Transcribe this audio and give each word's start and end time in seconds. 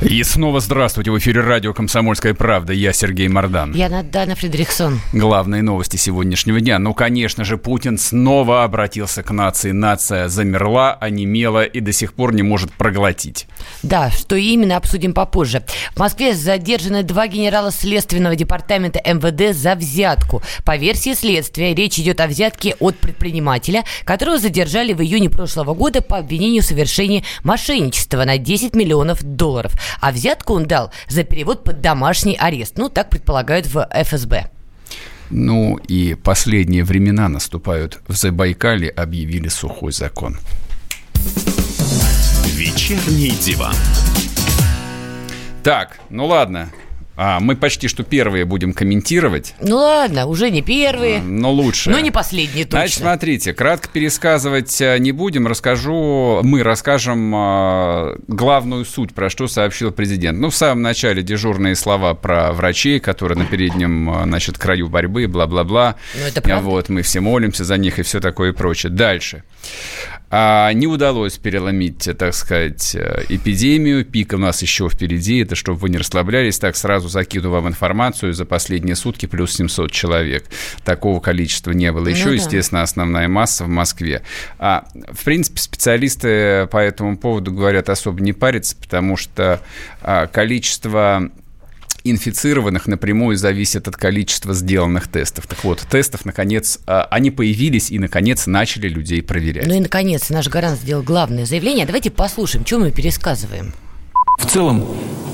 И 0.00 0.22
снова 0.22 0.60
здравствуйте. 0.60 1.10
В 1.10 1.18
эфире 1.18 1.40
радио 1.40 1.74
«Комсомольская 1.74 2.32
правда». 2.32 2.72
Я 2.72 2.92
Сергей 2.92 3.26
Мордан. 3.26 3.74
Я 3.74 3.88
Надана 3.88 4.36
Фредериксон. 4.36 5.00
Главные 5.12 5.60
новости 5.60 5.96
сегодняшнего 5.96 6.60
дня. 6.60 6.78
Ну, 6.78 6.94
конечно 6.94 7.42
же, 7.42 7.58
Путин 7.58 7.98
снова 7.98 8.62
обратился 8.62 9.24
к 9.24 9.32
нации. 9.32 9.72
Нация 9.72 10.28
замерла, 10.28 10.92
онемела 10.92 11.64
и 11.64 11.80
до 11.80 11.92
сих 11.92 12.14
пор 12.14 12.32
не 12.32 12.44
может 12.44 12.72
проглотить. 12.72 13.48
Да, 13.82 14.08
что 14.12 14.36
именно, 14.36 14.76
обсудим 14.76 15.12
попозже. 15.12 15.64
В 15.96 15.98
Москве 15.98 16.32
задержаны 16.32 17.02
два 17.02 17.26
генерала 17.26 17.72
Следственного 17.72 18.36
департамента 18.36 19.00
МВД 19.04 19.52
за 19.52 19.74
взятку. 19.74 20.42
По 20.64 20.76
версии 20.76 21.14
следствия, 21.14 21.74
речь 21.74 21.98
идет 21.98 22.20
о 22.20 22.28
взятке 22.28 22.76
от 22.78 22.96
предпринимателя, 22.98 23.82
которого 24.04 24.38
задержали 24.38 24.92
в 24.92 25.02
июне 25.02 25.28
прошлого 25.28 25.74
года 25.74 26.02
по 26.02 26.18
обвинению 26.18 26.62
в 26.62 26.66
совершении 26.66 27.24
мошенничества 27.42 28.22
на 28.22 28.38
10 28.38 28.76
миллионов 28.76 29.24
долларов 29.24 29.72
а 30.00 30.12
взятку 30.12 30.54
он 30.54 30.66
дал 30.66 30.90
за 31.08 31.24
перевод 31.24 31.64
под 31.64 31.80
домашний 31.80 32.36
арест. 32.36 32.74
Ну, 32.76 32.88
так 32.88 33.10
предполагают 33.10 33.66
в 33.66 33.88
ФСБ. 33.92 34.50
Ну 35.30 35.76
и 35.76 36.14
последние 36.14 36.84
времена 36.84 37.28
наступают. 37.28 38.00
В 38.08 38.14
Забайкале 38.14 38.88
объявили 38.88 39.48
сухой 39.48 39.92
закон. 39.92 40.38
Вечерний 42.54 43.30
диван. 43.30 43.74
Так, 45.62 46.00
ну 46.08 46.26
ладно, 46.26 46.70
а, 47.20 47.40
мы 47.40 47.56
почти 47.56 47.88
что 47.88 48.04
первые 48.04 48.44
будем 48.44 48.72
комментировать. 48.72 49.56
Ну 49.60 49.74
ладно, 49.74 50.26
уже 50.26 50.52
не 50.52 50.62
первые. 50.62 51.20
Но 51.20 51.50
лучше. 51.50 51.90
Но 51.90 51.98
не 51.98 52.12
последние 52.12 52.64
точно. 52.64 52.78
Значит, 52.78 52.98
смотрите, 52.98 53.52
кратко 53.54 53.88
пересказывать 53.88 54.80
э, 54.80 54.98
не 55.00 55.10
будем. 55.10 55.48
Расскажу, 55.48 56.42
мы 56.44 56.62
расскажем 56.62 57.34
э, 57.34 58.16
главную 58.28 58.84
суть, 58.84 59.14
про 59.14 59.30
что 59.30 59.48
сообщил 59.48 59.90
президент. 59.90 60.38
Ну, 60.38 60.50
в 60.50 60.54
самом 60.54 60.82
начале 60.82 61.24
дежурные 61.24 61.74
слова 61.74 62.14
про 62.14 62.52
врачей, 62.52 63.00
которые 63.00 63.36
на 63.36 63.46
переднем, 63.46 64.08
э, 64.10 64.22
значит, 64.22 64.56
краю 64.56 64.88
борьбы, 64.88 65.26
бла-бла-бла. 65.26 65.96
Ну, 66.14 66.24
это 66.24 66.40
правда. 66.40 66.64
Вот, 66.64 66.88
мы 66.88 67.02
все 67.02 67.18
молимся 67.18 67.64
за 67.64 67.78
них 67.78 67.98
и 67.98 68.02
все 68.02 68.20
такое 68.20 68.50
и 68.50 68.54
прочее. 68.54 68.92
Дальше. 68.92 69.42
А 70.30 70.72
не 70.72 70.86
удалось 70.86 71.38
переломить, 71.38 72.08
так 72.18 72.34
сказать, 72.34 72.94
эпидемию. 73.28 74.04
Пик 74.04 74.34
у 74.34 74.38
нас 74.38 74.60
еще 74.60 74.88
впереди. 74.88 75.38
Это 75.38 75.54
чтобы 75.54 75.78
вы 75.78 75.88
не 75.88 75.98
расслаблялись. 75.98 76.58
Так, 76.58 76.76
сразу 76.76 77.08
закину 77.08 77.50
вам 77.50 77.68
информацию. 77.68 78.34
За 78.34 78.44
последние 78.44 78.94
сутки 78.96 79.26
плюс 79.26 79.52
700 79.52 79.90
человек. 79.90 80.44
Такого 80.84 81.20
количества 81.20 81.72
не 81.72 81.90
было 81.92 82.08
еще. 82.08 82.26
Ну, 82.26 82.30
да. 82.30 82.36
Естественно, 82.36 82.82
основная 82.82 83.28
масса 83.28 83.64
в 83.64 83.68
Москве. 83.68 84.22
А, 84.58 84.86
в 84.94 85.24
принципе, 85.24 85.60
специалисты 85.60 86.66
по 86.70 86.78
этому 86.78 87.16
поводу 87.16 87.52
говорят 87.52 87.88
особо 87.88 88.20
не 88.20 88.32
париться, 88.32 88.76
потому 88.76 89.16
что 89.16 89.62
а, 90.02 90.26
количество 90.26 91.30
инфицированных 92.10 92.86
напрямую 92.86 93.36
зависит 93.36 93.88
от 93.88 93.96
количества 93.96 94.54
сделанных 94.54 95.08
тестов. 95.08 95.46
Так 95.46 95.64
вот, 95.64 95.80
тестов, 95.90 96.24
наконец, 96.24 96.78
а, 96.86 97.06
они 97.10 97.30
появились 97.30 97.90
и, 97.90 97.98
наконец, 97.98 98.46
начали 98.46 98.88
людей 98.88 99.22
проверять. 99.22 99.66
Ну 99.66 99.74
и, 99.74 99.80
наконец, 99.80 100.30
наш 100.30 100.48
гарант 100.48 100.78
сделал 100.80 101.02
главное 101.02 101.46
заявление. 101.46 101.86
Давайте 101.86 102.10
послушаем, 102.10 102.64
что 102.66 102.78
мы 102.78 102.90
пересказываем. 102.90 103.72
В 104.38 104.46
целом, 104.46 104.86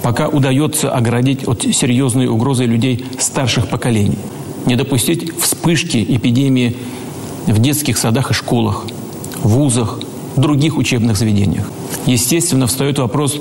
пока 0.02 0.28
удается 0.28 0.91
оградить 0.91 1.47
от 1.47 1.62
серьезной 1.62 2.27
угрозы 2.27 2.64
людей 2.64 3.05
старших 3.19 3.68
поколений, 3.68 4.18
не 4.67 4.77
допустить 4.77 5.36
вспышки 5.39 6.05
эпидемии 6.08 6.77
в 7.46 7.61
детских 7.61 7.98
садах 7.98 8.30
и 8.30 8.34
школах, 8.34 8.86
вузах, 9.42 10.01
других 10.36 10.77
учебных 10.77 11.17
заведениях. 11.17 11.67
Естественно, 12.07 12.67
встает 12.67 12.98
вопрос, 12.98 13.39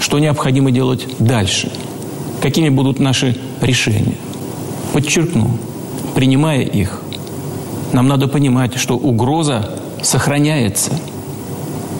что 0.00 0.18
необходимо 0.18 0.70
делать 0.70 1.06
дальше– 1.18 1.72
какими 2.46 2.68
будут 2.68 3.00
наши 3.00 3.36
решения. 3.60 4.14
Подчеркну, 4.92 5.58
принимая 6.14 6.60
их, 6.60 7.02
нам 7.92 8.06
надо 8.06 8.28
понимать, 8.28 8.76
что 8.76 8.96
угроза 8.96 9.68
сохраняется. 10.00 10.92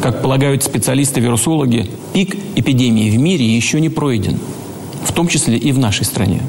Как 0.00 0.22
полагают 0.22 0.62
специалисты-вирусологи, 0.62 1.90
пик 2.12 2.36
эпидемии 2.54 3.10
в 3.10 3.18
мире 3.18 3.44
еще 3.44 3.80
не 3.80 3.88
пройден, 3.88 4.38
в 5.02 5.10
том 5.10 5.26
числе 5.26 5.56
и 5.56 5.72
в 5.72 5.80
нашей 5.80 6.04
стране. 6.04 6.42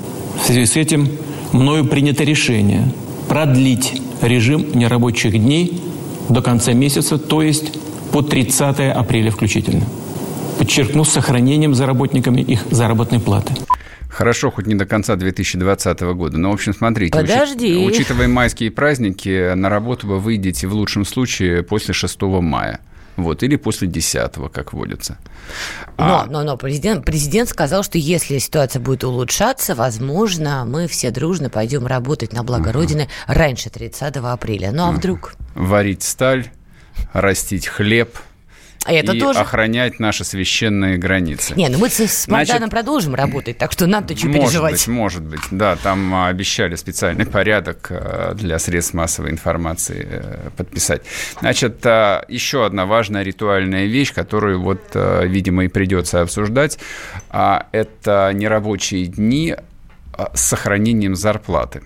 В 0.43 0.45
связи 0.45 0.67
с 0.67 0.75
этим 0.75 1.09
мною 1.51 1.83
принято 1.83 2.23
решение 2.23 2.91
продлить 3.27 3.99
режим 4.21 4.77
нерабочих 4.77 5.41
дней 5.41 5.81
до 6.29 6.43
конца 6.43 6.73
месяца, 6.73 7.17
то 7.17 7.41
есть 7.41 7.71
по 8.11 8.21
30 8.21 8.79
апреля 8.95 9.31
включительно. 9.31 9.85
Подчеркну, 10.59 11.03
с 11.03 11.09
сохранением 11.09 11.73
за 11.73 11.87
работниками 11.87 12.41
их 12.41 12.67
заработной 12.69 13.19
платы. 13.19 13.53
Хорошо, 14.17 14.49
хоть 14.49 14.65
не 14.65 14.73
до 14.73 14.87
конца 14.87 15.15
2020 15.15 15.99
года. 16.15 16.39
Но, 16.39 16.49
в 16.49 16.55
общем, 16.55 16.73
смотрите. 16.73 17.11
Подожди. 17.11 17.85
Учит, 17.85 17.99
учитывая 17.99 18.27
майские 18.27 18.71
праздники, 18.71 19.53
на 19.53 19.69
работу 19.69 20.07
вы 20.07 20.17
выйдете 20.17 20.65
в 20.65 20.73
лучшем 20.73 21.05
случае 21.05 21.61
после 21.61 21.93
6 21.93 22.19
мая. 22.23 22.79
Вот, 23.15 23.43
или 23.43 23.57
после 23.57 23.87
10 23.87 24.31
как 24.51 24.73
водится. 24.73 25.19
Но, 25.99 26.21
а... 26.21 26.25
но, 26.25 26.41
но 26.41 26.57
президент, 26.57 27.05
президент 27.05 27.47
сказал, 27.47 27.83
что 27.83 27.99
если 27.99 28.39
ситуация 28.39 28.79
будет 28.79 29.03
улучшаться, 29.03 29.75
возможно, 29.75 30.65
мы 30.65 30.87
все 30.87 31.11
дружно 31.11 31.51
пойдем 31.51 31.85
работать 31.85 32.33
на 32.33 32.41
благо 32.41 32.71
uh-huh. 32.71 32.73
Родины 32.73 33.09
раньше 33.27 33.69
30 33.69 34.17
апреля. 34.17 34.71
Ну 34.71 34.85
а 34.85 34.89
uh-huh. 34.89 34.95
вдруг? 34.95 35.35
Варить 35.53 36.01
сталь, 36.01 36.47
растить 37.13 37.67
хлеб– 37.67 38.17
а 38.36 38.36
это 38.85 39.13
и 39.13 39.19
тоже... 39.19 39.39
охранять 39.39 39.99
наши 39.99 40.23
священные 40.23 40.97
границы. 40.97 41.53
Не, 41.55 41.69
ну 41.69 41.77
мы 41.77 41.89
с 41.89 42.27
Майданом 42.27 42.69
продолжим 42.69 43.15
работать, 43.15 43.57
так 43.57 43.71
что 43.71 43.87
нам-то 43.87 44.15
что 44.15 44.27
может 44.27 44.41
переживать. 44.41 44.73
Быть, 44.73 44.87
может 44.87 45.23
быть, 45.23 45.41
да, 45.51 45.75
там 45.75 46.13
а, 46.13 46.27
обещали 46.27 46.75
специальный 46.75 47.25
порядок 47.37 47.87
а, 47.89 48.33
для 48.33 48.59
средств 48.59 48.93
массовой 48.93 49.31
информации 49.31 50.07
э, 50.09 50.49
подписать. 50.55 51.01
Значит, 51.39 51.85
а, 51.85 52.25
еще 52.27 52.65
одна 52.65 52.85
важная 52.85 53.23
ритуальная 53.23 53.85
вещь, 53.85 54.13
которую 54.13 54.61
вот, 54.61 54.81
видимо, 54.93 55.65
и 55.65 55.67
придется 55.67 56.21
обсуждать, 56.21 56.79
это 57.29 58.31
нерабочие 58.33 59.05
дни 59.05 59.55
с 60.33 60.41
сохранением 60.41 61.15
зарплаты. 61.15 61.81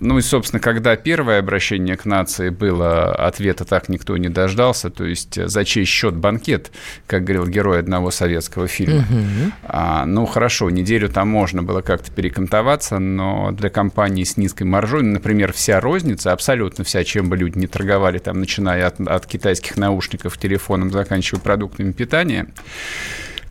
Ну 0.00 0.18
и, 0.18 0.22
собственно, 0.22 0.60
когда 0.60 0.96
первое 0.96 1.40
обращение 1.40 1.96
к 1.96 2.04
нации 2.04 2.50
было, 2.50 3.12
ответа 3.14 3.64
так 3.64 3.88
никто 3.88 4.16
не 4.16 4.28
дождался. 4.28 4.90
То 4.90 5.04
есть 5.04 5.36
э, 5.38 5.48
за 5.48 5.64
чей 5.64 5.84
счет 5.84 6.14
банкет, 6.14 6.70
как 7.06 7.24
говорил 7.24 7.46
герой 7.46 7.80
одного 7.80 8.10
советского 8.10 8.68
фильма. 8.68 9.00
Угу. 9.00 9.52
А, 9.64 10.06
ну 10.06 10.26
хорошо, 10.26 10.70
неделю 10.70 11.08
там 11.08 11.28
можно 11.28 11.62
было 11.62 11.80
как-то 11.80 12.12
перекантоваться, 12.12 12.98
но 12.98 13.50
для 13.52 13.70
компании 13.70 14.24
с 14.24 14.36
низкой 14.36 14.64
маржой, 14.64 15.02
например, 15.02 15.52
вся 15.52 15.80
розница, 15.80 16.32
абсолютно 16.32 16.84
вся, 16.84 17.02
чем 17.04 17.28
бы 17.28 17.36
люди 17.36 17.58
не 17.58 17.66
торговали, 17.66 18.18
там, 18.18 18.40
начиная 18.40 18.86
от, 18.86 19.00
от 19.00 19.26
китайских 19.26 19.76
наушников, 19.76 20.38
телефоном, 20.38 20.90
заканчивая 20.90 21.40
продуктами 21.40 21.92
питания, 21.92 22.46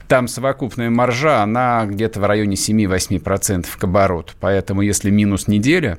там 0.07 0.27
совокупная 0.27 0.89
маржа, 0.89 1.43
она 1.43 1.85
где-то 1.85 2.21
в 2.21 2.25
районе 2.25 2.55
7-8% 2.55 3.65
к 3.77 3.83
обороту. 3.83 4.33
Поэтому 4.39 4.81
если 4.81 5.09
минус 5.09 5.47
неделя, 5.47 5.97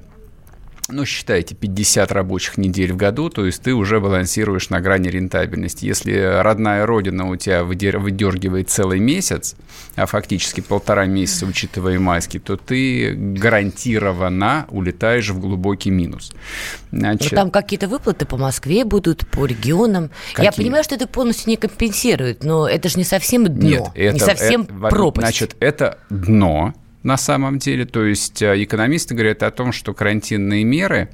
ну, 0.91 1.05
считайте, 1.05 1.55
50 1.55 2.13
рабочих 2.13 2.57
недель 2.57 2.93
в 2.93 2.97
году, 2.97 3.29
то 3.29 3.45
есть 3.45 3.63
ты 3.63 3.75
уже 3.75 4.01
балансируешь 4.01 4.71
на 4.71 4.81
грани 4.81 5.09
рентабельности. 5.09 5.85
Если 5.85 6.13
родная 6.13 6.87
родина 6.87 7.29
у 7.29 7.37
тебя 7.37 7.63
выдергивает 7.63 8.71
целый 8.71 8.99
месяц, 8.99 9.55
а 9.97 10.07
фактически 10.07 10.63
полтора 10.63 11.05
месяца, 11.05 11.45
учитывая 11.45 11.99
майский, 11.99 12.39
то 12.39 12.57
ты 12.57 13.15
гарантированно 13.15 14.67
улетаешь 14.71 15.29
в 15.29 15.39
глубокий 15.39 15.91
минус. 15.91 16.33
Значит, 16.91 17.33
Но 17.33 17.37
там 17.37 17.51
какие-то 17.51 17.87
выплаты 17.87 18.25
по 18.25 18.39
Москве 18.39 18.85
будут, 18.85 19.29
по 19.29 19.45
регионам. 19.45 20.11
Какие? 20.33 20.47
Я 20.47 20.53
понимаю, 20.53 20.85
что 20.85 20.95
это 20.95 21.07
полностью 21.07 21.51
не 21.51 21.57
компенсирует, 21.57 22.45
но 22.45 22.67
это 22.67 22.89
же 22.89 22.97
не 22.97 23.05
совсем 23.05 23.45
дно, 23.45 23.69
Нет, 23.69 23.89
это, 23.95 24.15
не 24.15 24.21
совсем 24.21 24.63
это, 24.63 24.89
пропасть. 24.89 25.27
Значит, 25.27 25.57
это 25.61 25.99
дно, 26.09 26.73
на 27.03 27.17
самом 27.17 27.59
деле. 27.59 27.85
То 27.85 28.05
есть 28.05 28.43
э, 28.43 28.63
экономисты 28.63 29.15
говорят 29.15 29.43
о 29.43 29.51
том, 29.51 29.73
что 29.73 29.95
карантинные 29.95 30.65
меры 30.65 31.09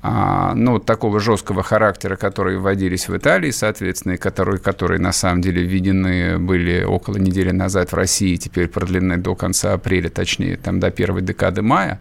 а, 0.00 0.54
ну, 0.54 0.78
такого 0.78 1.18
жесткого 1.18 1.64
характера, 1.64 2.14
которые 2.14 2.58
вводились 2.58 3.08
в 3.08 3.16
Италии, 3.16 3.50
соответственно, 3.50 4.12
и 4.12 4.16
которые, 4.16 4.58
которые 4.60 5.00
на 5.00 5.10
самом 5.10 5.42
деле 5.42 5.64
введены 5.64 6.38
были 6.38 6.84
около 6.84 7.16
недели 7.16 7.50
назад 7.50 7.90
в 7.90 7.94
России, 7.94 8.36
теперь 8.36 8.68
продлены 8.68 9.16
до 9.16 9.34
конца 9.34 9.72
апреля, 9.72 10.08
точнее, 10.08 10.56
там 10.56 10.78
до 10.78 10.92
первой 10.92 11.22
декады 11.22 11.62
мая, 11.62 12.00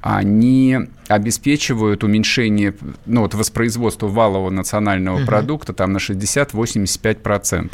они 0.00 0.78
обеспечивают 1.06 2.02
уменьшение 2.02 2.74
ну, 3.06 3.22
вот 3.22 3.34
воспроизводства 3.34 4.08
валового 4.08 4.50
национального 4.50 5.18
угу. 5.18 5.26
продукта 5.26 5.72
там 5.72 5.92
на 5.92 5.98
60-85%. 5.98 7.70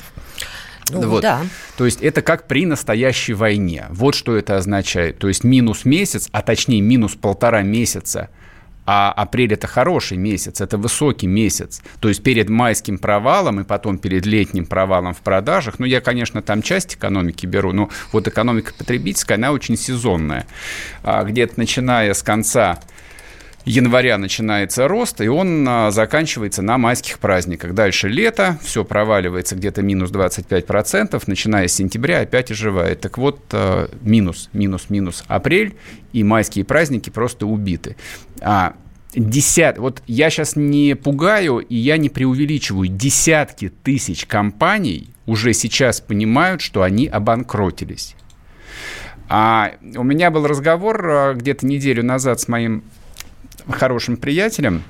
Ну, 0.90 1.08
вот. 1.08 1.22
да. 1.22 1.42
То 1.76 1.84
есть 1.84 2.02
это 2.02 2.22
как 2.22 2.46
при 2.46 2.66
настоящей 2.66 3.32
войне. 3.32 3.86
Вот 3.90 4.14
что 4.14 4.36
это 4.36 4.56
означает. 4.56 5.18
То 5.18 5.28
есть 5.28 5.44
минус 5.44 5.84
месяц, 5.84 6.28
а 6.32 6.42
точнее 6.42 6.80
минус 6.80 7.14
полтора 7.14 7.62
месяца– 7.62 8.30
а 8.86 9.12
апрель 9.12 9.54
это 9.54 9.66
хороший 9.66 10.18
месяц, 10.18 10.60
это 10.60 10.76
высокий 10.76 11.26
месяц. 11.26 11.82
То 12.00 12.08
есть 12.08 12.22
перед 12.22 12.48
майским 12.48 12.98
провалом 12.98 13.60
и 13.60 13.64
потом 13.64 13.98
перед 13.98 14.26
летним 14.26 14.66
провалом 14.66 15.14
в 15.14 15.20
продажах, 15.20 15.78
ну, 15.78 15.86
я, 15.86 16.00
конечно, 16.00 16.42
там 16.42 16.62
часть 16.62 16.94
экономики 16.94 17.46
беру, 17.46 17.72
но 17.72 17.88
вот 18.12 18.28
экономика 18.28 18.74
потребительская, 18.76 19.38
она 19.38 19.52
очень 19.52 19.76
сезонная. 19.76 20.46
А 21.02 21.24
где-то 21.24 21.54
начиная 21.56 22.12
с 22.12 22.22
конца 22.22 22.80
января 23.64 24.18
начинается 24.18 24.88
рост, 24.88 25.20
и 25.20 25.28
он 25.28 25.66
а, 25.68 25.90
заканчивается 25.90 26.62
на 26.62 26.78
майских 26.78 27.18
праздниках. 27.18 27.74
Дальше 27.74 28.08
лето, 28.08 28.58
все 28.62 28.84
проваливается 28.84 29.56
где-то 29.56 29.82
минус 29.82 30.10
25%, 30.10 31.22
начиная 31.26 31.68
с 31.68 31.72
сентября 31.72 32.20
опять 32.20 32.50
оживает. 32.50 33.00
Так 33.00 33.18
вот, 33.18 33.40
а, 33.52 33.88
минус, 34.02 34.50
минус, 34.52 34.90
минус 34.90 35.24
апрель, 35.28 35.74
и 36.12 36.22
майские 36.22 36.64
праздники 36.64 37.10
просто 37.10 37.46
убиты. 37.46 37.96
А 38.40 38.74
десят, 39.14 39.78
вот 39.78 40.02
я 40.06 40.30
сейчас 40.30 40.56
не 40.56 40.94
пугаю 40.94 41.58
и 41.58 41.74
я 41.74 41.96
не 41.96 42.08
преувеличиваю, 42.08 42.88
десятки 42.88 43.68
тысяч 43.68 44.26
компаний 44.26 45.10
уже 45.26 45.54
сейчас 45.54 46.00
понимают, 46.00 46.60
что 46.60 46.82
они 46.82 47.06
обанкротились. 47.06 48.14
А 49.28 49.72
у 49.96 50.02
меня 50.02 50.30
был 50.30 50.46
разговор 50.46 51.08
а, 51.08 51.34
где-то 51.34 51.66
неделю 51.66 52.04
назад 52.04 52.40
с 52.40 52.48
моим 52.48 52.84
хорошим 53.68 54.16
приятелем, 54.16 54.82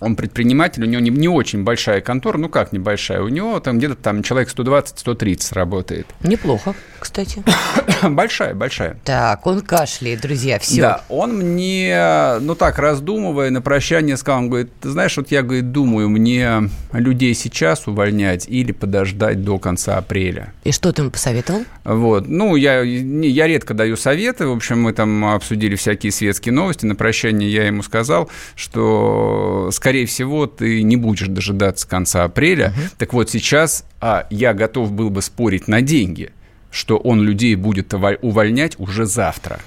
он 0.00 0.16
предприниматель, 0.16 0.82
у 0.84 0.86
него 0.86 1.00
не, 1.00 1.10
не 1.10 1.28
очень 1.28 1.64
большая 1.64 2.00
контора, 2.00 2.38
ну 2.38 2.48
как 2.48 2.72
небольшая, 2.72 3.22
у 3.22 3.28
него 3.28 3.60
там 3.60 3.78
где-то 3.78 3.96
там 3.96 4.22
человек 4.22 4.52
120-130 4.54 5.54
работает. 5.54 6.06
Неплохо, 6.22 6.74
кстати. 6.98 7.42
большая, 8.02 8.54
большая. 8.54 8.98
Так, 9.04 9.46
он 9.46 9.60
кашляет, 9.60 10.20
друзья, 10.20 10.58
все. 10.58 10.80
Да, 10.80 11.04
он 11.08 11.36
мне, 11.36 12.38
ну 12.40 12.54
так, 12.54 12.78
раздумывая, 12.78 13.50
на 13.50 13.60
прощание 13.60 14.16
сказал, 14.16 14.40
он 14.40 14.48
говорит, 14.50 14.70
ты 14.80 14.90
знаешь, 14.90 15.16
вот 15.16 15.30
я, 15.30 15.42
говорит, 15.42 15.72
думаю, 15.72 16.08
мне 16.08 16.68
людей 16.92 17.34
сейчас 17.34 17.86
увольнять 17.86 18.46
или 18.48 18.72
подождать 18.72 19.42
до 19.42 19.58
конца 19.58 19.96
апреля. 19.96 20.52
И 20.64 20.72
что 20.72 20.92
ты 20.92 21.02
ему 21.02 21.10
посоветовал? 21.10 21.64
Вот, 21.84 22.28
ну, 22.28 22.56
я, 22.56 22.82
я 22.82 23.46
редко 23.46 23.74
даю 23.74 23.96
советы, 23.96 24.46
в 24.46 24.52
общем, 24.52 24.82
мы 24.82 24.92
там 24.92 25.24
обсудили 25.24 25.74
всякие 25.74 26.12
светские 26.12 26.52
новости, 26.52 26.84
на 26.84 26.94
прощание 26.94 27.50
я 27.50 27.66
ему 27.66 27.82
сказал, 27.82 28.30
что, 28.54 29.70
скорее 29.72 29.85
всего, 30.06 30.46
ты 30.46 30.82
не 30.82 30.96
будешь 30.96 31.28
дожидаться 31.28 31.88
конца 31.88 32.24
апреля. 32.24 32.68
Угу. 32.68 32.80
Так 32.98 33.12
вот, 33.12 33.30
сейчас 33.30 33.84
а, 34.00 34.26
я 34.30 34.54
готов 34.54 34.92
был 34.92 35.10
бы 35.10 35.22
спорить 35.22 35.68
на 35.68 35.80
деньги, 35.80 36.32
что 36.70 36.96
он 36.96 37.22
людей 37.22 37.54
будет 37.54 37.94
увольнять 37.94 38.78
уже 38.78 39.06
завтра. 39.06 39.60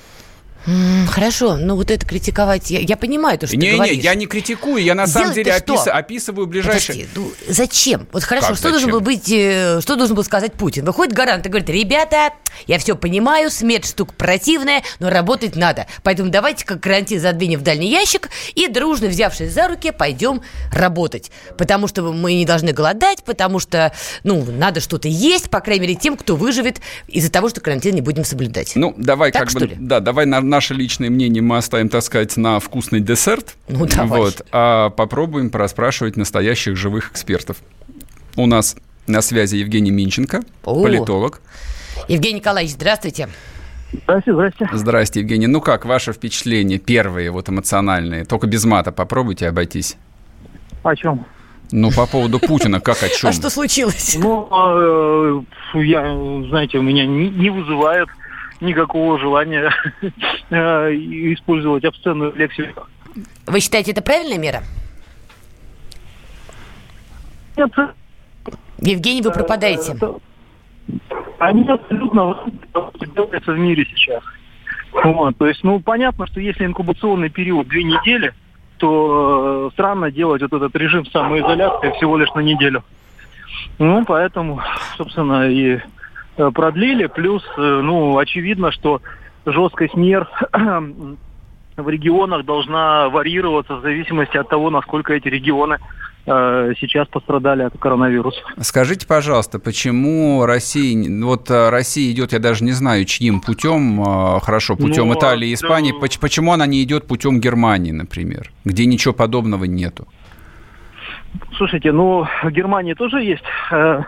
Хорошо, 1.08 1.58
но 1.58 1.76
вот 1.76 1.92
это 1.92 2.06
критиковать, 2.06 2.70
я, 2.72 2.80
я 2.80 2.98
понимаю 2.98 3.38
то, 3.38 3.48
что 3.48 3.56
не, 3.56 3.72
ты 3.72 3.76
говоришь. 3.76 3.98
Не, 3.98 4.02
я 4.02 4.16
не 4.16 4.26
критикую, 4.26 4.84
я 4.84 4.96
на 4.96 5.08
самом 5.08 5.34
деле 5.34 5.54
опис, 5.54 5.88
описываю 5.88 6.48
ближайшие... 6.48 7.06
Подожди, 7.08 7.10
ну, 7.16 7.54
зачем? 7.54 8.08
Вот 8.12 8.24
хорошо, 8.24 8.50
как 8.50 8.58
что 8.58 8.70
зачем? 8.70 8.72
должен 8.72 8.92
был 8.92 9.00
быть, 9.02 9.32
э, 9.32 9.80
что 9.82 9.96
должен 9.96 10.16
был 10.16 10.24
сказать 10.24 10.54
Путин? 10.54 10.86
Выходит 10.86 11.14
гарант 11.14 11.46
и 11.46 11.50
говорит, 11.50 11.70
ребята, 11.70 12.34
я 12.68 12.78
все 12.78 12.96
понимаю, 12.96 13.50
смерть 13.50 13.88
штука 13.88 14.14
противная, 14.14 14.84
но 15.00 15.10
работать 15.10 15.56
надо. 15.56 15.88
Поэтому 16.04 16.30
давайте 16.30 16.66
как 16.66 16.82
карантин 16.82 17.20
задвинем 17.20 17.60
в 17.60 17.64
дальний 17.64 17.90
ящик 17.90 18.30
и 18.56 18.68
дружно, 18.68 19.08
взявшись 19.08 19.52
за 19.52 19.68
руки, 19.68 19.92
пойдем 19.92 20.42
работать. 20.72 21.32
Потому 21.58 21.88
что 21.88 22.12
мы 22.12 22.34
не 22.34 22.46
должны 22.46 22.74
голодать, 22.74 23.24
потому 23.24 23.60
что, 23.60 23.94
ну, 24.24 24.46
надо 24.46 24.82
что-то 24.82 25.08
есть, 25.08 25.50
по 25.50 25.62
крайней 25.62 25.82
мере, 25.82 25.96
тем, 25.96 26.18
кто 26.18 26.36
выживет 26.36 26.80
из-за 27.08 27.32
того, 27.32 27.50
что 27.50 27.62
карантин 27.62 27.96
не 27.96 28.02
будем 28.02 28.26
соблюдать. 28.26 28.74
Ну, 28.76 28.94
давай 28.98 29.32
так, 29.32 29.48
как 29.48 29.54
бы, 29.54 29.68
ли? 29.68 29.76
да, 29.80 30.00
давай 30.00 30.26
на 30.26 30.42
наше 30.60 30.74
личное 30.74 31.10
мнение 31.10 31.42
мы 31.42 31.56
оставим, 31.56 31.88
так 31.88 32.04
сказать, 32.04 32.36
на 32.36 32.60
вкусный 32.60 33.00
десерт. 33.00 33.56
Ну, 33.70 33.86
давай. 33.86 34.20
Вот, 34.20 34.46
а 34.52 34.90
попробуем 34.90 35.52
проспрашивать 35.52 36.18
настоящих 36.18 36.76
живых 36.76 37.12
экспертов. 37.12 37.56
У 38.36 38.46
нас 38.46 38.76
на 39.08 39.22
связи 39.22 39.56
Евгений 39.56 39.92
Минченко, 39.92 40.42
О. 40.66 40.84
политолог. 40.84 41.40
Евгений 42.10 42.40
Николаевич, 42.40 42.74
здравствуйте. 42.74 43.30
Здравствуйте, 44.04 44.34
здравствуйте. 44.34 44.78
Здравствуйте, 44.78 45.20
Евгений. 45.22 45.48
Ну 45.48 45.62
как, 45.62 45.86
ваше 45.86 46.12
впечатление, 46.12 46.78
первые 46.78 47.32
вот 47.32 47.48
эмоциональные? 47.48 48.26
Только 48.26 48.46
без 48.46 48.66
мата 48.66 48.92
попробуйте 48.92 49.48
обойтись. 49.48 49.96
О 50.84 50.94
чем? 50.94 51.26
Ну, 51.72 51.90
по 51.92 52.06
поводу 52.06 52.40
Путина, 52.40 52.82
как 52.82 53.02
о 53.02 53.08
чем? 53.08 53.30
А 53.30 53.32
что 53.32 53.50
случилось? 53.50 54.18
Ну, 54.20 54.46
а, 54.52 55.46
э, 55.74 55.80
я, 55.80 56.02
знаете, 56.50 56.80
у 56.80 56.82
меня 56.82 57.06
не 57.06 57.50
вызывает 57.50 58.10
никакого 58.62 59.20
желания 59.20 59.72
э, 60.50 60.56
использовать 61.34 61.86
обсценную 61.86 62.34
лексику. 62.36 62.88
Вы 63.48 63.60
считаете, 63.60 63.92
это 63.92 64.02
правильная 64.02 64.38
мера? 64.38 64.64
Нет. 67.58 67.72
Евгений, 68.80 69.22
вы 69.22 69.32
пропадаете. 69.32 69.96
Э, 70.02 70.14
они 71.40 71.68
абсолютно 71.68 72.38
делается 73.16 73.52
в 73.54 73.60
мире 73.60 73.86
сейчас. 73.86 74.24
Вот, 74.92 75.38
то 75.38 75.48
есть, 75.48 75.64
ну, 75.64 75.80
понятно, 75.80 76.26
что 76.28 76.40
если 76.40 76.66
инкубационный 76.66 77.30
период 77.30 77.68
две 77.68 77.84
недели, 77.84 78.34
то 78.78 79.68
э, 79.68 79.74
странно 79.74 80.10
делать 80.10 80.42
вот 80.42 80.54
этот 80.54 80.76
режим 80.76 81.06
самоизоляции 81.06 81.92
всего 81.92 82.18
лишь 82.18 82.32
на 82.34 82.40
неделю. 82.40 82.84
Ну, 83.78 84.04
поэтому, 84.06 84.62
собственно, 84.98 85.50
и 85.50 85.76
э, 85.76 85.82
продлили. 86.54 87.08
Плюс, 87.08 87.44
э, 87.58 87.62
ну, 87.62 88.18
очевидно, 88.18 88.72
что 88.72 89.02
жесткость 89.46 89.96
мер 89.96 90.28
в 91.78 91.90
регионах 91.90 92.46
должна 92.46 93.10
варьироваться 93.10 93.76
в 93.76 93.82
зависимости 93.82 94.38
от 94.38 94.50
того, 94.50 94.70
насколько 94.70 95.14
эти 95.14 95.28
регионы 95.28 95.78
Э, 96.32 96.74
сейчас 96.80 97.08
пострадали 97.08 97.64
от 97.64 97.76
коронавируса. 97.80 98.40
Скажите, 98.60 99.08
пожалуйста, 99.08 99.58
почему 99.58 100.46
Россия, 100.46 100.96
вот 101.24 101.50
э, 101.50 101.70
Россия 101.70 102.12
идет, 102.12 102.34
я 102.34 102.40
даже 102.40 102.64
не 102.64 102.72
знаю, 102.72 103.06
чьим 103.06 103.40
путем, 103.42 104.00
э, 104.02 104.40
хорошо, 104.42 104.76
путем 104.76 105.08
ну, 105.08 105.16
Италии 105.16 105.50
и 105.50 105.54
Испании, 105.56 105.92
да. 105.92 106.08
почему 106.22 106.54
она 106.54 106.68
не 106.68 106.84
идет 106.84 107.08
путем 107.08 107.40
Германии, 107.40 107.92
например, 107.92 108.52
где 108.64 108.86
ничего 108.86 109.14
подобного 109.14 109.64
нету? 109.64 110.08
Слушайте, 111.58 111.92
ну, 111.92 112.28
в 112.44 112.52
Германии 112.52 112.94
тоже 112.94 113.24
есть 113.24 113.44
э, 113.72 114.02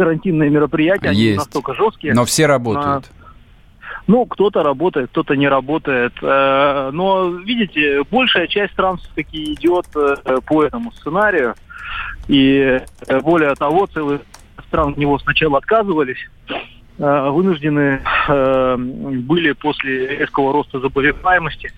карантинные 0.00 0.48
мероприятия, 0.48 1.10
есть. 1.10 1.20
они 1.20 1.34
настолько 1.36 1.74
жесткие. 1.74 2.14
Но 2.14 2.24
все 2.24 2.46
работают. 2.46 3.04
А, 3.10 3.20
ну, 4.06 4.24
кто-то 4.24 4.62
работает, 4.62 5.10
кто-то 5.10 5.34
не 5.36 5.46
работает. 5.46 6.14
Э, 6.22 6.88
но, 6.90 7.28
видите, 7.28 8.02
большая 8.10 8.46
часть 8.46 8.72
стран 8.72 8.96
все-таки 8.96 9.52
идет 9.52 9.84
э, 9.94 10.38
по 10.46 10.64
этому 10.64 10.90
сценарию. 10.92 11.54
И 12.28 12.80
э, 13.08 13.20
более 13.20 13.54
того, 13.56 13.86
целые 13.88 14.20
страны 14.68 14.92
от 14.92 14.96
него 14.96 15.18
сначала 15.18 15.58
отказывались, 15.58 16.30
вынуждены 16.96 18.02
были 18.28 19.52
после 19.52 20.18
резкого 20.18 20.52
роста 20.52 20.80
заболеваемости 20.80 21.72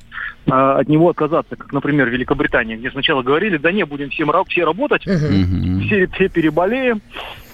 от 0.47 0.89
него 0.89 1.11
отказаться, 1.11 1.57
как, 1.57 1.73
например, 1.73 2.09
Великобритания, 2.09 2.77
где 2.77 2.91
сначала 2.91 3.23
говорили, 3.23 3.57
да 3.57 3.71
не, 3.71 3.85
будем 3.85 4.11
всем 4.11 4.31
все 4.49 4.65
работать, 4.65 5.07
uh-huh. 5.07 5.81
все, 5.87 6.07
все 6.09 6.29
переболеем, 6.29 7.01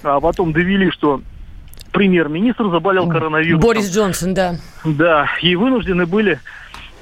а 0.03 0.21
потом 0.21 0.53
довели, 0.53 0.91
что 0.91 1.21
премьер-министр 1.93 2.71
заболел 2.71 3.09
коронавирусом. 3.09 3.67
Борис 3.67 3.95
Джонсон, 3.95 4.35
да. 4.35 4.57
Да, 4.85 5.29
и 5.43 5.57
вынуждены 5.57 6.07
были 6.07 6.39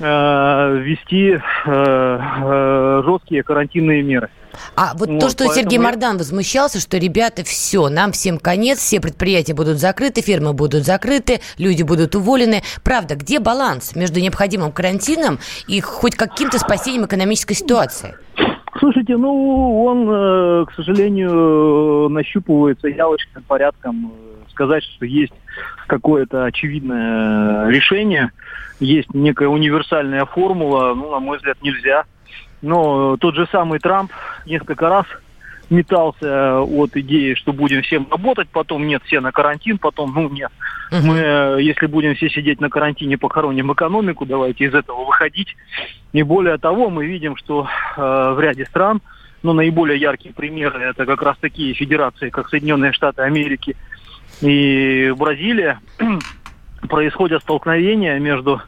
э, 0.01 0.79
ввести 0.83 1.33
э, 1.33 1.41
э, 1.67 3.03
жесткие 3.05 3.43
карантинные 3.43 4.03
меры. 4.03 4.31
А 4.75 4.95
вот, 4.95 5.09
вот 5.09 5.21
то, 5.21 5.29
что 5.29 5.45
поэтому... 5.45 5.55
Сергей 5.55 5.79
Мордан 5.79 6.19
возмущался, 6.19 6.81
что, 6.81 6.99
ребята, 6.99 7.45
все, 7.45 7.89
нам 7.89 8.13
всем 8.13 8.39
конец, 8.39 8.79
все 8.79 9.01
предприятия 9.01 9.55
будут 9.55 9.79
закрыты, 9.79 10.21
фермы 10.21 10.53
будут 10.53 10.85
закрыты, 10.85 11.41
люди 11.59 11.83
будут 11.83 12.15
уволены. 12.15 12.63
Правда, 12.83 13.15
где 13.15 13.39
баланс 13.39 13.95
между 13.95 14.21
необходимым 14.21 14.73
карантином 14.73 15.39
и 15.69 15.81
хоть 15.81 16.15
каким-то 16.15 16.59
спасением 16.59 17.07
экономической 17.07 17.55
ситуации? 17.55 18.17
Слушайте, 18.79 19.17
ну, 19.17 19.85
он, 19.85 20.09
э, 20.09 20.65
к 20.67 20.75
сожалению, 20.75 22.09
нащупывается 22.11 22.89
явочным 22.89 23.43
порядком 23.45 24.13
сказать, 24.57 24.83
что 24.85 25.05
есть 25.05 25.33
какое-то 25.87 26.45
очевидное 26.45 27.69
решение, 27.69 28.31
есть 28.81 29.13
некая 29.15 29.49
универсальная 29.49 30.25
формула, 30.25 30.95
ну, 30.95 31.11
на 31.11 31.21
мой 31.21 31.37
взгляд, 31.37 31.59
нельзя. 31.63 32.05
Но 32.63 33.17
тот 33.17 33.35
же 33.35 33.47
самый 33.51 33.79
Трамп 33.79 34.13
несколько 34.47 34.89
раз 34.89 35.07
метался 35.71 36.61
от 36.61 36.97
идеи, 36.97 37.35
что 37.35 37.53
будем 37.53 37.83
всем 37.83 38.07
работать, 38.11 38.49
потом 38.51 38.87
нет, 38.87 39.03
все 39.05 39.21
на 39.21 39.33
карантин, 39.33 39.79
потом, 39.79 40.13
ну, 40.15 40.29
нет. 40.29 40.51
Угу. 40.93 41.07
Мы, 41.07 41.17
если 41.61 41.87
будем 41.87 42.15
все 42.15 42.29
сидеть 42.29 42.61
на 42.61 42.71
карантине, 42.71 43.19
похороним 43.19 43.73
экономику, 43.73 44.27
давайте 44.27 44.65
из 44.65 44.75
этого 44.75 45.05
выходить. 45.05 45.57
И 46.13 46.23
более 46.23 46.59
того, 46.59 46.89
мы 46.89 47.07
видим, 47.07 47.37
что 47.37 47.67
э, 47.97 48.01
в 48.01 48.41
ряде 48.41 48.65
стран, 48.67 49.03
ну, 49.43 49.53
наиболее 49.53 49.99
яркие 49.99 50.35
примеры, 50.35 50.83
это 50.85 51.05
как 51.05 51.23
раз 51.23 51.37
такие 51.41 51.75
федерации, 51.75 52.31
как 52.31 52.49
Соединенные 52.49 52.93
Штаты 52.93 53.23
Америки 53.23 53.77
и 54.41 55.13
Бразилия, 55.17 55.81
происходят 56.89 57.43
столкновения 57.43 58.19
между 58.21 58.63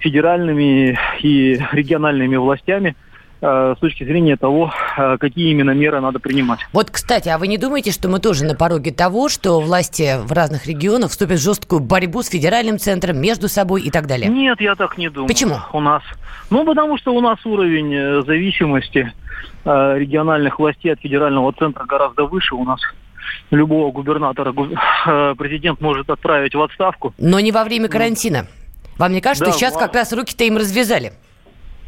федеральными 0.00 0.98
и 1.22 1.58
региональными 1.72 2.36
властями– 2.36 2.94
Э, 3.06 3.10
с 3.42 3.78
точки 3.80 4.04
зрения 4.04 4.36
того, 4.36 4.72
э, 4.96 5.16
какие 5.18 5.50
именно 5.50 5.72
меры 5.72 6.00
надо 6.00 6.20
принимать. 6.20 6.60
Вот, 6.72 6.90
кстати, 6.90 7.28
а 7.28 7.38
вы 7.38 7.48
не 7.48 7.58
думаете, 7.58 7.90
что 7.90 8.08
мы 8.08 8.20
тоже 8.20 8.44
на 8.44 8.54
пороге 8.54 8.92
того, 8.92 9.28
что 9.28 9.60
власти 9.60 10.16
в 10.22 10.30
разных 10.30 10.66
регионах 10.66 11.10
вступят 11.10 11.40
в 11.40 11.42
жесткую 11.42 11.80
борьбу 11.80 12.22
с 12.22 12.28
федеральным 12.28 12.78
центром 12.78 13.20
между 13.20 13.48
собой 13.48 13.82
и 13.82 13.90
так 13.90 14.06
далее? 14.06 14.28
Нет, 14.28 14.60
я 14.60 14.76
так 14.76 14.96
не 14.96 15.10
думаю. 15.10 15.26
Почему? 15.26 15.56
У 15.72 15.80
нас. 15.80 16.04
Ну, 16.50 16.64
потому 16.64 16.96
что 16.98 17.12
у 17.12 17.20
нас 17.20 17.44
уровень 17.44 17.92
э, 17.92 18.22
зависимости 18.22 19.12
региональных 19.64 20.58
властей 20.58 20.92
от 20.92 21.00
федерального 21.00 21.52
центра 21.52 21.84
гораздо 21.84 22.24
выше. 22.24 22.56
У 22.56 22.64
нас 22.64 22.80
любого 23.52 23.92
губернатора 23.92 24.52
президент 25.34 25.80
может 25.80 26.10
отправить 26.10 26.54
в 26.54 26.60
отставку. 26.60 27.14
Но 27.18 27.38
не 27.38 27.52
во 27.52 27.62
время 27.62 27.88
карантина. 27.88 28.46
Вам 28.98 29.12
не 29.12 29.20
кажется, 29.20 29.44
да, 29.44 29.50
что 29.50 29.58
сейчас 29.58 29.76
как 29.76 29.94
раз 29.94 30.12
руки-то 30.12 30.44
им 30.44 30.56
развязали? 30.56 31.12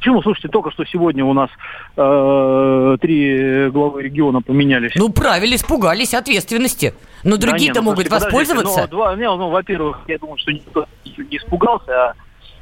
Почему? 0.05 0.21
Слушайте, 0.21 0.49
только 0.49 0.71
что 0.71 0.85
сегодня 0.85 1.25
у 1.25 1.33
нас 1.33 1.49
э, 1.97 2.97
три 3.01 3.71
главы 3.71 4.03
региона 4.03 4.43
поменялись. 4.43 4.93
Ну, 4.97 5.09
правильно, 5.09 5.55
испугались 5.55 6.13
ответственности. 6.13 6.93
Но 7.23 7.39
другие-то 7.39 7.77
да 7.77 7.81
ну, 7.81 7.91
могут 7.93 8.11
воспользоваться. 8.11 8.83
Ну, 8.83 8.89
два, 8.89 9.17
не, 9.17 9.23
ну, 9.23 9.49
во-первых, 9.49 10.01
я 10.07 10.19
думаю, 10.19 10.37
что 10.37 10.53
никто 10.53 10.87
не 11.07 11.39
испугался, 11.39 11.93
а 11.93 12.15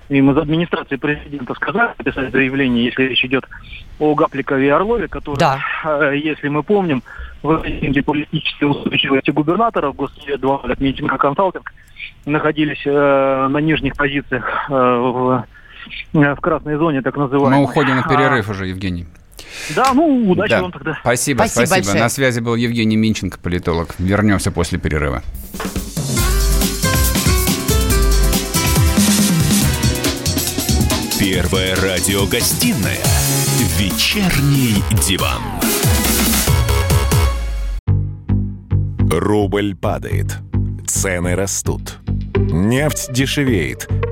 им 0.08 0.30
из 0.30 0.38
администрации 0.38 0.94
президента 0.94 1.54
сказали 1.54 1.94
писать 2.04 2.30
заявление, 2.30 2.84
если 2.84 3.02
речь 3.02 3.24
идет 3.24 3.44
о 3.98 4.14
Гапликове 4.14 4.68
и 4.68 4.70
Орлове, 4.70 5.08
которые, 5.08 5.40
да. 5.40 5.58
Э, 5.84 6.16
если 6.16 6.46
мы 6.46 6.62
помним, 6.62 7.02
в 7.42 7.60
рейтинге 7.60 8.04
политической 8.04 8.66
устойчивости 8.70 9.32
губернаторов 9.32 9.96
Госсовет 9.96 10.40
2 10.40 10.58
от 10.58 10.78
Митинга 10.78 11.18
Консалтинг 11.18 11.72
находились 12.24 12.82
э, 12.84 13.48
на 13.50 13.58
нижних 13.58 13.96
позициях 13.96 14.44
э, 14.68 14.72
в 14.72 15.44
в 16.12 16.36
красной 16.36 16.76
зоне, 16.76 17.02
так 17.02 17.16
называемой. 17.16 17.58
Мы 17.58 17.64
уходим 17.64 17.96
на 17.96 18.02
перерыв 18.02 18.48
а... 18.48 18.52
уже, 18.52 18.66
Евгений. 18.66 19.06
Да, 19.74 19.92
ну, 19.94 20.30
удачи 20.30 20.50
да. 20.50 20.62
вам 20.62 20.72
тогда. 20.72 20.98
Спасибо, 21.00 21.44
спасибо. 21.44 21.66
спасибо. 21.66 21.98
На 21.98 22.08
связи 22.08 22.40
был 22.40 22.54
Евгений 22.54 22.96
Минченко, 22.96 23.38
политолог. 23.38 23.94
Вернемся 23.98 24.50
после 24.50 24.78
перерыва. 24.78 25.22
Первая 31.18 31.76
радиогостинная 31.76 32.98
«Вечерний 33.78 34.82
диван». 35.06 35.40
Рубль 39.08 39.76
падает, 39.76 40.38
цены 40.86 41.36
растут, 41.36 41.98
нефть 42.34 43.12
дешевеет– 43.12 43.88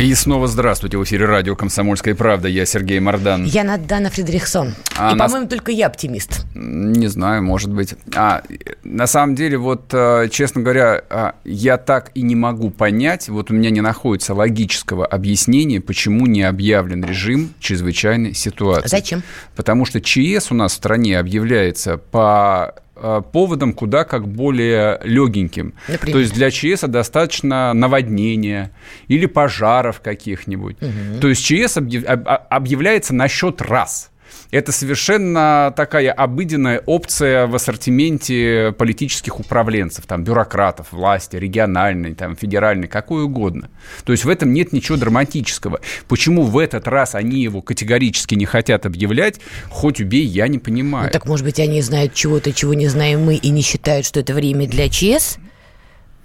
И 0.00 0.12
снова 0.14 0.48
здравствуйте. 0.48 0.98
В 0.98 1.04
эфире 1.04 1.26
радио 1.26 1.54
«Комсомольская 1.54 2.16
правда». 2.16 2.48
Я 2.48 2.66
Сергей 2.66 2.98
Мордан. 2.98 3.44
Я 3.44 3.62
Надана 3.62 4.10
Фредериксон. 4.10 4.74
А 4.96 5.12
И, 5.12 5.14
нас... 5.14 5.30
по-моему, 5.30 5.48
только 5.48 5.70
я 5.70 5.86
оптимист. 5.86 6.44
Не 6.54 7.06
знаю, 7.06 7.44
может 7.44 7.72
быть. 7.72 7.94
А, 8.16 8.42
на 8.82 9.06
самом 9.06 9.36
деле, 9.36 9.56
вот, 9.56 9.92
э, 9.92 10.28
честно 10.32 10.62
говоря, 10.62 11.00
а, 11.10 11.34
я 11.44 11.78
так 11.78 12.10
и 12.14 12.22
не 12.22 12.34
могу 12.34 12.70
понять, 12.70 13.28
вот 13.28 13.52
у 13.52 13.54
меня 13.54 13.70
не 13.70 13.82
находится 13.82 14.34
логического 14.34 15.06
объяснения, 15.06 15.80
почему 15.80 16.26
не 16.26 16.42
объявлен 16.42 17.04
режим 17.04 17.54
чрезвычайной 17.60 18.34
ситуации. 18.34 18.88
Зачем? 18.88 19.22
Потому 19.54 19.84
что 19.84 20.00
ЧС 20.00 20.50
у 20.50 20.54
нас 20.54 20.72
в 20.72 20.76
стране 20.76 21.18
объявляется 21.18 21.98
по 21.98 22.74
поводом 22.94 23.72
куда 23.72 24.04
как 24.04 24.28
более 24.28 25.00
легеньким. 25.02 25.74
Например? 25.88 26.12
То 26.12 26.18
есть 26.20 26.34
для 26.34 26.50
ЧС 26.50 26.82
достаточно 26.82 27.72
наводнения 27.72 28.70
или 29.08 29.26
пожаров 29.26 30.00
каких-нибудь. 30.00 30.76
Угу. 30.80 31.20
То 31.20 31.28
есть 31.28 31.44
ЧС 31.44 31.76
объявляется 31.76 33.14
на 33.14 33.28
счет 33.28 33.60
раз– 33.62 34.10
это 34.50 34.72
совершенно 34.72 35.72
такая 35.76 36.12
обыденная 36.12 36.82
опция 36.86 37.46
в 37.46 37.54
ассортименте 37.54 38.74
политических 38.76 39.40
управленцев, 39.40 40.06
там, 40.06 40.24
бюрократов, 40.24 40.92
власти, 40.92 41.36
региональной, 41.36 42.14
там, 42.14 42.36
федеральной, 42.36 42.88
какой 42.88 43.24
угодно. 43.24 43.70
То 44.04 44.12
есть 44.12 44.24
в 44.24 44.28
этом 44.28 44.52
нет 44.52 44.72
ничего 44.72 44.96
драматического. 44.96 45.80
Почему 46.08 46.44
в 46.44 46.58
этот 46.58 46.88
раз 46.88 47.14
они 47.14 47.42
его 47.42 47.62
категорически 47.62 48.34
не 48.34 48.46
хотят 48.46 48.86
объявлять, 48.86 49.40
хоть 49.70 50.00
убей, 50.00 50.24
я 50.24 50.48
не 50.48 50.58
понимаю. 50.58 51.06
Ну, 51.06 51.12
так, 51.12 51.26
может 51.26 51.44
быть, 51.44 51.60
они 51.60 51.80
знают 51.82 52.14
чего-то, 52.14 52.52
чего 52.52 52.74
не 52.74 52.88
знаем 52.88 53.24
мы, 53.24 53.36
и 53.36 53.50
не 53.50 53.62
считают, 53.62 54.06
что 54.06 54.20
это 54.20 54.34
время 54.34 54.66
для 54.66 54.88
ЧС? 54.88 55.38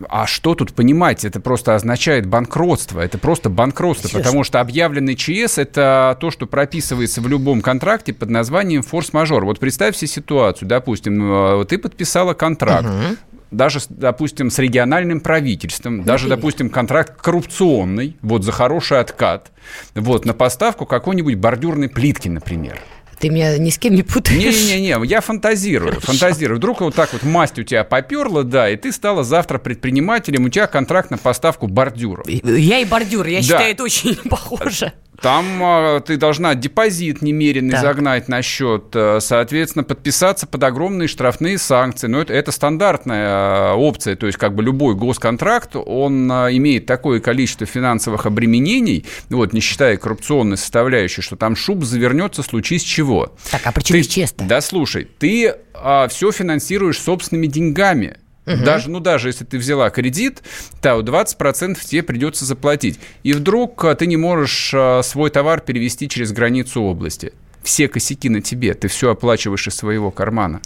А 0.08 0.28
что 0.28 0.56
тут 0.56 0.74
понимать? 0.74 1.26
Это 1.26 1.40
просто 1.42 1.76
означает 1.76 2.26
банкротство. 2.26 3.02
Это 3.02 3.18
просто 3.18 3.50
банкротство, 3.50 4.10
Честно. 4.10 4.24
потому 4.24 4.44
что 4.44 4.62
объявленный 4.62 5.16
ЧС– 5.16 5.58
это 5.58 6.18
то, 6.20 6.32
что 6.32 6.46
прописывается 6.48 7.22
в 7.22 7.28
любом 7.28 7.62
контракте 7.62 8.14
под 8.14 8.30
названием 8.30 8.82
форс-мажор. 8.82 9.44
Вот 9.46 9.60
представь 9.60 9.96
себе 9.96 10.08
ситуацию. 10.08 10.68
Допустим, 10.70 11.62
э, 11.62 11.66
ты 11.66 11.78
подписала 11.78 12.34
контракт. 12.34 12.86
Угу 12.86 13.18
даже, 13.52 13.80
допустим, 13.90 14.52
с 14.52 14.60
региональным 14.60 15.22
правительством, 15.22 16.04
даже, 16.04 16.28
допустим, 16.28 16.70
контракт 16.70 17.20
коррупционный, 17.20 18.16
вот 18.22 18.44
за 18.44 18.52
хороший 18.52 19.00
откат, 19.00 19.52
вот 19.96 20.26
на 20.26 20.34
поставку 20.34 20.86
какой-нибудь 20.86 21.36
бордюрной 21.36 21.90
плитки, 21.90 22.28
например. 22.28 22.80
Ты 23.20 23.30
меня 23.30 23.58
ни 23.58 23.70
с 23.70 23.78
кем 23.78 23.96
не 23.96 24.04
путаешь. 24.04 24.56
Не-не-не, 24.56 25.06
я 25.06 25.22
фантазирую, 25.22 25.94
Хорошо. 25.94 26.08
фантазирую. 26.08 26.58
Вдруг 26.58 26.82
вот 26.82 26.96
так 26.96 27.12
вот 27.14 27.24
масть 27.24 27.60
у 27.60 27.64
тебя 27.64 27.84
поперла, 27.84 28.44
да, 28.44 28.70
и 28.70 28.78
ты 28.78 28.92
стала 28.92 29.24
завтра 29.24 29.58
предпринимателем, 29.60 30.46
у 30.46 30.50
тебя 30.50 30.68
контракт 30.68 31.12
на 31.12 31.18
поставку 31.18 31.68
бордюров. 31.68 32.28
Я 32.28 32.80
и 32.80 32.86
бордюр, 32.86 33.28
я 33.28 33.38
да. 33.40 33.44
считаю, 33.44 33.72
это 33.72 33.84
очень 33.84 34.16
похоже. 34.30 34.94
Там 35.22 35.62
э, 35.62 36.02
ты 36.06 36.18
должна 36.18 36.56
депозит 36.56 37.22
немеренный 37.22 37.72
так. 37.72 37.82
загнать 37.82 38.28
на 38.28 38.42
счет, 38.42 38.86
э, 38.94 39.20
соответственно, 39.22 39.84
подписаться 39.84 40.48
под 40.48 40.64
огромные 40.64 41.08
штрафные 41.08 41.58
санкции. 41.58 42.08
Но 42.08 42.22
это, 42.22 42.34
это 42.34 42.52
стандартная 42.52 43.72
э, 43.72 43.74
опция, 43.74 44.16
то 44.16 44.28
есть 44.28 44.38
как 44.38 44.56
бы 44.56 44.64
любой 44.64 44.96
госконтракт, 44.96 45.76
он 45.76 46.32
э, 46.32 46.58
имеет 46.58 46.86
такое 46.86 47.20
количество 47.20 47.66
финансовых 47.66 48.26
обременений, 48.26 49.06
вот, 49.30 49.54
не 49.54 49.60
считая 49.60 49.98
коррупционной 49.98 50.58
составляющей, 50.58 51.22
что 51.22 51.36
там 51.36 51.56
шуб 51.56 51.84
завернется, 51.84 52.44
случись 52.44 52.84
чего. 52.84 53.36
Так, 53.52 53.62
а 53.66 53.72
почему 53.72 54.02
честно? 54.02 54.48
Да, 54.48 54.62
слушай, 54.62 55.08
ты 55.20 55.56
а, 55.74 56.08
все 56.08 56.32
финансируешь 56.32 57.00
собственными 57.00 57.48
деньгами. 57.48 58.18
Угу. 58.50 58.64
Даже, 58.64 58.90
ну, 58.90 59.00
даже 59.00 59.30
если 59.30 59.46
ты 59.46 59.58
взяла 59.58 59.90
кредит, 59.92 60.42
то 60.82 61.00
20% 61.00 61.78
тебе 61.86 62.02
придется 62.02 62.46
заплатить. 62.46 63.00
И 63.22 63.34
вдруг 63.34 63.86
а, 63.86 63.94
ты 63.94 64.08
не 64.08 64.18
можешь 64.18 64.72
а, 64.74 65.02
свой 65.04 65.30
товар 65.30 65.62
перевести 65.62 66.10
через 66.10 66.32
границу 66.32 66.82
области 66.82 67.32
все 67.62 67.88
косяки 67.88 68.30
на 68.30 68.42
тебе, 68.42 68.74
ты 68.74 68.88
все 68.88 69.12
оплачиваешь 69.12 69.68
из 69.68 69.76
своего 69.76 70.12
кармана. 70.12 70.62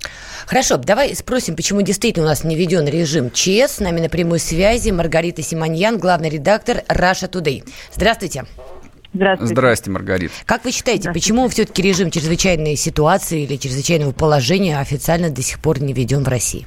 Хорошо, 0.46 0.78
давай 0.78 1.14
спросим, 1.16 1.56
почему 1.56 1.82
действительно 1.82 2.28
у 2.28 2.30
нас 2.30 2.44
не 2.44 2.56
введен 2.56 2.88
режим 2.88 3.32
ЧС. 3.32 3.74
С 3.74 3.80
нами 3.80 4.00
на 4.00 4.10
прямой 4.10 4.40
связи 4.40 4.92
Маргарита 4.92 5.42
Симоньян, 5.42 5.98
главный 5.98 6.30
редактор 6.30 6.84
Russia 6.88 7.30
Today. 7.30 7.64
Здравствуйте. 7.94 8.46
Здравствуйте. 9.14 9.54
Здрасте, 9.54 9.92
Маргарита. 9.92 10.34
Как 10.46 10.64
вы 10.64 10.72
считаете, 10.72 11.12
почему 11.12 11.48
все-таки 11.50 11.82
режим 11.82 12.10
чрезвычайной 12.10 12.76
ситуации 12.76 13.44
или 13.44 13.58
чрезвычайного 13.58 14.12
положения 14.12 14.80
официально 14.80 15.30
до 15.30 15.42
сих 15.42 15.60
пор 15.60 15.82
не 15.82 15.94
введен 15.94 16.24
в 16.24 16.28
России? 16.28 16.66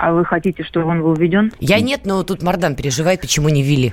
А 0.00 0.12
вы 0.12 0.24
хотите, 0.24 0.62
чтобы 0.62 0.86
он 0.88 1.02
был 1.02 1.14
введен? 1.14 1.52
Я 1.60 1.80
нет, 1.80 2.02
но 2.04 2.22
тут 2.22 2.42
Мардан 2.42 2.76
переживает, 2.76 3.20
почему 3.20 3.48
не 3.48 3.62
ввели. 3.62 3.92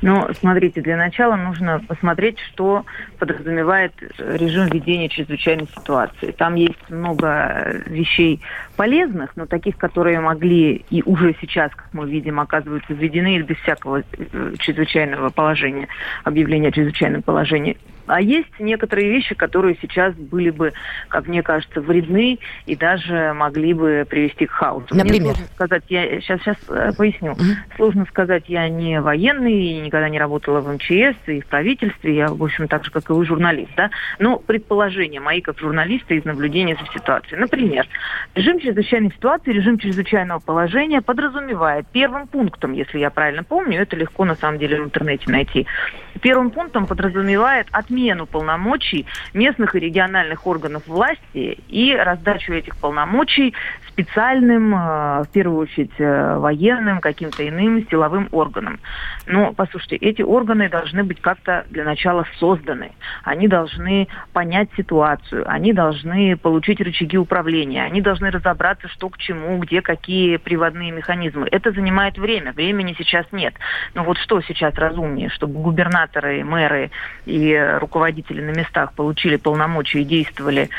Ну, 0.00 0.28
смотрите, 0.38 0.80
для 0.80 0.96
начала 0.96 1.34
нужно 1.34 1.80
посмотреть, 1.80 2.38
что 2.38 2.84
подразумевает 3.18 3.92
режим 4.18 4.68
ведения 4.68 5.08
чрезвычайной 5.08 5.66
ситуации. 5.76 6.30
Там 6.30 6.54
есть 6.54 6.88
много 6.88 7.82
вещей 7.86 8.40
полезных, 8.76 9.36
но 9.36 9.46
таких, 9.46 9.76
которые 9.76 10.20
могли 10.20 10.84
и 10.90 11.02
уже 11.02 11.34
сейчас, 11.40 11.72
как 11.74 11.88
мы 11.92 12.08
видим, 12.08 12.38
оказываются 12.38 12.92
введены 12.92 13.40
без 13.40 13.56
всякого 13.58 14.02
э, 14.02 14.54
чрезвычайного 14.58 15.30
положения, 15.30 15.88
объявления 16.22 16.68
о 16.68 16.72
чрезвычайном 16.72 17.22
положении. 17.22 17.76
А 18.08 18.20
есть 18.20 18.58
некоторые 18.58 19.10
вещи, 19.10 19.34
которые 19.34 19.76
сейчас 19.80 20.14
были 20.14 20.50
бы, 20.50 20.72
как 21.08 21.26
мне 21.26 21.42
кажется, 21.42 21.80
вредны 21.80 22.38
и 22.66 22.76
даже 22.76 23.32
могли 23.34 23.74
бы 23.74 24.06
привести 24.08 24.46
к 24.46 24.50
хаосу. 24.50 24.94
Например? 24.94 25.34
Мне 25.36 25.46
сказать, 25.54 25.84
я 25.88 26.20
сейчас, 26.20 26.40
сейчас 26.40 26.56
э, 26.68 26.92
поясню. 26.96 27.32
Угу. 27.32 27.42
Сложно 27.76 28.06
сказать, 28.06 28.44
я 28.48 28.68
не 28.68 29.00
военный, 29.00 29.54
и 29.54 29.80
никогда 29.80 30.08
не 30.08 30.18
работала 30.18 30.60
в 30.60 30.72
МЧС 30.72 31.16
и 31.26 31.40
в 31.40 31.46
правительстве, 31.46 32.16
я, 32.16 32.28
в 32.28 32.42
общем, 32.42 32.68
так 32.68 32.84
же, 32.84 32.90
как 32.90 33.08
и 33.10 33.12
вы, 33.12 33.24
журналист, 33.24 33.70
да? 33.76 33.90
Но 34.18 34.38
предположения 34.38 35.20
мои 35.20 35.40
как 35.40 35.58
журналиста 35.58 36.14
из 36.14 36.24
наблюдения 36.24 36.76
за 36.76 36.98
ситуацией. 36.98 37.40
Например, 37.40 37.86
режим 38.34 38.60
чрезвычайной 38.60 39.10
ситуации, 39.10 39.52
режим 39.52 39.78
чрезвычайного 39.78 40.40
положения 40.40 41.02
подразумевает 41.02 41.86
первым 41.92 42.26
пунктом, 42.26 42.72
если 42.72 42.98
я 42.98 43.10
правильно 43.10 43.44
помню, 43.44 43.80
это 43.80 43.96
легко 43.96 44.24
на 44.24 44.34
самом 44.34 44.58
деле 44.58 44.80
в 44.80 44.84
интернете 44.84 45.30
найти, 45.30 45.66
первым 46.18 46.50
пунктом 46.50 46.86
подразумевает 46.86 47.68
отмену 47.72 48.26
полномочий 48.26 49.06
местных 49.34 49.74
и 49.74 49.80
региональных 49.80 50.46
органов 50.46 50.82
власти 50.86 51.58
и 51.68 51.94
раздачу 51.94 52.52
этих 52.52 52.76
полномочий 52.76 53.54
специальным, 53.88 54.74
э, 54.74 54.78
в 55.24 55.28
первую 55.32 55.62
очередь, 55.62 55.90
э, 55.98 56.38
военным, 56.38 57.00
каким-то 57.00 57.46
иным 57.48 57.86
силовым 57.88 58.28
органам. 58.30 58.78
Но, 59.28 59.52
послушайте, 59.52 59.96
эти 59.96 60.22
органы 60.22 60.70
должны 60.70 61.04
быть 61.04 61.20
как-то 61.20 61.66
для 61.68 61.84
начала 61.84 62.24
созданы. 62.38 62.92
Они 63.24 63.46
должны 63.46 64.08
понять 64.32 64.70
ситуацию, 64.74 65.44
они 65.46 65.74
должны 65.74 66.36
получить 66.36 66.80
рычаги 66.80 67.18
управления, 67.18 67.84
они 67.84 68.00
должны 68.00 68.30
разобраться, 68.30 68.88
что 68.88 69.10
к 69.10 69.18
чему, 69.18 69.58
где 69.58 69.82
какие 69.82 70.38
приводные 70.38 70.92
механизмы. 70.92 71.46
Это 71.50 71.72
занимает 71.72 72.16
время, 72.16 72.52
времени 72.52 72.94
сейчас 72.96 73.26
нет. 73.30 73.54
Но 73.94 74.02
вот 74.02 74.16
что 74.16 74.40
сейчас 74.40 74.74
разумнее, 74.76 75.28
чтобы 75.28 75.60
губернаторы, 75.60 76.42
мэры 76.42 76.90
и 77.26 77.54
руководители 77.80 78.40
на 78.40 78.56
местах 78.56 78.94
получили 78.94 79.36
полномочия 79.36 80.00
и 80.00 80.04
действовали 80.04 80.70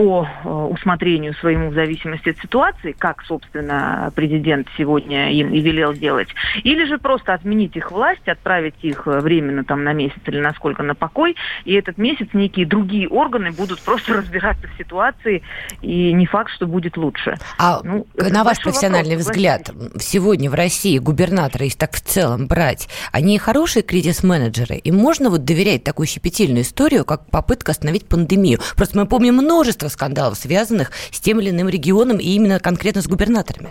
по 0.00 0.26
э, 0.26 0.48
усмотрению 0.48 1.34
своему 1.34 1.68
в 1.68 1.74
зависимости 1.74 2.30
от 2.30 2.38
ситуации, 2.38 2.92
как, 2.98 3.22
собственно, 3.24 4.10
президент 4.14 4.66
сегодня 4.78 5.30
им 5.30 5.52
и 5.52 5.60
велел 5.60 5.92
делать, 5.92 6.28
или 6.64 6.86
же 6.86 6.96
просто 6.96 7.34
отменить 7.34 7.76
их 7.76 7.92
власть, 7.92 8.26
отправить 8.26 8.76
их 8.80 9.06
э, 9.06 9.20
временно 9.20 9.62
там 9.62 9.84
на 9.84 9.92
месяц 9.92 10.16
или 10.24 10.40
на 10.40 10.54
сколько 10.54 10.82
на 10.82 10.94
покой, 10.94 11.36
и 11.66 11.74
этот 11.74 11.98
месяц 11.98 12.28
некие 12.32 12.64
другие 12.64 13.08
органы 13.08 13.50
будут 13.50 13.78
просто 13.82 14.14
разбираться 14.16 14.68
в 14.68 14.78
ситуации, 14.78 15.42
и 15.82 16.14
не 16.14 16.24
факт, 16.24 16.50
что 16.50 16.66
будет 16.66 16.96
лучше. 16.96 17.34
А 17.58 17.82
ну, 17.84 18.06
на 18.16 18.42
ваш 18.42 18.58
профессиональный 18.62 19.16
вопрос, 19.16 19.26
взгляд, 19.26 19.70
сегодня 19.98 20.48
в 20.48 20.54
России 20.54 20.96
губернаторы, 20.96 21.64
если 21.64 21.76
так 21.76 21.92
в 21.92 22.00
целом 22.00 22.46
брать, 22.46 22.88
они 23.12 23.38
хорошие 23.38 23.82
кризис-менеджеры, 23.82 24.76
им 24.76 24.96
можно 24.96 25.28
вот 25.28 25.44
доверять 25.44 25.84
такую 25.84 26.06
щепетильную 26.06 26.62
историю, 26.62 27.04
как 27.04 27.28
попытка 27.28 27.72
остановить 27.72 28.08
пандемию? 28.08 28.60
Просто 28.76 28.96
мы 28.96 29.04
помним 29.04 29.34
множество 29.34 29.89
скандалов, 29.90 30.36
связанных 30.36 30.92
с 31.10 31.20
тем 31.20 31.40
или 31.40 31.50
иным 31.50 31.68
регионом 31.68 32.18
и 32.18 32.28
именно 32.28 32.58
конкретно 32.58 33.02
с 33.02 33.08
губернаторами? 33.08 33.70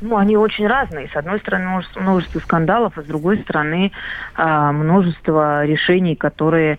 Ну, 0.00 0.18
они 0.18 0.36
очень 0.36 0.66
разные. 0.66 1.08
С 1.08 1.16
одной 1.16 1.40
стороны, 1.40 1.82
множество 1.96 2.38
скандалов, 2.40 2.98
а 2.98 3.02
с 3.02 3.06
другой 3.06 3.38
стороны, 3.38 3.90
а, 4.34 4.70
множество 4.72 5.64
решений, 5.64 6.14
которые 6.14 6.78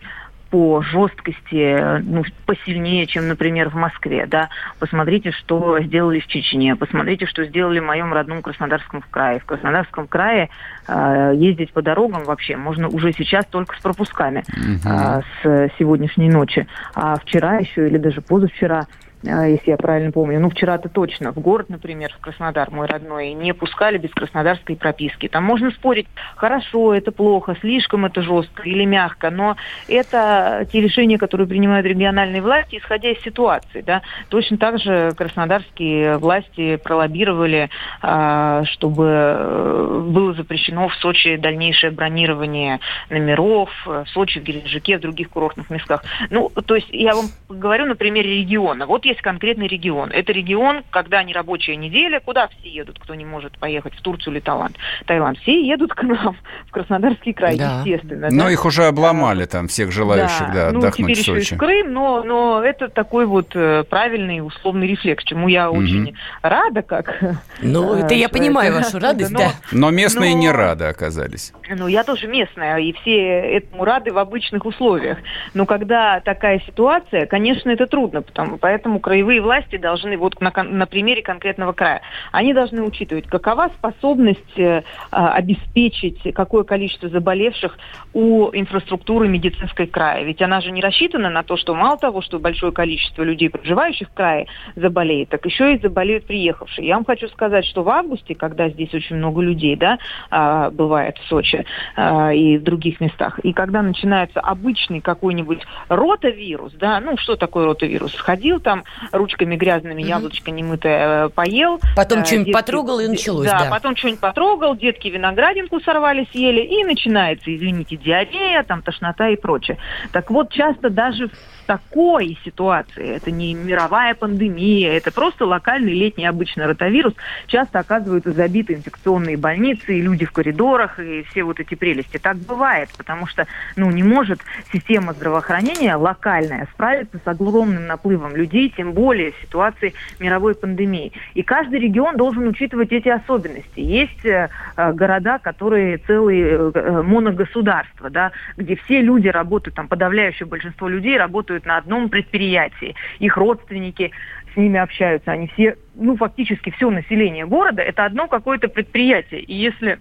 по 0.55 0.81
жесткости 0.81 1.99
ну, 2.03 2.23
посильнее, 2.45 3.07
чем, 3.07 3.27
например, 3.27 3.67
в 3.67 3.75
Москве. 3.75 4.25
Да? 4.25 4.47
Посмотрите, 4.79 5.31
что 5.31 5.81
сделали 5.81 6.21
в 6.21 6.27
Чечне, 6.27 6.77
посмотрите, 6.77 7.25
что 7.25 7.43
сделали 7.43 7.79
в 7.79 7.83
моем 7.83 8.13
родном 8.13 8.41
Краснодарском 8.41 9.03
крае. 9.11 9.41
В 9.41 9.45
Краснодарском 9.45 10.07
крае 10.07 10.49
э, 10.87 11.33
ездить 11.35 11.73
по 11.73 11.81
дорогам 11.81 12.23
вообще 12.23 12.55
можно 12.55 12.87
уже 12.87 13.11
сейчас 13.11 13.45
только 13.47 13.75
с 13.75 13.81
пропусками 13.81 14.45
э, 14.47 15.21
с 15.43 15.71
сегодняшней 15.77 16.29
ночи. 16.29 16.67
А 16.93 17.17
вчера 17.17 17.57
еще 17.57 17.89
или 17.89 17.97
даже 17.97 18.21
позавчера 18.21 18.85
если 19.23 19.71
я 19.71 19.77
правильно 19.77 20.11
помню. 20.11 20.39
Ну, 20.39 20.49
вчера-то 20.49 20.89
точно. 20.89 21.31
В 21.31 21.39
город, 21.39 21.69
например, 21.69 22.13
в 22.13 22.21
Краснодар, 22.21 22.71
мой 22.71 22.87
родной, 22.87 23.33
не 23.33 23.53
пускали 23.53 23.97
без 23.97 24.11
краснодарской 24.11 24.75
прописки. 24.75 25.27
Там 25.27 25.43
можно 25.43 25.71
спорить, 25.71 26.07
хорошо, 26.35 26.93
это 26.93 27.11
плохо, 27.11 27.55
слишком 27.61 28.05
это 28.05 28.21
жестко 28.21 28.63
или 28.63 28.85
мягко, 28.85 29.29
но 29.29 29.55
это 29.87 30.67
те 30.71 30.81
решения, 30.81 31.17
которые 31.17 31.47
принимают 31.47 31.85
региональные 31.85 32.41
власти, 32.41 32.77
исходя 32.77 33.11
из 33.11 33.21
ситуации. 33.21 33.81
Да? 33.81 34.01
Точно 34.29 34.57
так 34.57 34.79
же 34.79 35.11
краснодарские 35.17 36.17
власти 36.17 36.77
пролоббировали, 36.77 37.69
а, 38.01 38.63
чтобы 38.65 39.05
э, 39.05 40.03
было 40.07 40.33
запрещено 40.33 40.87
в 40.89 40.95
Сочи 40.95 41.37
дальнейшее 41.37 41.91
бронирование 41.91 42.79
номеров, 43.09 43.69
в 43.85 44.05
Сочи, 44.07 44.39
в 44.39 44.43
Геленджике, 44.43 44.97
в 44.97 45.01
других 45.01 45.29
курортных 45.29 45.69
местах. 45.69 46.03
Ну, 46.29 46.49
то 46.49 46.75
есть 46.75 46.87
я 46.91 47.15
вам 47.15 47.25
говорю 47.49 47.85
на 47.85 47.95
примере 47.95 48.37
региона. 48.37 48.85
Вот 48.85 49.05
есть 49.15 49.21
конкретный 49.21 49.67
регион. 49.67 50.11
Это 50.11 50.31
регион, 50.31 50.83
когда 50.91 51.23
не 51.23 51.33
рабочая 51.33 51.75
неделя, 51.75 52.19
куда 52.19 52.47
все 52.47 52.69
едут, 52.69 52.99
кто 52.99 53.15
не 53.15 53.25
может 53.25 53.57
поехать 53.57 53.95
в 53.95 54.01
Турцию 54.01 54.33
или 54.33 54.39
Таиланд. 54.41 54.77
Таиланд. 55.05 55.37
Все 55.39 55.65
едут 55.65 55.93
к 55.93 56.03
нам, 56.03 56.35
в 56.67 56.71
Краснодарский 56.71 57.33
край, 57.33 57.57
да. 57.57 57.81
естественно. 57.83 58.27
Но 58.31 58.45
да? 58.45 58.51
их 58.51 58.65
уже 58.65 58.85
обломали 58.85 59.45
там, 59.45 59.67
всех 59.67 59.91
желающих, 59.91 60.47
да, 60.53 60.67
да 60.67 60.71
ну, 60.71 60.79
отдохнуть 60.79 61.11
теперь 61.11 61.23
в 61.23 61.25
Сочи. 61.25 61.39
еще 61.39 61.55
и 61.55 61.57
в 61.57 61.59
Крым, 61.59 61.93
но, 61.93 62.23
но 62.23 62.63
это 62.63 62.89
такой 62.89 63.25
вот 63.25 63.55
э, 63.55 63.83
правильный 63.89 64.45
условный 64.45 64.87
рефлекс, 64.87 65.23
чему 65.23 65.47
я 65.47 65.69
угу. 65.69 65.79
очень 65.79 66.15
рада, 66.41 66.81
как... 66.81 67.19
Ну, 67.61 67.93
это 67.97 68.13
я 68.13 68.29
понимаю 68.29 68.73
вашу 68.73 68.99
радость, 68.99 69.33
да. 69.33 69.51
Но 69.71 69.89
местные 69.89 70.33
не 70.33 70.51
рады 70.51 70.85
оказались. 70.85 71.53
Ну, 71.69 71.87
я 71.87 72.03
тоже 72.03 72.27
местная, 72.27 72.77
и 72.77 72.93
все 72.93 73.15
этому 73.15 73.85
рады 73.85 74.11
в 74.11 74.17
обычных 74.17 74.65
условиях. 74.65 75.17
Но 75.53 75.65
когда 75.65 76.19
такая 76.19 76.59
ситуация, 76.65 77.25
конечно, 77.25 77.69
это 77.69 77.87
трудно, 77.87 78.21
потому, 78.21 78.57
поэтому 78.57 78.94
краевые 78.99 79.41
власти 79.41 79.77
должны, 79.77 80.17
вот 80.17 80.39
на, 80.41 80.51
на 80.63 80.85
примере 80.85 81.21
конкретного 81.21 81.73
края, 81.73 82.01
они 82.31 82.53
должны 82.53 82.81
учитывать, 82.81 83.27
какова 83.27 83.69
способность 83.77 84.57
э, 84.57 84.83
а, 85.11 85.33
обеспечить 85.33 86.21
какое 86.33 86.63
количество 86.63 87.09
заболевших 87.09 87.77
у 88.13 88.49
инфраструктуры 88.53 89.27
медицинской 89.27 89.87
края. 89.87 90.23
Ведь 90.23 90.41
она 90.41 90.61
же 90.61 90.71
не 90.71 90.81
рассчитана 90.81 91.29
на 91.29 91.43
то, 91.43 91.57
что 91.57 91.75
мало 91.75 91.97
того, 91.97 92.21
что 92.21 92.39
большое 92.39 92.71
количество 92.71 93.23
людей, 93.23 93.49
проживающих 93.49 94.09
в 94.09 94.13
крае, 94.13 94.47
заболеет, 94.75 95.29
так 95.29 95.45
еще 95.45 95.73
и 95.73 95.79
заболеют 95.79 96.25
приехавшие. 96.25 96.87
Я 96.87 96.95
вам 96.95 97.05
хочу 97.05 97.27
сказать, 97.27 97.65
что 97.65 97.83
в 97.83 97.89
августе, 97.89 98.35
когда 98.35 98.69
здесь 98.69 98.93
очень 98.93 99.17
много 99.17 99.41
людей, 99.41 99.75
да, 99.75 99.97
а, 100.29 100.69
бывает 100.71 101.17
в 101.17 101.27
Сочи 101.27 101.65
а, 101.95 102.33
и 102.33 102.57
в 102.57 102.63
других 102.63 103.01
местах, 103.01 103.39
и 103.39 103.53
когда 103.53 103.81
начинается 103.81 104.39
обычный 104.39 105.01
какой-нибудь 105.01 105.61
ротавирус, 105.89 106.73
да, 106.73 106.99
ну 106.99 107.17
что 107.17 107.35
такое 107.35 107.65
ротавирус? 107.65 108.13
Сходил 108.13 108.59
там, 108.59 108.83
ручками 109.11 109.55
грязными, 109.55 110.01
mm-hmm. 110.01 110.07
яблочко 110.07 110.51
немытое 110.51 111.25
э, 111.25 111.29
поел. 111.29 111.79
Потом 111.95 112.19
э, 112.19 112.25
что-нибудь 112.25 112.53
потрогал 112.53 112.99
и 112.99 113.07
началось, 113.07 113.47
да. 113.47 113.59
Да, 113.59 113.69
потом 113.69 113.95
что-нибудь 113.95 114.21
потрогал, 114.21 114.75
детки 114.75 115.07
виноградинку 115.07 115.79
сорвали, 115.81 116.27
съели, 116.31 116.61
и 116.61 116.83
начинается, 116.83 117.55
извините, 117.55 117.97
диарея, 117.97 118.63
там 118.63 118.81
тошнота 118.81 119.29
и 119.29 119.35
прочее. 119.35 119.77
Так 120.11 120.29
вот, 120.31 120.51
часто 120.51 120.89
даже 120.89 121.27
в 121.27 121.54
такой 121.65 122.37
ситуации, 122.43 123.15
это 123.15 123.31
не 123.31 123.53
мировая 123.53 124.15
пандемия, 124.15 124.93
это 124.93 125.11
просто 125.11 125.45
локальный 125.45 125.93
летний 125.93 126.25
обычный 126.25 126.65
ротавирус, 126.65 127.13
часто 127.47 127.79
оказываются 127.79 128.31
забиты 128.31 128.73
инфекционные 128.73 129.37
больницы, 129.37 129.97
и 129.97 130.01
люди 130.01 130.25
в 130.25 130.31
коридорах, 130.31 130.99
и 130.99 131.23
все 131.23 131.43
вот 131.43 131.59
эти 131.59 131.75
прелести. 131.75 132.17
Так 132.17 132.37
бывает, 132.37 132.89
потому 132.97 133.27
что 133.27 133.47
ну, 133.75 133.89
не 133.91 134.03
может 134.03 134.41
система 134.71 135.13
здравоохранения 135.13 135.95
локальная 135.95 136.67
справиться 136.73 137.19
с 137.23 137.27
огромным 137.27 137.87
наплывом 137.87 138.35
людей, 138.35 138.73
тем 138.75 138.93
более 138.93 139.31
в 139.31 139.41
ситуации 139.41 139.93
мировой 140.19 140.55
пандемии. 140.55 141.13
И 141.33 141.43
каждый 141.43 141.79
регион 141.79 142.17
должен 142.17 142.47
учитывать 142.47 142.91
эти 142.91 143.09
особенности. 143.09 143.79
Есть 143.79 144.25
э, 144.25 144.49
города, 144.75 145.39
которые 145.39 145.97
целые 145.99 146.71
э, 146.73 147.01
моногосударства, 147.01 148.09
да, 148.09 148.31
где 148.57 148.75
все 148.75 149.01
люди 149.01 149.27
работают, 149.27 149.75
там 149.75 149.87
подавляющее 149.87 150.45
большинство 150.47 150.87
людей 150.87 151.17
работают 151.17 151.54
работают 151.55 151.65
на 151.65 151.77
одном 151.77 152.09
предприятии. 152.09 152.95
Их 153.19 153.37
родственники 153.37 154.11
с 154.53 154.57
ними 154.57 154.79
общаются. 154.79 155.31
Они 155.31 155.47
все, 155.47 155.75
ну, 155.95 156.15
фактически 156.17 156.71
все 156.71 156.89
население 156.89 157.45
города– 157.45 157.81
это 157.83 158.05
одно 158.05 158.27
какое-то 158.27 158.67
предприятие. 158.67 159.41
И 159.41 159.53
если 159.53 159.99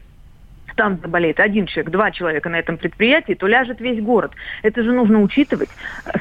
там 0.76 0.98
заболеет 1.00 1.38
один 1.38 1.66
человек, 1.66 1.92
два 1.92 2.10
человека 2.10 2.48
на 2.48 2.56
этом 2.56 2.78
предприятии, 2.78 3.34
то 3.34 3.46
ляжет 3.46 3.80
весь 3.80 4.02
город. 4.02 4.32
Это 4.62 4.82
же 4.82 4.92
нужно 4.92 5.20
учитывать. 5.20 5.68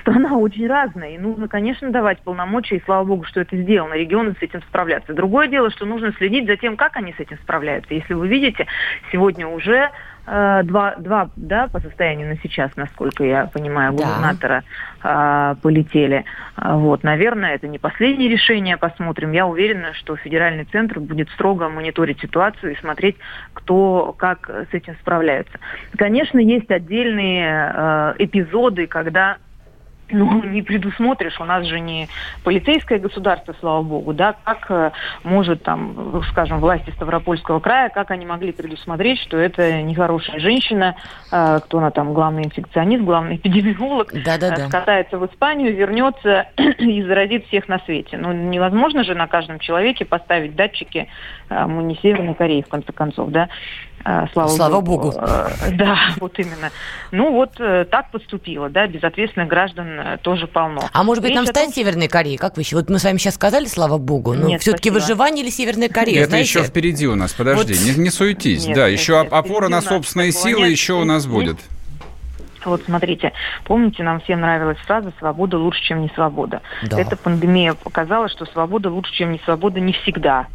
Страна 0.01 0.37
очень 0.37 0.67
разная, 0.67 1.15
и 1.15 1.17
нужно, 1.17 1.47
конечно, 1.47 1.89
давать 1.89 2.19
полномочия, 2.19 2.77
и 2.77 2.83
слава 2.85 3.03
богу, 3.03 3.23
что 3.23 3.41
это 3.41 3.57
сделано, 3.57 3.95
регионы 3.95 4.35
с 4.39 4.43
этим 4.43 4.61
справляться. 4.61 5.13
Другое 5.13 5.47
дело, 5.47 5.71
что 5.71 5.85
нужно 5.85 6.13
следить 6.17 6.45
за 6.45 6.57
тем, 6.57 6.77
как 6.77 6.97
они 6.97 7.13
с 7.13 7.19
этим 7.19 7.37
справляются. 7.37 7.95
Если 7.95 8.13
вы 8.13 8.27
видите, 8.27 8.67
сегодня 9.11 9.47
уже 9.47 9.89
два, 10.25 10.95
два 10.97 11.29
да, 11.35 11.67
по 11.67 11.79
состоянию 11.81 12.29
на 12.29 12.37
сейчас, 12.37 12.71
насколько 12.75 13.23
я 13.23 13.47
понимаю, 13.47 13.91
губернатора 13.93 14.63
да. 15.03 15.51
э, 15.51 15.61
полетели. 15.61 16.23
А, 16.55 16.77
вот, 16.77 17.03
наверное, 17.03 17.55
это 17.55 17.67
не 17.67 17.77
последнее 17.77 18.29
решение, 18.29 18.77
посмотрим. 18.77 19.31
Я 19.31 19.45
уверена, 19.45 19.93
что 19.93 20.15
федеральный 20.15 20.63
центр 20.65 20.99
будет 20.99 21.29
строго 21.31 21.67
мониторить 21.67 22.21
ситуацию 22.21 22.73
и 22.73 22.79
смотреть, 22.79 23.17
кто 23.53 24.15
как 24.17 24.49
с 24.49 24.73
этим 24.73 24.95
справляется. 25.01 25.59
Конечно, 25.97 26.39
есть 26.39 26.71
отдельные 26.71 27.73
э, 27.73 28.13
эпизоды, 28.19 28.87
когда 28.87 29.37
ну, 30.09 30.43
не 30.43 30.61
предусмотришь, 30.61 31.39
у 31.39 31.45
нас 31.45 31.65
же 31.65 31.79
не 31.79 32.07
полицейское 32.43 32.99
государство, 32.99 33.55
слава 33.59 33.81
богу, 33.81 34.13
да, 34.13 34.35
как 34.43 34.69
э, 34.69 34.91
может 35.23 35.63
там, 35.63 36.23
скажем, 36.31 36.59
власти 36.59 36.91
Ставропольского 36.91 37.59
края, 37.59 37.89
как 37.89 38.11
они 38.11 38.25
могли 38.25 38.51
предусмотреть, 38.51 39.19
что 39.19 39.37
это 39.37 39.81
нехорошая 39.81 40.39
женщина, 40.39 40.95
э, 41.31 41.59
кто 41.63 41.79
она 41.79 41.91
там, 41.91 42.13
главный 42.13 42.43
инфекционист, 42.43 43.03
главный 43.03 43.37
эпидемиолог, 43.37 44.11
да 44.13 44.37
-да 44.37 44.55
-да. 44.55 44.67
скатается 44.67 45.17
в 45.17 45.25
Испанию, 45.25 45.75
вернется 45.75 46.47
и 46.57 47.01
заразит 47.03 47.47
всех 47.47 47.67
на 47.67 47.79
свете. 47.79 48.17
Ну, 48.17 48.31
невозможно 48.31 49.03
же 49.03 49.15
на 49.15 49.27
каждом 49.27 49.59
человеке 49.59 50.05
поставить 50.05 50.55
датчики, 50.55 51.07
э, 51.49 51.65
мы 51.65 51.83
не 51.83 51.95
Северной 51.95 52.35
Кореи, 52.35 52.61
в 52.61 52.69
конце 52.69 52.91
концов, 52.91 53.29
да, 53.29 53.49
Э, 53.92 53.92
слава, 54.33 54.49
Слава 54.49 54.81
Богу. 54.81 55.11
Богу. 55.11 55.17
Э, 55.19 55.71
да, 55.71 55.97
вот 56.19 56.37
именно. 56.37 56.71
Ну 57.11 57.31
вот 57.31 57.59
э, 57.59 57.85
так 57.89 58.11
поступило, 58.11 58.69
да, 58.69 58.87
безответственных 58.87 59.47
граждан 59.47 60.19
тоже 60.21 60.47
полно. 60.47 60.89
А 60.91 61.03
может 61.03 61.21
быть, 61.21 61.29
Речь 61.31 61.37
нам 61.37 61.45
стать 61.45 61.65
том... 61.65 61.73
Северной 61.73 62.07
Кореей, 62.07 62.37
как 62.37 62.55
вы 62.55 62.63
еще? 62.63 62.75
Вот 62.75 62.89
мы 62.89 62.99
с 62.99 63.03
вами 63.03 63.17
сейчас 63.17 63.35
сказали, 63.35 63.65
слава 63.65 63.97
Богу, 63.97 64.33
но 64.33 64.57
все-таки 64.57 64.89
выживание 64.89 65.43
или 65.43 65.51
Северная 65.51 65.89
Корея, 65.89 66.21
Это 66.21 66.31
знаете? 66.31 66.47
еще 66.47 66.63
впереди 66.63 67.07
у 67.07 67.15
нас, 67.15 67.33
подожди, 67.33 67.73
вот... 67.73 67.97
не, 67.97 68.03
не 68.03 68.09
суетись. 68.09 68.67
Нет, 68.67 68.75
да, 68.75 68.89
нет, 68.89 68.99
еще 68.99 69.21
нет, 69.23 69.31
опора 69.31 69.69
на 69.69 69.81
собственные 69.81 70.31
силы 70.31 70.67
еще 70.67 70.93
у 70.93 71.03
нас 71.03 71.25
будет. 71.25 71.57
Вот 72.65 72.81
смотрите, 72.85 73.33
помните, 73.65 74.03
нам 74.03 74.21
всем 74.21 74.41
нравилась 74.41 74.77
фраза 74.79 75.11
«свобода 75.19 75.57
лучше, 75.57 75.81
чем 75.83 76.01
не 76.01 76.09
свобода». 76.09 76.61
Да. 76.83 76.99
Эта 76.99 77.17
пандемия 77.17 77.73
показала, 77.73 78.29
что 78.29 78.45
свобода 78.45 78.89
лучше, 78.89 79.13
чем 79.13 79.31
не 79.31 79.39
свобода 79.39 79.79
не 79.79 79.93
всегда. 79.93 80.47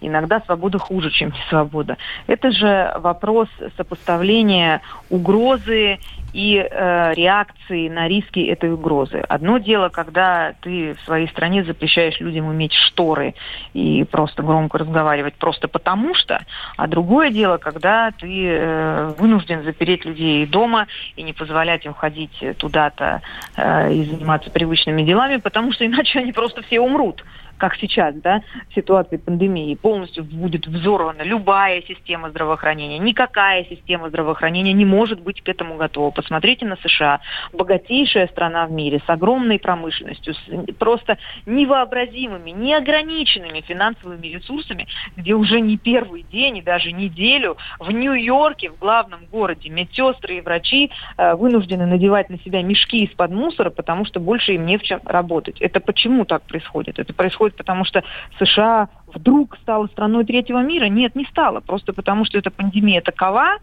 Иногда 0.00 0.40
свобода 0.40 0.78
хуже, 0.78 1.10
чем 1.10 1.30
не 1.30 1.40
свобода. 1.48 1.96
Это 2.26 2.50
же 2.50 2.92
вопрос 2.98 3.48
сопоставления 3.76 4.82
угрозы 5.10 5.98
и 6.32 6.56
э, 6.56 7.14
реакции 7.14 7.88
на 7.88 8.06
риски 8.06 8.40
этой 8.40 8.72
угрозы. 8.72 9.18
Одно 9.28 9.58
дело, 9.58 9.88
когда 9.88 10.52
ты 10.60 10.94
в 10.94 11.00
своей 11.04 11.28
стране 11.28 11.64
запрещаешь 11.64 12.20
людям 12.20 12.52
иметь 12.52 12.72
шторы 12.72 13.34
и 13.72 14.04
просто 14.04 14.42
громко 14.42 14.78
разговаривать 14.78 15.34
просто 15.34 15.68
потому 15.68 16.14
что, 16.14 16.44
а 16.76 16.86
другое 16.86 17.30
дело, 17.30 17.56
когда 17.56 18.10
ты 18.10 18.46
э, 18.46 19.14
вынужден 19.18 19.64
запереть 19.64 20.04
людей 20.04 20.46
дома 20.46 20.86
и 21.16 21.22
не 21.22 21.32
позволять 21.32 21.86
им 21.86 21.94
ходить 21.94 22.42
туда-то 22.58 23.22
э, 23.56 23.92
и 23.92 24.04
заниматься 24.04 24.50
привычными 24.50 25.02
делами, 25.02 25.38
потому 25.38 25.72
что 25.72 25.86
иначе 25.86 26.18
они 26.20 26.32
просто 26.32 26.62
все 26.62 26.80
умрут 26.80 27.24
как 27.58 27.76
сейчас, 27.76 28.14
да, 28.16 28.42
в 28.70 28.74
ситуации 28.74 29.16
пандемии, 29.16 29.74
полностью 29.74 30.24
будет 30.24 30.66
взорвана 30.66 31.22
любая 31.22 31.82
система 31.82 32.30
здравоохранения. 32.30 32.98
Никакая 32.98 33.64
система 33.64 34.08
здравоохранения 34.08 34.72
не 34.72 34.84
может 34.84 35.20
быть 35.20 35.42
к 35.42 35.48
этому 35.48 35.76
готова. 35.76 36.10
Посмотрите 36.10 36.64
на 36.64 36.76
США. 36.76 37.20
Богатейшая 37.52 38.28
страна 38.28 38.66
в 38.66 38.72
мире 38.72 39.02
с 39.06 39.10
огромной 39.10 39.58
промышленностью, 39.58 40.34
с 40.34 40.72
просто 40.78 41.18
невообразимыми, 41.46 42.50
неограниченными 42.50 43.60
финансовыми 43.60 44.26
ресурсами, 44.26 44.86
где 45.16 45.34
уже 45.34 45.60
не 45.60 45.76
первый 45.76 46.22
день 46.22 46.58
и 46.58 46.62
даже 46.62 46.92
неделю 46.92 47.56
в 47.78 47.90
Нью-Йорке, 47.90 48.70
в 48.70 48.78
главном 48.78 49.26
городе, 49.30 49.68
медсестры 49.68 50.36
и 50.36 50.40
врачи 50.40 50.90
э, 51.16 51.34
вынуждены 51.34 51.86
надевать 51.86 52.30
на 52.30 52.38
себя 52.38 52.62
мешки 52.62 53.04
из-под 53.04 53.32
мусора, 53.32 53.70
потому 53.70 54.04
что 54.04 54.20
больше 54.20 54.54
им 54.54 54.66
не 54.66 54.78
в 54.78 54.82
чем 54.82 55.00
работать. 55.04 55.60
Это 55.60 55.80
почему 55.80 56.24
так 56.24 56.42
происходит? 56.42 56.98
Это 56.98 57.12
происходит 57.12 57.47
происходит, 57.48 57.56
потому 57.56 57.84
что 57.84 58.02
США 58.38 58.88
вдруг 59.14 59.56
стала 59.62 59.86
страной 59.88 60.24
третьего 60.24 60.62
мира? 60.62 60.86
Нет, 60.86 61.14
не 61.14 61.24
стала. 61.24 61.60
Просто 61.60 61.92
потому 61.92 62.24
что 62.24 62.38
эта 62.38 62.50
пандемия 62.50 63.00
такова, 63.00 63.58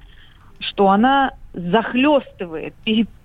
что 0.59 0.89
она 0.89 1.31
захлестывает, 1.53 2.73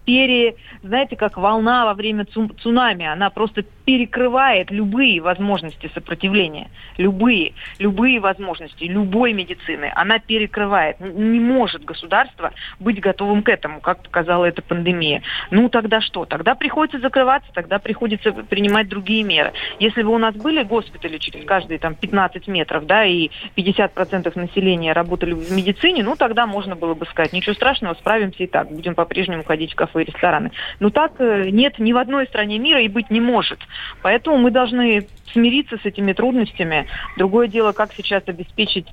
пере, 0.05 0.57
знаете, 0.83 1.17
как 1.17 1.37
волна 1.37 1.85
во 1.85 1.95
время 1.95 2.27
цунами, 2.63 3.07
она 3.07 3.31
просто 3.31 3.65
перекрывает 3.91 4.71
любые 4.71 5.21
возможности 5.21 5.91
сопротивления, 5.93 6.71
любые, 6.97 7.55
любые 7.81 8.21
возможности, 8.21 8.85
любой 8.85 9.33
медицины, 9.33 9.91
она 9.97 10.21
перекрывает. 10.21 11.01
Не 11.01 11.41
может 11.41 11.85
государство 11.85 12.53
быть 12.79 13.01
готовым 13.01 13.43
к 13.43 13.49
этому, 13.49 13.81
как 13.81 14.05
показала 14.05 14.45
эта 14.45 14.63
пандемия. 14.63 15.23
Ну 15.51 15.69
тогда 15.69 16.01
что? 16.01 16.25
Тогда 16.25 16.55
приходится 16.55 17.01
закрываться, 17.01 17.51
тогда 17.53 17.81
приходится 17.81 18.31
принимать 18.31 18.87
другие 18.87 19.25
меры. 19.25 19.55
Если 19.81 20.05
бы 20.05 20.11
у 20.11 20.19
нас 20.19 20.37
были 20.37 20.63
госпитали 20.63 21.19
через 21.19 21.45
каждые 21.45 21.81
там 21.81 21.97
15 21.97 22.47
метров, 22.47 22.87
да, 22.87 23.05
и 23.05 23.31
50% 23.57 24.39
населения 24.39 24.93
работали 24.93 25.33
в 25.33 25.51
медицине, 25.51 26.05
ну 26.05 26.15
тогда 26.15 26.47
можно 26.47 26.77
было 26.77 26.95
бы 26.95 27.07
сказать, 27.07 27.33
ничего 27.33 27.57
страшного, 27.57 27.95
справимся 27.95 28.45
и 28.45 28.47
так, 28.47 28.71
будем 28.71 28.95
по-прежнему 28.95 29.43
ходить 29.43 29.73
в 29.73 29.75
кафе 29.75 30.03
и 30.03 30.05
рестораны. 30.05 30.53
Но 30.79 30.91
так 30.91 31.15
э, 31.19 31.51
нет 31.51 31.81
ни 31.81 31.93
в 31.93 31.97
одной 31.97 32.29
стране 32.29 32.61
мира 32.61 32.81
и 32.81 32.87
быть 32.87 33.11
не 33.11 33.21
может. 33.21 33.59
Поэтому 34.03 34.39
мы 34.39 34.51
должны 34.51 35.07
смириться 35.33 35.77
с 35.79 35.85
этими 35.85 36.13
трудностями. 36.13 36.87
Другое 37.17 37.49
дело, 37.49 37.73
как 37.73 37.93
сейчас 37.95 38.23
обеспечить 38.27 38.87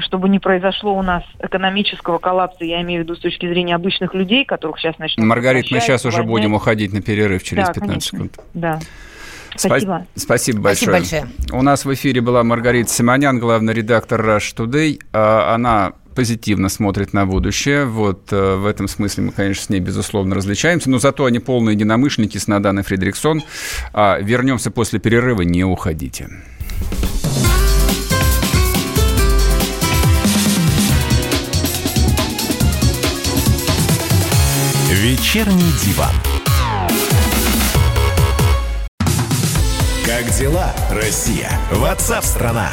чтобы 0.00 0.28
не 0.28 0.38
произошло 0.38 0.96
у 0.98 1.02
нас 1.02 1.22
экономического 1.38 2.18
коллапса, 2.18 2.64
я 2.64 2.82
имею 2.82 3.02
в 3.02 3.04
виду 3.04 3.14
с 3.14 3.20
точки 3.20 3.46
зрения 3.46 3.74
обычных 3.76 4.12
людей, 4.12 4.44
которых 4.44 4.78
сейчас 4.78 4.98
начнут... 4.98 5.24
Маргарита, 5.24 5.68
мы 5.72 5.80
сейчас 5.80 6.04
уже 6.04 6.24
будем 6.24 6.54
уходить 6.54 6.92
на 6.92 7.00
перерыв 7.00 7.42
через 7.42 7.66
да, 7.66 7.72
15 7.74 7.88
конечно. 7.88 8.18
секунд. 8.18 8.38
Да. 8.54 8.80
Спасибо. 9.56 10.06
Спасибо 10.14 10.60
большое. 10.60 10.98
Спасибо 10.98 11.26
большое. 11.26 11.58
У 11.58 11.62
нас 11.62 11.84
в 11.84 11.94
эфире 11.94 12.20
была 12.20 12.44
Маргарита 12.44 12.90
Симонян, 12.90 13.38
главный 13.38 13.72
редактор 13.72 14.20
Rush 14.20 14.54
Today. 14.56 15.00
А, 15.12 15.54
она 15.54 15.92
позитивно 16.18 16.68
смотрит 16.68 17.12
на 17.12 17.26
будущее. 17.26 17.84
Вот 17.84 18.32
э, 18.32 18.56
в 18.56 18.66
этом 18.66 18.88
смысле 18.88 19.22
мы, 19.26 19.30
конечно, 19.30 19.62
с 19.62 19.68
ней, 19.68 19.78
безусловно, 19.78 20.34
различаемся. 20.34 20.90
Но 20.90 20.98
зато 20.98 21.24
они 21.26 21.38
полные 21.38 21.74
единомышленники 21.74 22.38
с 22.38 22.48
Наданой 22.48 22.82
Фредериксон. 22.82 23.44
А 23.92 24.18
вернемся 24.18 24.72
после 24.72 24.98
перерыва, 24.98 25.42
не 25.42 25.62
уходите. 25.62 26.28
Вечерний 34.90 35.72
диван. 35.86 36.14
Как 40.04 40.28
дела, 40.36 40.74
Россия? 40.90 41.52
Ватсап-страна! 41.70 42.72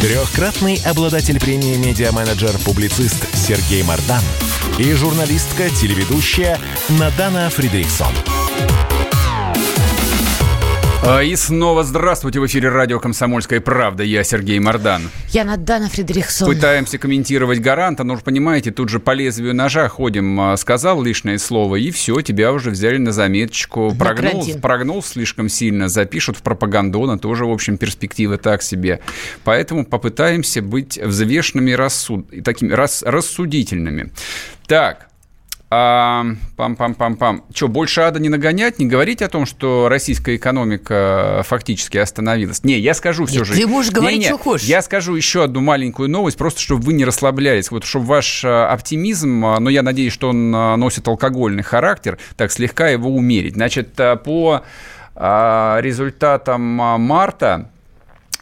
Трехкратный 0.00 0.80
обладатель 0.86 1.38
премии 1.38 1.76
«Медиа-менеджер-публицист» 1.76 3.36
Сергей 3.36 3.82
Мардан 3.82 4.22
и 4.78 4.94
журналистка-телеведущая 4.94 6.58
Надана 6.88 7.50
Фридрихсон. 7.50 8.14
А, 11.02 11.22
и 11.22 11.34
снова 11.34 11.82
здравствуйте 11.82 12.40
в 12.40 12.46
эфире 12.46 12.68
радио 12.68 13.00
«Комсомольская 13.00 13.62
правда». 13.62 14.02
Я 14.02 14.22
Сергей 14.22 14.58
Мордан. 14.58 15.10
Я 15.30 15.44
Надана 15.44 15.88
Фредериксон. 15.88 16.46
Пытаемся 16.46 16.98
комментировать 16.98 17.60
гаранта, 17.60 18.04
но, 18.04 18.18
понимаете, 18.18 18.70
тут 18.70 18.90
же 18.90 19.00
по 19.00 19.12
лезвию 19.12 19.54
ножа 19.54 19.88
ходим. 19.88 20.38
А, 20.38 20.56
сказал 20.58 21.02
лишнее 21.02 21.38
слово, 21.38 21.76
и 21.76 21.90
все, 21.90 22.20
тебя 22.20 22.52
уже 22.52 22.68
взяли 22.68 22.98
на 22.98 23.12
заметочку. 23.12 23.94
Прогнул, 23.98 24.46
прогнул 24.60 25.02
слишком 25.02 25.48
сильно, 25.48 25.88
запишут 25.88 26.36
в 26.36 26.42
пропагандона, 26.42 27.18
тоже, 27.18 27.46
в 27.46 27.50
общем, 27.50 27.78
перспективы 27.78 28.36
так 28.36 28.62
себе. 28.62 29.00
Поэтому 29.42 29.86
попытаемся 29.86 30.60
быть 30.60 30.98
взвешенными 30.98 31.70
и 31.70 31.74
рассуд... 31.76 32.28
такими 32.44 32.72
рас... 32.72 33.02
рассудительными. 33.06 34.12
Так, 34.66 35.09
А, 35.72 36.24
пам-пам-пам-пам. 36.56 37.42
Что, 37.54 37.68
больше 37.68 38.00
ада 38.00 38.18
не 38.18 38.28
нагонять, 38.28 38.80
не 38.80 38.86
говорить 38.86 39.22
о 39.22 39.28
том, 39.28 39.46
что 39.46 39.88
российская 39.88 40.34
экономика 40.34 41.44
фактически 41.46 41.96
остановилась? 41.96 42.64
Не, 42.64 42.76
я 42.80 42.92
скажу 42.92 43.24
все 43.26 43.38
Нет, 43.38 43.46
же. 43.46 43.54
Ты 43.54 43.68
можешь 43.68 43.92
говорить, 43.92 44.18
не, 44.18 44.24
не, 44.24 44.28
что 44.30 44.38
хочешь. 44.38 44.66
Я 44.66 44.82
скажу 44.82 45.14
еще 45.14 45.44
одну 45.44 45.60
маленькую 45.60 46.08
новость, 46.08 46.36
просто 46.36 46.60
чтобы 46.60 46.82
вы 46.82 46.92
не 46.94 47.04
расслаблялись. 47.04 47.70
Вот 47.70 47.84
чтобы 47.84 48.06
ваш 48.06 48.44
а, 48.44 48.72
оптимизм, 48.72 49.46
а, 49.46 49.60
но 49.60 49.70
я 49.70 49.82
надеюсь, 49.82 50.12
что 50.12 50.30
он 50.30 50.50
носит 50.50 51.06
алкогольный 51.06 51.62
характер, 51.62 52.18
так 52.36 52.50
слегка 52.50 52.88
его 52.88 53.08
умерить. 53.08 53.54
Значит, 53.54 53.94
по 54.24 54.64
результатам 55.14 56.62
марта 56.62 57.70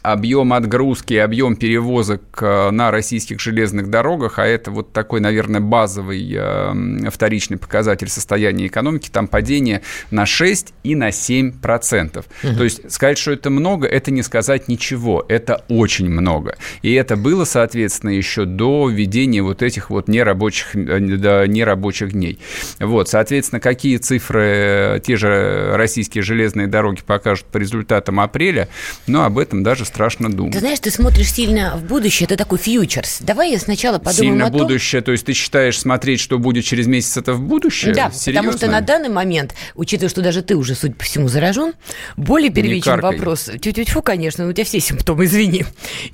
объем 0.01 0.53
отгрузки, 0.53 1.13
объем 1.15 1.55
перевозок 1.55 2.21
э, 2.41 2.71
на 2.71 2.91
российских 2.91 3.39
железных 3.39 3.89
дорогах, 3.89 4.39
а 4.39 4.45
это 4.45 4.71
вот 4.71 4.93
такой, 4.93 5.19
наверное, 5.19 5.61
базовый 5.61 6.27
э, 6.33 7.09
вторичный 7.09 7.57
показатель 7.57 8.09
состояния 8.09 8.67
экономики, 8.67 9.09
там 9.11 9.27
падение 9.27 9.81
на 10.11 10.25
6 10.25 10.73
и 10.83 10.95
на 10.95 11.11
7 11.11 11.59
процентов. 11.59 12.25
Угу. 12.43 12.55
То 12.55 12.63
есть 12.63 12.91
сказать, 12.91 13.17
что 13.17 13.31
это 13.31 13.49
много, 13.49 13.87
это 13.87 14.11
не 14.11 14.23
сказать 14.23 14.67
ничего, 14.67 15.25
это 15.27 15.63
очень 15.67 16.09
много. 16.09 16.55
И 16.81 16.93
это 16.93 17.17
было, 17.17 17.43
соответственно, 17.43 18.11
еще 18.11 18.45
до 18.45 18.89
введения 18.89 19.41
вот 19.41 19.61
этих 19.61 19.89
вот 19.89 20.07
нерабочих, 20.07 20.75
э, 20.75 20.99
нерабочих 21.47 22.13
дней. 22.13 22.39
Вот, 22.79 23.09
соответственно, 23.09 23.59
какие 23.59 23.97
цифры 23.97 25.01
те 25.05 25.17
же 25.17 25.71
российские 25.75 26.21
железные 26.21 26.67
дороги 26.67 27.01
покажут 27.05 27.45
по 27.47 27.57
результатам 27.57 28.19
апреля, 28.19 28.69
но 29.07 29.23
об 29.25 29.37
этом 29.37 29.63
даже 29.63 29.85
страшно 29.89 30.31
думать. 30.31 30.53
Ты 30.53 30.59
знаешь, 30.59 30.79
ты 30.79 30.91
смотришь 30.91 31.33
сильно 31.33 31.75
в 31.75 31.83
будущее, 31.83 32.25
это 32.25 32.37
такой 32.37 32.57
фьючерс. 32.57 33.17
Давай 33.21 33.51
я 33.51 33.59
сначала 33.59 33.97
подумаю 33.99 34.33
Сильно 34.33 34.45
о 34.47 34.49
том... 34.49 34.61
будущее, 34.61 35.01
то 35.01 35.11
есть 35.11 35.25
ты 35.25 35.33
считаешь 35.33 35.77
смотреть, 35.79 36.19
что 36.19 36.39
будет 36.39 36.65
через 36.65 36.87
месяц, 36.87 37.17
это 37.17 37.33
в 37.33 37.41
будущее? 37.41 37.93
Да, 37.93 38.11
Серьезно? 38.11 38.51
потому 38.51 38.57
что 38.57 38.67
на 38.71 38.81
данный 38.81 39.09
момент, 39.09 39.53
учитывая, 39.75 40.09
что 40.09 40.21
даже 40.21 40.41
ты 40.41 40.55
уже, 40.55 40.75
судя 40.75 40.93
по 40.93 41.03
всему, 41.03 41.27
заражен, 41.27 41.73
более 42.15 42.51
первичный 42.51 43.01
вопрос. 43.01 43.49
Тю-тю-тю, 43.61 44.01
конечно, 44.01 44.47
у 44.47 44.53
тебя 44.53 44.65
все 44.65 44.79
симптомы, 44.79 45.25
извини. 45.25 45.65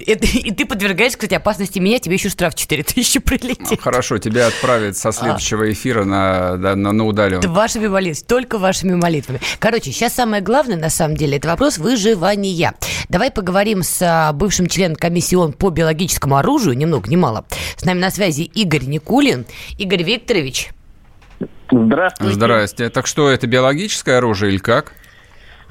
Это, 0.05 0.25
и 0.25 0.51
ты 0.51 0.65
подвергаешь, 0.65 1.13
кстати, 1.13 1.33
опасности 1.33 1.79
меня, 1.79 1.99
тебе 1.99 2.15
еще 2.15 2.29
штраф 2.29 2.55
4 2.55 2.83
тысячи 2.83 3.19
прилетит. 3.19 3.69
Ну, 3.69 3.77
хорошо, 3.77 4.17
тебя 4.17 4.47
отправят 4.47 4.97
со 4.97 5.11
следующего 5.11 5.71
эфира 5.71 6.03
на, 6.03 6.55
на, 6.57 6.75
на, 6.75 6.91
на 6.91 7.05
удаленку. 7.05 7.47
Вашими 7.49 7.87
молитвами, 7.87 8.27
только 8.27 8.57
вашими 8.57 8.95
молитвами. 8.95 9.39
Короче, 9.59 9.91
сейчас 9.91 10.13
самое 10.13 10.41
главное, 10.41 10.77
на 10.77 10.89
самом 10.89 11.17
деле, 11.17 11.37
это 11.37 11.47
вопрос 11.47 11.77
выживания. 11.77 12.73
Давай 13.09 13.31
поговорим 13.31 13.64
поговорим 13.65 13.81
с 13.81 14.01
а, 14.03 14.31
бывшим 14.31 14.67
членом 14.67 14.95
комиссии 14.95 15.35
ООН 15.35 15.53
по 15.53 15.71
биологическому 15.71 16.37
оружию, 16.37 16.77
ни 16.77 16.85
много 16.85 17.09
ни 17.09 17.15
мало. 17.15 17.45
С 17.77 17.83
нами 17.83 17.97
на 17.99 18.11
связи 18.11 18.43
Игорь 18.43 18.85
Никулин. 18.85 19.45
Игорь 19.79 20.03
Викторович. 20.03 20.69
Здравствуйте. 21.71 22.33
Здравствуйте. 22.33 22.91
Так 22.91 23.07
что, 23.07 23.27
это 23.27 23.47
биологическое 23.47 24.19
оружие 24.19 24.51
или 24.51 24.59
как? 24.59 24.93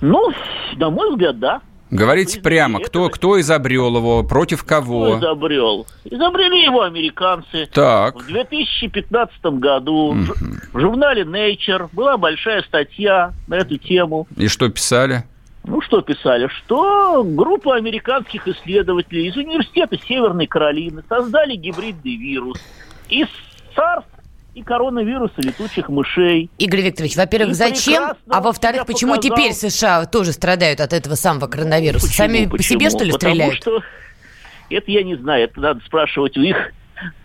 Ну, 0.01 0.33
на 0.77 0.91
мой 0.91 1.13
взгляд, 1.13 1.39
да. 1.39 1.61
Говорите 1.93 2.41
прямо, 2.41 2.81
кто, 2.81 3.09
кто 3.11 3.41
изобрел 3.41 3.97
его, 3.97 4.25
против 4.25 4.65
кого? 4.65 5.17
Кто 5.17 5.19
изобрел? 5.21 5.87
Изобрели 6.05 6.65
его 6.65 6.83
американцы. 6.83 7.69
Так. 7.73 8.17
В 8.17 8.27
2015 8.27 9.45
году 9.45 10.15
mm 10.15 10.35
в 10.73 10.81
журнале 10.81 11.23
Nature 11.23 11.89
была 11.93 12.17
большая 12.17 12.63
статья 12.63 13.33
на 13.47 13.55
эту 13.55 13.79
тему. 13.79 14.27
И 14.37 14.49
что 14.49 14.69
писали? 14.69 15.23
Ну, 15.65 15.81
что 15.81 16.03
писали, 16.03 16.49
что 16.49 17.25
группа 17.25 17.77
американских 17.77 18.47
исследователей 18.47 19.29
из 19.29 19.37
университета 19.37 19.97
Северной 20.07 20.47
Каролины 20.47 21.03
создали 21.09 21.57
гибридный 21.57 22.17
вирус 22.17 22.61
из 23.09 23.29
SARS 23.75 24.05
и 24.55 24.63
коронавируса 24.63 25.35
летучих 25.39 25.89
мышей. 25.89 26.51
Игорь 26.59 26.83
Викторович, 26.83 27.17
во-первых, 27.17 27.55
зачем? 27.55 28.13
А 28.29 28.41
во-вторых, 28.41 28.87
почему 28.87 29.17
показал... 29.17 29.37
теперь 29.37 29.53
США 29.53 30.05
тоже 30.07 30.33
страдают 30.33 30.81
от 30.81 30.93
этого 30.93 31.15
самого 31.15 31.49
коронавируса? 31.49 32.07
Почему, 32.07 32.27
Сами 32.27 32.47
почему? 32.47 32.57
по 32.57 32.63
себе, 32.63 32.91
что 32.91 33.05
ли, 33.05 33.13
Потому 33.13 33.35
стреляют? 33.35 33.57
Что 33.57 33.83
это 34.71 34.91
я 34.91 35.03
не 35.03 35.17
знаю, 35.17 35.45
это 35.45 35.61
надо 35.61 35.81
спрашивать 35.85 36.37
у 36.37 36.43
их 36.43 36.57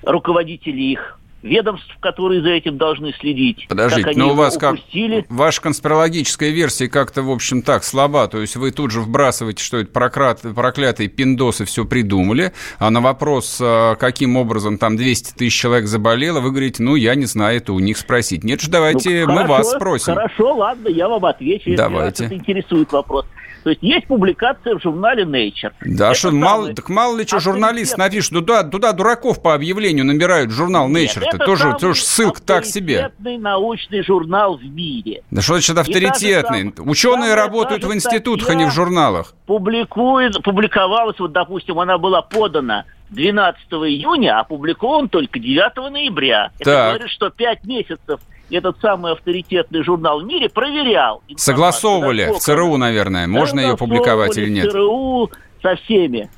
руководителей 0.04 0.94
их 0.94 1.19
ведомств, 1.42 1.96
которые 2.00 2.42
за 2.42 2.50
этим 2.50 2.78
должны 2.78 3.14
следить. 3.14 3.68
Подождите, 3.68 4.12
но 4.16 4.32
у 4.32 4.36
вас 4.36 4.58
упустили. 4.58 5.22
как 5.22 5.32
ваша 5.32 5.62
конспирологическая 5.62 6.50
версия 6.50 6.88
как-то, 6.88 7.22
в 7.22 7.32
общем, 7.32 7.62
так 7.62 7.84
слаба. 7.84 8.28
То 8.28 8.42
есть 8.42 8.56
вы 8.56 8.72
тут 8.72 8.92
же 8.92 9.02
вбрасываете, 9.02 9.64
что 9.64 9.78
это 9.78 9.92
прократ, 9.92 10.42
проклятые 10.42 11.10
пиндосы 11.10 11.66
все 11.66 11.86
придумали, 11.86 12.54
а 12.78 12.90
на 12.90 13.02
вопрос, 13.02 13.60
а, 13.62 13.96
каким 13.96 14.38
образом 14.38 14.78
там 14.78 14.98
200 14.98 15.36
тысяч 15.36 15.60
человек 15.60 15.88
заболело, 15.88 16.40
вы 16.40 16.52
говорите, 16.52 16.84
ну, 16.84 16.96
я 16.96 17.16
не 17.16 17.26
знаю, 17.26 17.58
это 17.58 17.74
у 17.74 17.80
них 17.80 17.98
спросить. 17.98 18.44
Нет 18.44 18.62
же, 18.62 18.70
давайте 18.70 19.26
ну, 19.26 19.34
мы 19.34 19.42
хорошо, 19.44 19.54
вас 19.54 19.72
спросим. 19.72 20.14
Хорошо, 20.16 20.56
ладно, 20.56 20.90
я 20.90 21.08
вам 21.08 21.26
отвечу, 21.26 21.76
давайте. 21.76 22.24
если 22.24 22.24
вас 22.24 22.32
это 22.32 22.36
интересует 22.36 22.92
вопрос. 22.92 23.26
То 23.64 23.72
есть 23.72 23.84
есть 23.84 24.08
публикация 24.08 24.78
в 24.78 24.82
журнале 24.82 25.24
Nature. 25.24 25.74
Да, 25.82 26.14
что 26.14 26.32
мало, 26.32 26.74
так 26.74 26.90
мало 26.90 27.18
ли 27.18 27.26
что 27.26 27.40
журналист 27.40 27.98
напишет, 27.98 28.32
туда, 28.32 28.64
туда 28.64 28.94
дураков 28.94 29.42
по 29.42 29.54
объявлению 29.54 30.06
набирают 30.06 30.52
журнал 30.52 30.90
Nature. 30.90 31.24
Это 31.26 31.38
тоже, 31.40 31.76
тоже 31.80 32.02
ссылка 32.02 32.42
так 32.42 32.66
себе. 32.66 33.12
научный 33.20 34.04
журнал 34.04 34.58
в 34.58 34.64
мире. 34.64 35.24
Да 35.32 35.42
что 35.42 35.54
значит 35.54 35.78
авторитетный? 35.78 36.72
Там, 36.72 36.88
Ученые 36.88 37.36
работают 37.36 37.84
в 37.84 37.94
институтах, 37.94 38.50
а 38.50 38.56
не 38.56 38.66
в 38.66 38.72
журналах. 38.72 39.34
Публикует, 39.46 40.42
публиковалась, 40.44 41.20
вот, 41.20 41.32
допустим, 41.32 41.80
она 41.80 41.98
была 41.98 42.22
подана 42.22 42.86
12 43.10 43.62
июня, 43.72 44.38
а 44.38 44.42
опубликован 44.42 45.10
только 45.10 45.40
9 45.40 45.92
ноября. 45.92 46.52
Это 46.60 46.72
так. 46.72 46.90
говорит, 46.90 47.12
что 47.12 47.30
5 47.30 47.66
месяцев 47.66 48.20
этот 48.56 48.80
самый 48.82 49.14
авторитетный 49.14 49.84
журнал 49.84 50.22
в 50.22 50.26
мире 50.26 50.50
проверял. 50.50 51.22
Согласовывали 51.36 52.32
в 52.34 52.40
ЦРУ, 52.40 52.78
наверное. 52.78 53.28
Можно 53.28 53.60
ее 53.60 53.78
публиковать 53.78 54.38
или 54.38 54.50
нет? 54.50 54.72
ЦРУ 54.72 55.32
со 55.62 55.76
всеми. 55.76 56.30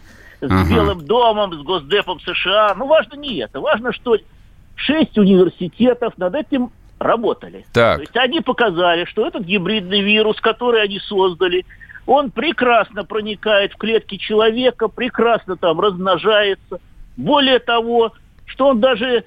С 0.42 0.46
ага. 0.46 0.74
Белым 0.74 1.06
домом, 1.06 1.54
с 1.54 1.64
Госдепом 1.64 2.20
США. 2.20 2.74
Ну, 2.76 2.88
важно 2.88 3.16
не 3.16 3.38
это. 3.38 3.60
Важно, 3.60 3.94
что 3.94 4.18
шесть 4.76 5.18
университетов 5.18 6.18
над 6.18 6.36
этим 6.36 6.72
работали. 7.00 7.66
Так. 7.74 7.98
То 7.98 8.02
есть 8.02 8.18
они 8.18 8.42
показали, 8.42 9.06
что 9.06 9.26
этот 9.26 9.44
гибридный 9.44 10.02
вирус, 10.02 10.40
который 10.40 10.82
они 10.84 11.00
создали, 11.00 11.66
он 12.06 12.32
прекрасно 12.32 13.04
проникает 13.04 13.74
в 13.74 13.78
клетки 13.78 14.18
человека, 14.18 14.88
прекрасно 14.88 15.58
там 15.58 15.80
размножается. 15.80 16.80
Более 17.18 17.60
того, 17.60 18.14
что 18.46 18.70
он 18.70 18.80
даже 18.80 19.24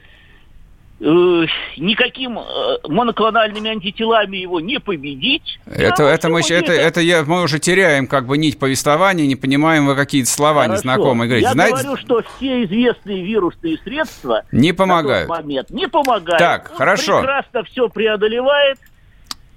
никаким 1.05 2.39
э, 2.39 2.79
моноклональными 2.89 3.71
антителами 3.71 4.39
его 4.39 4.61
не 4.61 4.81
победить. 4.81 5.61
Это, 5.67 6.05
это, 6.05 6.31
мы, 6.31 6.41
это, 6.41 6.73
это 6.73 7.01
я, 7.01 7.25
мы 7.25 7.43
уже 7.43 7.59
теряем 7.59 8.07
как 8.07 8.27
бы 8.27 8.39
нить 8.39 8.59
повествования, 8.59 9.27
не 9.27 9.37
понимаем, 9.37 9.87
вы 9.87 9.97
какие-то 9.97 10.31
слова 10.31 10.63
Хорошо. 10.63 10.73
незнакомые 10.75 11.29
говорите. 11.29 11.49
Я 11.49 11.53
Знаете... 11.53 11.83
говорю, 11.83 11.97
что 11.99 12.23
все 12.37 12.65
известные 12.65 13.23
вирусные 13.23 13.77
средства 13.85 14.45
не 14.51 14.73
помогают. 14.73 15.29
момент 15.29 15.71
не 15.71 15.89
помогают. 15.89 16.39
Так, 16.39 16.71
Он 16.73 16.79
хорошо. 16.79 17.19
прекрасно 17.19 17.65
все 17.65 17.89
преодолевает. 17.89 18.79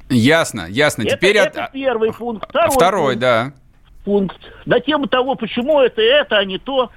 Ясно, 0.10 0.66
ясно. 0.68 1.04
Это, 1.04 1.16
Теперь 1.16 1.38
это 1.38 1.66
от... 1.66 1.72
первый 1.72 2.12
пункт. 2.12 2.50
Второй, 2.50 2.72
Второй 2.72 3.14
пункт, 3.14 3.20
да. 3.20 3.52
Пункт. 4.04 4.38
На 4.66 4.80
тему 4.82 5.08
того, 5.08 5.36
почему 5.36 5.80
это 5.80 6.02
это, 6.02 6.38
а 6.38 6.46
не 6.46 6.58
то. 6.58 6.92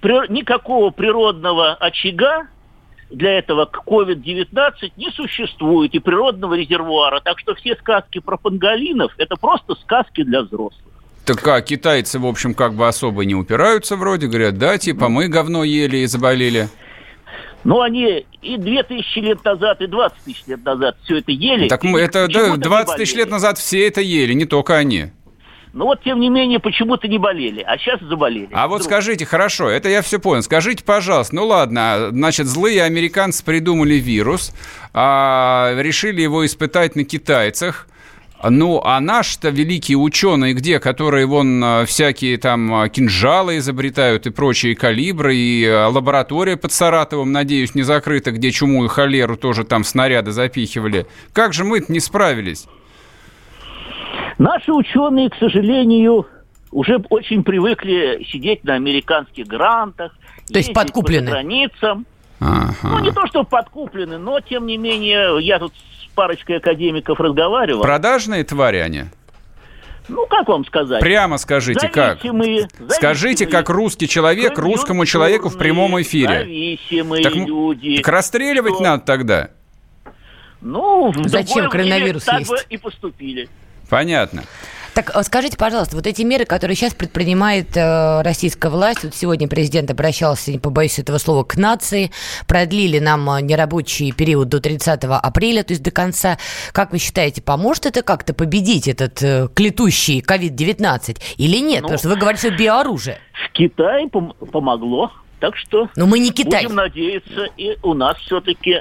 При... 0.00 0.30
Никакого 0.32 0.90
природного 0.90 1.74
очага 1.74 2.48
для 3.10 3.38
этого 3.38 3.70
COVID-19 3.86 4.92
не 4.96 5.10
существует 5.10 5.94
и 5.94 5.98
природного 5.98 6.54
резервуара. 6.54 7.20
Так 7.20 7.38
что 7.38 7.54
все 7.54 7.76
сказки 7.76 8.20
про 8.20 8.36
панголинов– 8.36 9.12
это 9.18 9.36
просто 9.36 9.74
сказки 9.76 10.22
для 10.22 10.42
взрослых. 10.42 10.82
Так 11.24 11.46
а 11.48 11.60
китайцы, 11.62 12.18
в 12.18 12.26
общем, 12.26 12.52
как 12.52 12.74
бы 12.74 12.86
особо 12.86 13.24
не 13.24 13.34
упираются 13.34 13.96
вроде, 13.96 14.26
говорят, 14.26 14.58
да, 14.58 14.76
типа 14.76 15.08
мы 15.08 15.28
говно 15.28 15.64
ели 15.64 15.98
и 15.98 16.06
заболели. 16.06 16.68
Ну, 17.64 17.80
они 17.80 18.26
и 18.42 18.58
2000 18.58 19.18
лет 19.20 19.42
назад, 19.42 19.80
и 19.80 19.86
20 19.86 20.18
тысяч 20.22 20.42
лет 20.46 20.62
назад 20.62 20.96
все 21.02 21.18
это 21.18 21.32
ели. 21.32 21.68
Так 21.68 21.82
мы 21.82 21.98
это, 21.98 22.28
да, 22.28 22.56
20 22.56 22.96
тысяч 22.96 23.14
лет 23.14 23.30
назад 23.30 23.56
все 23.56 23.88
это 23.88 24.02
ели, 24.02 24.34
не 24.34 24.44
только 24.44 24.76
они. 24.76 25.06
Но 25.74 25.86
вот, 25.86 26.04
тем 26.04 26.20
не 26.20 26.28
менее, 26.28 26.60
почему-то 26.60 27.08
не 27.08 27.18
болели, 27.18 27.60
а 27.60 27.76
сейчас 27.76 28.00
заболели. 28.00 28.48
А 28.52 28.68
вот 28.68 28.84
скажите, 28.84 29.26
хорошо, 29.26 29.68
это 29.68 29.88
я 29.88 30.02
все 30.02 30.20
понял. 30.20 30.42
Скажите, 30.44 30.84
пожалуйста, 30.84 31.34
ну 31.34 31.46
ладно, 31.46 32.10
значит, 32.12 32.46
злые 32.46 32.84
американцы 32.84 33.44
придумали 33.44 33.94
вирус, 33.94 34.54
а, 34.92 35.74
решили 35.76 36.22
его 36.22 36.46
испытать 36.46 36.94
на 36.94 37.02
китайцах. 37.04 37.88
Ну, 38.48 38.82
а 38.84 39.00
наш-то 39.00 39.48
великие 39.48 39.96
ученые 39.96 40.54
где, 40.54 40.78
которые 40.78 41.26
вон 41.26 41.64
а, 41.64 41.84
всякие 41.86 42.38
там 42.38 42.72
а, 42.72 42.88
кинжалы 42.88 43.56
изобретают 43.56 44.28
и 44.28 44.30
прочие 44.30 44.76
калибры, 44.76 45.34
и 45.34 45.66
а, 45.66 45.88
лаборатория 45.88 46.56
под 46.56 46.70
Саратовым, 46.70 47.32
надеюсь, 47.32 47.74
не 47.74 47.82
закрыта, 47.82 48.30
где 48.30 48.52
чуму 48.52 48.84
и 48.84 48.88
холеру 48.88 49.36
тоже 49.36 49.64
там 49.64 49.82
снаряды 49.82 50.30
запихивали. 50.30 51.06
Как 51.32 51.52
же 51.52 51.64
мы 51.64 51.84
не 51.88 51.98
справились? 51.98 52.66
Наши 54.38 54.72
ученые, 54.72 55.30
к 55.30 55.36
сожалению, 55.36 56.26
уже 56.70 56.96
очень 57.10 57.44
привыкли 57.44 58.26
сидеть 58.30 58.64
на 58.64 58.74
американских 58.74 59.46
грантах. 59.46 60.12
То 60.52 60.58
есть 60.58 60.72
подкуплены? 60.72 61.26
По 61.26 61.32
границам. 61.32 62.06
Ага. 62.40 62.74
Ну, 62.82 62.98
не 62.98 63.12
то, 63.12 63.26
что 63.26 63.44
подкуплены, 63.44 64.18
но, 64.18 64.40
тем 64.40 64.66
не 64.66 64.76
менее, 64.76 65.38
я 65.40 65.58
тут 65.58 65.72
с 65.72 66.14
парочкой 66.14 66.58
академиков 66.58 67.18
разговаривал. 67.20 67.82
Продажные 67.82 68.44
твари 68.44 68.78
они? 68.78 69.04
Ну, 70.08 70.26
как 70.26 70.48
вам 70.48 70.66
сказать? 70.66 71.00
Прямо 71.00 71.38
скажите, 71.38 71.80
зависимые, 71.80 72.08
как? 72.08 72.22
Зависимые, 72.22 72.68
Скажите, 72.90 73.46
как 73.46 73.70
русский 73.70 74.06
человек 74.06 74.58
русскому 74.58 75.06
человеку 75.06 75.48
в 75.48 75.56
прямом 75.56 76.00
эфире. 76.02 76.40
Зависимые 76.40 77.22
так, 77.22 77.34
люди. 77.34 77.96
Так 77.96 78.08
расстреливать 78.08 78.74
что... 78.74 78.82
надо 78.82 79.04
тогда. 79.04 79.50
Ну, 80.60 81.12
Зачем 81.24 81.70
коронавирус 81.70 82.24
так 82.24 82.40
есть? 82.40 82.50
бы 82.50 82.58
и 82.68 82.76
поступили. 82.76 83.48
Понятно. 83.88 84.44
Так 84.94 85.10
э, 85.14 85.22
скажите, 85.24 85.56
пожалуйста, 85.56 85.96
вот 85.96 86.06
эти 86.06 86.22
меры, 86.22 86.44
которые 86.44 86.76
сейчас 86.76 86.94
предпринимает 86.94 87.76
э, 87.76 88.22
российская 88.22 88.70
власть, 88.70 89.02
вот 89.02 89.14
сегодня 89.14 89.48
президент 89.48 89.90
обращался, 89.90 90.52
не 90.52 90.58
побоюсь 90.58 90.98
этого 90.98 91.18
слова, 91.18 91.42
к 91.42 91.56
нации, 91.56 92.12
продлили 92.46 93.00
нам 93.00 93.28
э, 93.30 93.40
нерабочий 93.42 94.12
период 94.12 94.48
до 94.48 94.60
30 94.60 95.04
апреля, 95.04 95.64
то 95.64 95.72
есть 95.72 95.82
до 95.82 95.90
конца. 95.90 96.38
Как 96.72 96.92
вы 96.92 96.98
считаете, 96.98 97.42
поможет 97.42 97.86
это 97.86 98.02
как-то 98.02 98.34
победить 98.34 98.86
этот 98.86 99.20
э, 99.22 99.48
клетущий 99.52 100.20
COVID-19 100.20 101.18
или 101.38 101.58
нет? 101.58 101.82
Ну, 101.82 101.88
Потому 101.88 101.98
что 101.98 102.08
вы 102.08 102.16
говорите, 102.16 102.48
что 102.48 102.56
биооружие. 102.56 103.18
В 103.32 103.52
Китае 103.52 104.06
пом- 104.06 104.32
помогло, 104.46 105.12
так 105.40 105.56
что... 105.56 105.88
Но 105.96 106.06
мы 106.06 106.20
не 106.20 106.30
Китай. 106.30 106.62
Будем 106.62 106.76
надеяться, 106.76 107.48
и 107.56 107.76
у 107.82 107.94
нас 107.94 108.16
все-таки, 108.18 108.80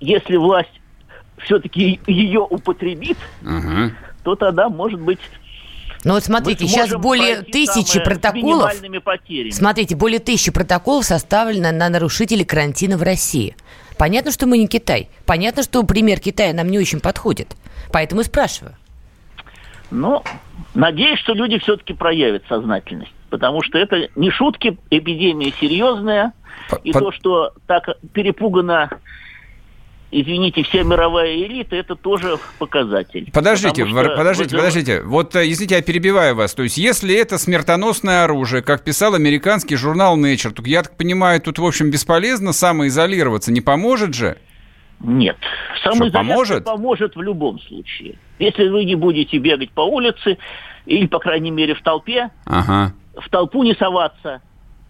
если 0.00 0.36
власть 0.36 0.80
все-таки 1.38 2.00
ее 2.06 2.40
употребит, 2.40 3.18
uh-huh. 3.42 3.92
То 4.24 4.34
тогда, 4.34 4.68
может 4.68 5.00
быть, 5.00 5.18
ну 6.04 6.14
вот 6.14 6.24
смотрите, 6.24 6.66
сейчас 6.66 6.90
более 6.90 7.42
тысячи 7.42 8.02
протоколов. 8.02 8.72
Смотрите, 9.52 9.96
более 9.96 10.18
тысячи 10.18 10.52
протоколов 10.52 11.06
составлено 11.06 11.72
на 11.72 11.88
нарушителей 11.88 12.44
карантина 12.44 12.98
в 12.98 13.02
России. 13.02 13.56
Понятно, 13.96 14.30
что 14.30 14.46
мы 14.46 14.58
не 14.58 14.66
Китай. 14.66 15.08
Понятно, 15.24 15.62
что 15.62 15.82
пример 15.84 16.20
Китая 16.20 16.52
нам 16.52 16.68
не 16.68 16.78
очень 16.78 17.00
подходит. 17.00 17.56
Поэтому 17.90 18.20
и 18.20 18.24
спрашиваю. 18.24 18.74
Ну, 19.90 20.22
надеюсь, 20.74 21.20
что 21.20 21.32
люди 21.32 21.58
все-таки 21.58 21.94
проявят 21.94 22.44
сознательность. 22.48 23.12
Потому 23.30 23.62
что 23.62 23.78
это 23.78 24.08
не 24.14 24.30
шутки, 24.30 24.76
эпидемия 24.90 25.52
серьезная. 25.58 26.32
И 26.82 26.92
Под... 26.92 27.02
то, 27.02 27.12
что 27.12 27.52
так 27.66 27.88
перепугано 28.12 28.90
извините, 30.20 30.62
вся 30.62 30.82
мировая 30.82 31.34
элита, 31.34 31.76
это 31.76 31.96
тоже 31.96 32.38
показатель. 32.58 33.30
Подождите, 33.32 33.84
подождите, 33.84 34.56
вы... 34.56 34.62
подождите. 34.62 35.02
Вот, 35.02 35.34
э, 35.34 35.50
извините, 35.50 35.76
я 35.76 35.82
перебиваю 35.82 36.34
вас. 36.36 36.54
То 36.54 36.62
есть, 36.62 36.78
если 36.78 37.14
это 37.14 37.38
смертоносное 37.38 38.24
оружие, 38.24 38.62
как 38.62 38.84
писал 38.84 39.14
американский 39.14 39.76
журнал 39.76 40.18
Nature, 40.18 40.52
то, 40.52 40.62
я 40.64 40.82
так 40.82 40.96
понимаю, 40.96 41.40
тут, 41.40 41.58
в 41.58 41.66
общем, 41.66 41.90
бесполезно 41.90 42.52
самоизолироваться. 42.52 43.52
Не 43.52 43.60
поможет 43.60 44.14
же? 44.14 44.38
Нет. 45.00 45.36
Самоизоляция 45.82 46.12
поможет? 46.12 46.64
поможет 46.64 47.16
в 47.16 47.22
любом 47.22 47.60
случае. 47.60 48.16
Если 48.38 48.68
вы 48.68 48.84
не 48.84 48.94
будете 48.94 49.38
бегать 49.38 49.70
по 49.70 49.82
улице, 49.82 50.38
или, 50.86 51.06
по 51.06 51.18
крайней 51.18 51.50
мере, 51.50 51.74
в 51.74 51.82
толпе, 51.82 52.30
ага. 52.46 52.94
в 53.16 53.28
толпу 53.30 53.64
не 53.64 53.74
соваться, 53.74 54.40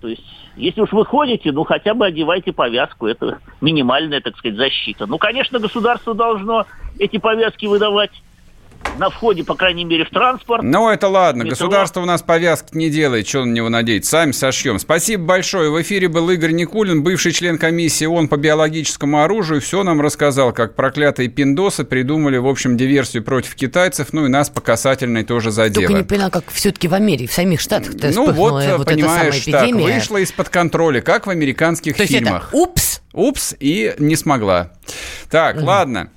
то 0.05 0.09
есть, 0.09 0.23
если 0.55 0.83
уж 0.83 0.93
вы 0.93 1.07
ходите, 1.07 1.51
ну 1.51 1.65
хотя 1.65 1.95
бы 1.95 2.05
одевайте 2.05 2.53
повязку, 2.53 3.07
это 3.07 3.39
минимальная, 3.63 4.21
так 4.21 4.37
сказать, 4.37 4.59
защита. 4.59 5.07
Ну, 5.07 5.17
конечно, 5.17 5.59
государство 5.59 6.13
должно 6.13 6.67
эти 6.99 7.17
повязки 7.17 7.65
выдавать 7.65 8.11
на 8.99 9.11
входе, 9.11 9.45
по 9.45 9.55
крайней 9.55 9.85
мере, 9.85 10.05
в 10.05 10.11
транспорт. 10.11 10.63
Ну, 10.63 10.89
это 10.89 11.09
ладно. 11.09 11.43
Метро. 11.43 11.51
Государство 11.51 12.01
у 12.01 12.05
нас 12.05 12.23
повязки 12.23 12.77
не 12.77 12.91
делает. 12.91 13.27
Что 13.27 13.45
на 13.45 13.53
него 13.53 13.69
надеть? 13.69 14.05
Сами 14.05 14.33
сошьем. 14.33 14.79
Спасибо 14.79 15.25
большое. 15.25 15.71
В 15.71 15.81
эфире 15.83 16.09
был 16.09 16.31
Игорь 16.31 16.53
Никулин, 16.53 17.03
бывший 17.03 17.33
член 17.33 17.59
комиссии 17.59 18.05
ООН 18.05 18.29
по 18.29 18.37
биологическому 18.37 19.23
оружию. 19.23 19.61
Все 19.61 19.83
нам 19.83 20.01
рассказал, 20.01 20.53
как 20.53 20.75
проклятые 20.75 21.29
пиндосы 21.29 21.85
придумали, 21.85 22.37
в 22.37 22.47
общем, 22.47 22.77
диверсию 22.77 23.25
против 23.25 23.55
китайцев. 23.55 24.13
Ну, 24.13 24.27
и 24.27 24.29
нас 24.29 24.51
по 24.51 24.61
касательной 24.61 25.25
тоже 25.25 25.51
задело. 25.51 25.87
Только 25.87 26.03
не 26.03 26.07
понял, 26.07 26.31
как 26.31 26.45
все-таки 26.53 26.89
в 26.89 26.95
Америке, 26.95 27.29
в 27.29 27.33
самих 27.33 27.61
Штатах-то 27.61 28.11
Ну, 28.15 28.33
вот, 28.33 28.65
вот 28.65 28.87
понимаешь, 28.87 29.45
так, 29.45 29.71
вышла 29.73 30.19
из-под 30.19 30.49
контроля, 30.49 31.01
как 31.01 31.27
в 31.27 31.31
американских 31.31 31.97
То 31.97 32.07
фильмах. 32.07 32.49
Это, 32.49 32.57
упс! 32.57 33.01
Упс, 33.13 33.55
и 33.61 33.95
не 33.99 34.17
смогла. 34.17 34.73
Так, 35.31 35.57
угу. 35.57 35.67
ладно. 35.67 36.11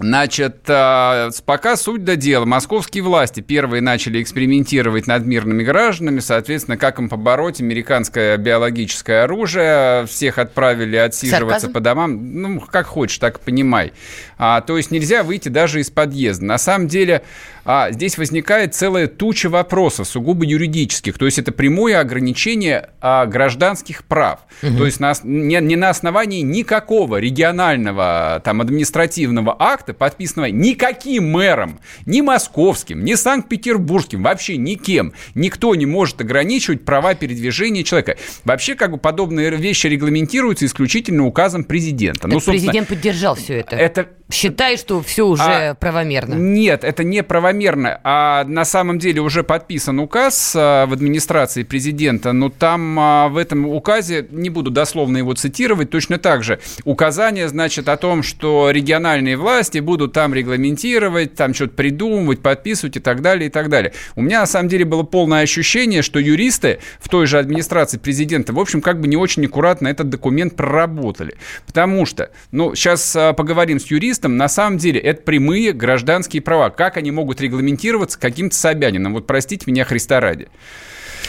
Значит, 0.00 0.64
а, 0.68 1.28
пока 1.44 1.76
суть 1.76 2.04
до 2.04 2.16
дела. 2.16 2.46
Московские 2.46 3.02
власти 3.02 3.40
первые 3.40 3.82
начали 3.82 4.22
экспериментировать 4.22 5.06
над 5.06 5.26
мирными 5.26 5.62
гражданами. 5.62 6.20
Соответственно, 6.20 6.78
как 6.78 6.98
им 6.98 7.10
побороть 7.10 7.60
американское 7.60 8.38
биологическое 8.38 9.24
оружие. 9.24 10.06
Всех 10.06 10.38
отправили 10.38 10.96
отсиживаться 10.96 11.60
Сарказм? 11.60 11.72
по 11.72 11.80
домам. 11.80 12.40
Ну, 12.40 12.60
как 12.60 12.86
хочешь, 12.86 13.18
так 13.18 13.40
понимай. 13.40 13.92
А, 14.38 14.62
то 14.62 14.78
есть 14.78 14.90
нельзя 14.90 15.22
выйти 15.22 15.50
даже 15.50 15.80
из 15.80 15.90
подъезда. 15.90 16.46
На 16.46 16.56
самом 16.56 16.88
деле, 16.88 17.22
а, 17.64 17.92
здесь 17.92 18.16
возникает 18.16 18.74
целая 18.74 19.06
туча 19.06 19.48
вопросов, 19.48 20.08
сугубо 20.08 20.44
юридических. 20.44 21.18
То 21.18 21.26
есть 21.26 21.38
это 21.38 21.52
прямое 21.52 22.00
ограничение 22.00 22.88
а, 23.00 23.26
гражданских 23.26 24.04
прав. 24.04 24.40
Угу. 24.62 24.78
То 24.78 24.86
есть 24.86 24.98
на, 24.98 25.12
не, 25.24 25.60
не 25.60 25.76
на 25.76 25.90
основании 25.90 26.40
никакого 26.40 27.18
регионального 27.18 28.40
там, 28.44 28.60
административного 28.60 29.54
акта, 29.58 29.89
подписанного 29.92 30.46
никаким 30.46 31.30
мэром, 31.30 31.80
ни 32.06 32.20
московским, 32.20 33.04
ни 33.04 33.14
санкт-петербургским, 33.14 34.22
вообще 34.22 34.56
никем, 34.56 35.12
никто 35.34 35.74
не 35.74 35.86
может 35.86 36.20
ограничивать 36.20 36.84
права 36.84 37.14
передвижения 37.14 37.82
человека. 37.84 38.16
Вообще, 38.44 38.74
как 38.74 38.92
бы 38.92 38.98
подобные 38.98 39.50
вещи 39.50 39.86
регламентируются 39.86 40.66
исключительно 40.66 41.26
указом 41.26 41.64
президента. 41.64 42.22
Так 42.22 42.32
ну, 42.32 42.40
президент 42.40 42.88
поддержал 42.88 43.34
все 43.34 43.60
это. 43.60 43.76
Это 43.76 44.08
Считай, 44.32 44.76
что 44.76 45.02
все 45.02 45.26
уже 45.26 45.42
а, 45.42 45.74
правомерно. 45.74 46.34
Нет, 46.34 46.84
это 46.84 47.02
не 47.02 47.22
правомерно. 47.22 48.00
А 48.04 48.44
на 48.44 48.64
самом 48.64 48.98
деле 48.98 49.20
уже 49.20 49.42
подписан 49.42 49.98
указ 49.98 50.54
а, 50.56 50.86
в 50.86 50.92
администрации 50.92 51.64
президента, 51.64 52.32
но 52.32 52.48
там 52.48 52.98
а, 52.98 53.28
в 53.28 53.36
этом 53.36 53.66
указе, 53.66 54.26
не 54.30 54.50
буду 54.50 54.70
дословно 54.70 55.18
его 55.18 55.34
цитировать, 55.34 55.90
точно 55.90 56.18
так 56.18 56.44
же 56.44 56.60
указание, 56.84 57.48
значит, 57.48 57.88
о 57.88 57.96
том, 57.96 58.22
что 58.22 58.70
региональные 58.70 59.36
власти 59.36 59.78
будут 59.80 60.12
там 60.12 60.34
регламентировать, 60.34 61.34
там 61.34 61.54
что-то 61.54 61.74
придумывать, 61.74 62.40
подписывать 62.40 62.96
и 62.96 63.00
так 63.00 63.22
далее, 63.22 63.48
и 63.48 63.50
так 63.50 63.68
далее. 63.68 63.92
У 64.16 64.22
меня 64.22 64.40
на 64.40 64.46
самом 64.46 64.68
деле 64.68 64.84
было 64.84 65.02
полное 65.02 65.42
ощущение, 65.42 66.02
что 66.02 66.18
юристы 66.18 66.78
в 67.00 67.08
той 67.08 67.26
же 67.26 67.38
администрации 67.38 67.98
президента, 67.98 68.52
в 68.52 68.58
общем, 68.58 68.80
как 68.80 69.00
бы 69.00 69.08
не 69.08 69.16
очень 69.16 69.44
аккуратно 69.46 69.88
этот 69.88 70.08
документ 70.08 70.56
проработали. 70.56 71.36
Потому 71.66 72.06
что, 72.06 72.30
ну, 72.52 72.74
сейчас 72.74 73.14
а, 73.16 73.32
поговорим 73.32 73.80
с 73.80 73.86
юристом, 73.86 74.36
на 74.36 74.48
самом 74.48 74.78
деле 74.78 75.00
это 75.00 75.22
прямые 75.22 75.72
гражданские 75.72 76.42
права. 76.42 76.70
Как 76.70 76.96
они 76.96 77.10
могут 77.10 77.40
регламентироваться 77.40 78.18
каким-то 78.18 78.56
Собянином? 78.56 79.14
Вот 79.14 79.26
простите 79.26 79.64
меня, 79.66 79.84
Христа 79.84 80.20
ради. 80.20 80.48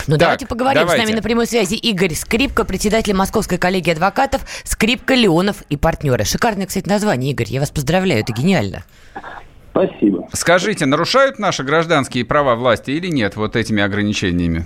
Ну, 0.08 0.13
так, 0.13 0.19
давайте 0.19 0.47
поговорим. 0.47 0.82
Давайте. 0.82 1.04
С 1.04 1.06
нами 1.06 1.15
на 1.15 1.23
прямой 1.23 1.47
связи 1.47 1.75
Игорь 1.75 2.13
Скрипка, 2.13 2.65
председатель 2.65 3.13
Московской 3.13 3.58
коллегии 3.58 3.91
адвокатов, 3.91 4.41
Скрипка, 4.63 5.13
Леонов 5.13 5.63
и 5.69 5.77
партнеры. 5.77 6.23
Шикарное, 6.23 6.65
кстати, 6.65 6.88
название, 6.88 7.32
Игорь. 7.32 7.47
Я 7.49 7.60
вас 7.60 7.71
поздравляю, 7.71 8.21
это 8.21 8.34
гениально. 8.34 8.84
Спасибо. 9.71 10.27
Скажите, 10.34 10.86
нарушают 10.86 11.39
наши 11.39 11.63
гражданские 11.63 12.25
права 12.25 12.56
власти 12.56 12.91
или 12.91 13.08
нет 13.08 13.36
вот 13.36 13.56
этими 13.56 13.82
ограничениями? 13.82 14.65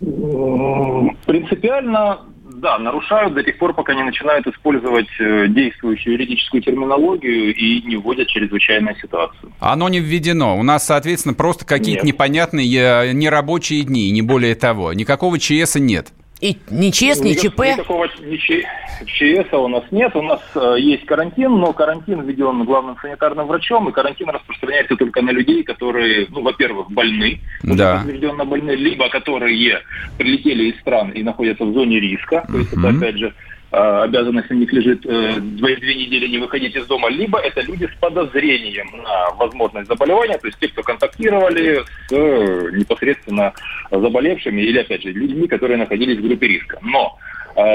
Принципиально 0.00 2.20
да, 2.60 2.78
нарушают 2.78 3.34
до 3.34 3.42
тех 3.42 3.58
пор, 3.58 3.74
пока 3.74 3.94
не 3.94 4.02
начинают 4.02 4.46
использовать 4.46 5.08
э, 5.18 5.46
действующую 5.48 6.14
юридическую 6.14 6.62
терминологию 6.62 7.54
и 7.54 7.82
не 7.82 7.96
вводят 7.96 8.28
чрезвычайную 8.28 8.96
ситуацию. 8.96 9.52
Оно 9.60 9.88
не 9.88 10.00
введено. 10.00 10.58
У 10.58 10.62
нас, 10.62 10.86
соответственно, 10.86 11.34
просто 11.34 11.64
какие-то 11.64 12.06
непонятные 12.06 12.66
э, 12.66 13.12
нерабочие 13.12 13.82
дни, 13.82 14.10
не 14.10 14.22
более 14.22 14.54
того. 14.54 14.92
Никакого 14.92 15.38
ЧС 15.38 15.76
нет. 15.76 16.08
И 16.40 16.56
ни 16.70 16.90
ЧС, 16.90 17.20
ни 17.20 17.34
ЧП? 17.34 17.60
Никакого 17.60 18.08
ни 18.20 18.36
ЧС 18.36 19.52
у 19.52 19.68
нас 19.68 19.84
нет. 19.90 20.14
У 20.14 20.22
нас 20.22 20.40
э, 20.54 20.76
есть 20.78 21.04
карантин, 21.04 21.58
но 21.58 21.72
карантин 21.72 22.22
введен 22.22 22.64
главным 22.64 22.96
санитарным 23.00 23.46
врачом, 23.48 23.88
и 23.88 23.92
карантин 23.92 24.28
распространяется 24.30 24.96
только 24.96 25.20
на 25.20 25.30
людей, 25.30 25.64
которые, 25.64 26.26
ну, 26.30 26.42
во-первых, 26.42 26.90
больны, 26.90 27.40
да. 27.62 27.96
подтвержденно 27.96 28.44
больны, 28.44 28.70
либо 28.72 29.08
которые 29.08 29.82
прилетели 30.16 30.70
из 30.70 30.80
стран 30.80 31.10
и 31.10 31.22
находятся 31.22 31.64
в 31.64 31.72
зоне 31.72 31.98
риска. 31.98 32.44
То 32.46 32.58
есть 32.58 32.72
это, 32.72 32.88
опять 32.88 33.18
же, 33.18 33.34
обязанность 33.70 34.48
на 34.50 34.54
них 34.54 34.72
лежит 34.72 35.04
э, 35.04 35.34
две, 35.40 35.76
две 35.76 35.94
недели 35.94 36.26
не 36.26 36.38
выходить 36.38 36.74
из 36.74 36.86
дома, 36.86 37.08
либо 37.08 37.38
это 37.38 37.60
люди 37.60 37.86
с 37.86 38.00
подозрением 38.00 38.88
на 39.02 39.30
возможность 39.34 39.88
заболевания, 39.88 40.38
то 40.38 40.46
есть 40.46 40.58
те, 40.58 40.68
кто 40.68 40.82
контактировали 40.82 41.82
с 42.08 42.12
э, 42.12 42.70
непосредственно 42.72 43.52
заболевшими 43.90 44.62
или, 44.62 44.78
опять 44.78 45.02
же, 45.02 45.12
людьми, 45.12 45.46
которые 45.48 45.76
находились 45.76 46.18
в 46.18 46.26
группе 46.26 46.48
риска. 46.48 46.78
Но 46.82 47.18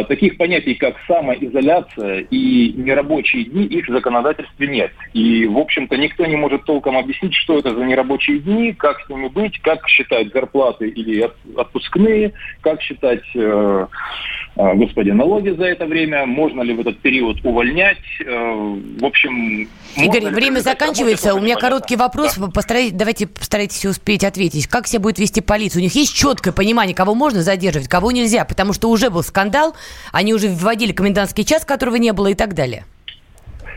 таких 0.08 0.38
понятий, 0.38 0.76
как 0.76 0.96
самоизоляция 1.08 2.20
и 2.30 2.74
нерабочие 2.74 3.44
дни, 3.44 3.66
их 3.66 3.88
в 3.88 3.92
законодательстве 3.92 4.68
нет. 4.68 4.92
И, 5.14 5.46
в 5.46 5.58
общем-то, 5.58 5.98
никто 5.98 6.26
не 6.26 6.38
может 6.38 6.64
толком 6.64 6.98
объяснить, 6.98 7.34
что 7.34 7.60
это 7.60 7.76
за 7.76 7.84
нерабочие 7.84 8.40
дни, 8.40 8.74
как 8.74 9.02
с 9.02 9.10
ними 9.10 9.28
быть, 9.28 9.60
как 9.60 9.88
считать 9.88 10.32
зарплаты 10.32 10.88
или 10.88 11.30
отпускные, 11.58 12.34
как 12.62 12.82
считать, 12.82 13.24
э, 13.36 13.88
э, 14.56 14.74
господи, 14.76 15.12
налоги 15.12 15.50
за 15.50 15.66
это 15.66 15.86
время, 15.86 16.26
можно 16.26 16.62
ли 16.62 16.74
в 16.74 16.80
этот 16.80 17.00
период 17.00 17.44
увольнять. 17.44 17.98
Э, 18.26 18.78
в 19.00 19.06
общем... 19.06 19.68
Игорь, 19.98 20.26
время 20.34 20.60
заканчивается. 20.60 21.36
У 21.36 21.40
меня 21.40 21.56
короткий 21.56 21.96
вопрос. 21.96 22.38
Да. 22.38 22.48
Постарайтесь, 22.48 22.94
давайте 22.94 23.28
постарайтесь 23.28 23.86
успеть 23.86 24.24
ответить. 24.24 24.68
Как 24.68 24.88
себя 24.88 25.02
будет 25.02 25.20
вести 25.20 25.42
полиция? 25.42 25.82
У 25.82 25.84
них 25.84 25.94
есть 25.94 26.16
четкое 26.16 26.54
понимание, 26.54 26.96
кого 26.96 27.16
можно 27.16 27.42
задерживать, 27.42 27.88
кого 27.88 28.12
нельзя, 28.12 28.46
потому 28.46 28.74
что 28.74 28.90
уже 28.90 29.10
был 29.10 29.24
скандал, 29.24 29.73
они 30.12 30.34
уже 30.34 30.50
вводили 30.50 30.92
комендантский 30.92 31.44
час, 31.44 31.66
которого 31.66 31.96
не 31.96 32.14
было 32.14 32.28
и 32.28 32.36
так 32.36 32.54
далее. 32.54 32.86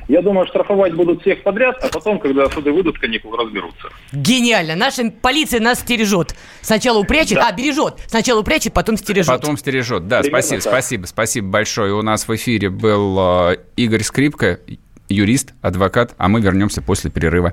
Я 0.09 0.23
думаю, 0.23 0.47
штрафовать 0.47 0.95
будут 0.95 1.23
всех 1.23 1.43
подряд, 1.43 1.77
а 1.83 1.89
потом, 1.89 2.21
когда 2.21 2.49
суды 2.49 2.71
выйдут 2.71 2.99
каникулы, 2.99 3.37
разберутся. 3.39 3.89
Гениально. 4.13 4.77
Наша 4.77 5.11
полиция 5.11 5.59
нас 5.61 5.81
стережет. 5.81 6.37
Сначала 6.61 6.99
упрячет, 6.99 7.35
да. 7.35 7.49
а, 7.49 7.53
бережет. 7.53 7.95
Сначала 8.07 8.41
упрячет, 8.41 8.73
потом 8.73 8.97
стережет. 8.97 9.29
Потом 9.29 9.57
стережет, 9.57 10.07
да. 10.07 10.21
Примерно 10.21 10.43
спасибо, 10.43 10.63
так. 10.63 10.73
спасибо, 10.73 11.07
спасибо 11.07 11.49
большое. 11.49 11.95
У 11.95 12.03
нас 12.03 12.29
в 12.29 12.35
эфире 12.37 12.71
был 12.71 13.19
э, 13.51 13.57
Игорь 13.77 14.03
Скрипка, 14.03 14.61
юрист, 15.09 15.55
адвокат, 15.61 16.15
а 16.19 16.29
мы 16.29 16.41
вернемся 16.41 16.83
после 16.83 17.11
перерыва. 17.11 17.53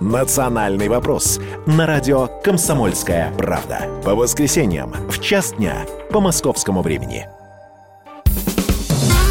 «Национальный 0.00 0.88
вопрос» 0.88 1.40
на 1.66 1.86
радио 1.86 2.28
«Комсомольская 2.44 3.32
правда». 3.36 3.88
По 4.04 4.14
воскресеньям 4.14 4.92
в 5.10 5.20
час 5.20 5.54
дня 5.54 5.86
по 6.12 6.20
московскому 6.20 6.82
времени. 6.82 7.26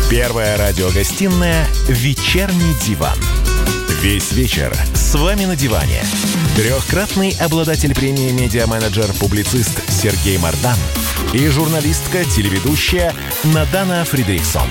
Первая 0.09 0.57
радиогостинная 0.57 1.65
«Вечерний 1.87 2.73
диван». 2.85 3.17
Весь 4.01 4.31
вечер 4.33 4.75
с 4.93 5.15
вами 5.15 5.45
на 5.45 5.55
диване. 5.55 6.01
Трехкратный 6.55 7.35
обладатель 7.39 7.95
премии 7.95 8.31
«Медиа-менеджер», 8.31 9.07
публицист 9.19 9.89
Сергей 9.89 10.37
Мардан 10.37 10.77
и 11.33 11.47
журналистка-телеведущая 11.47 13.13
Надана 13.45 14.03
Фридрихсон. 14.05 14.67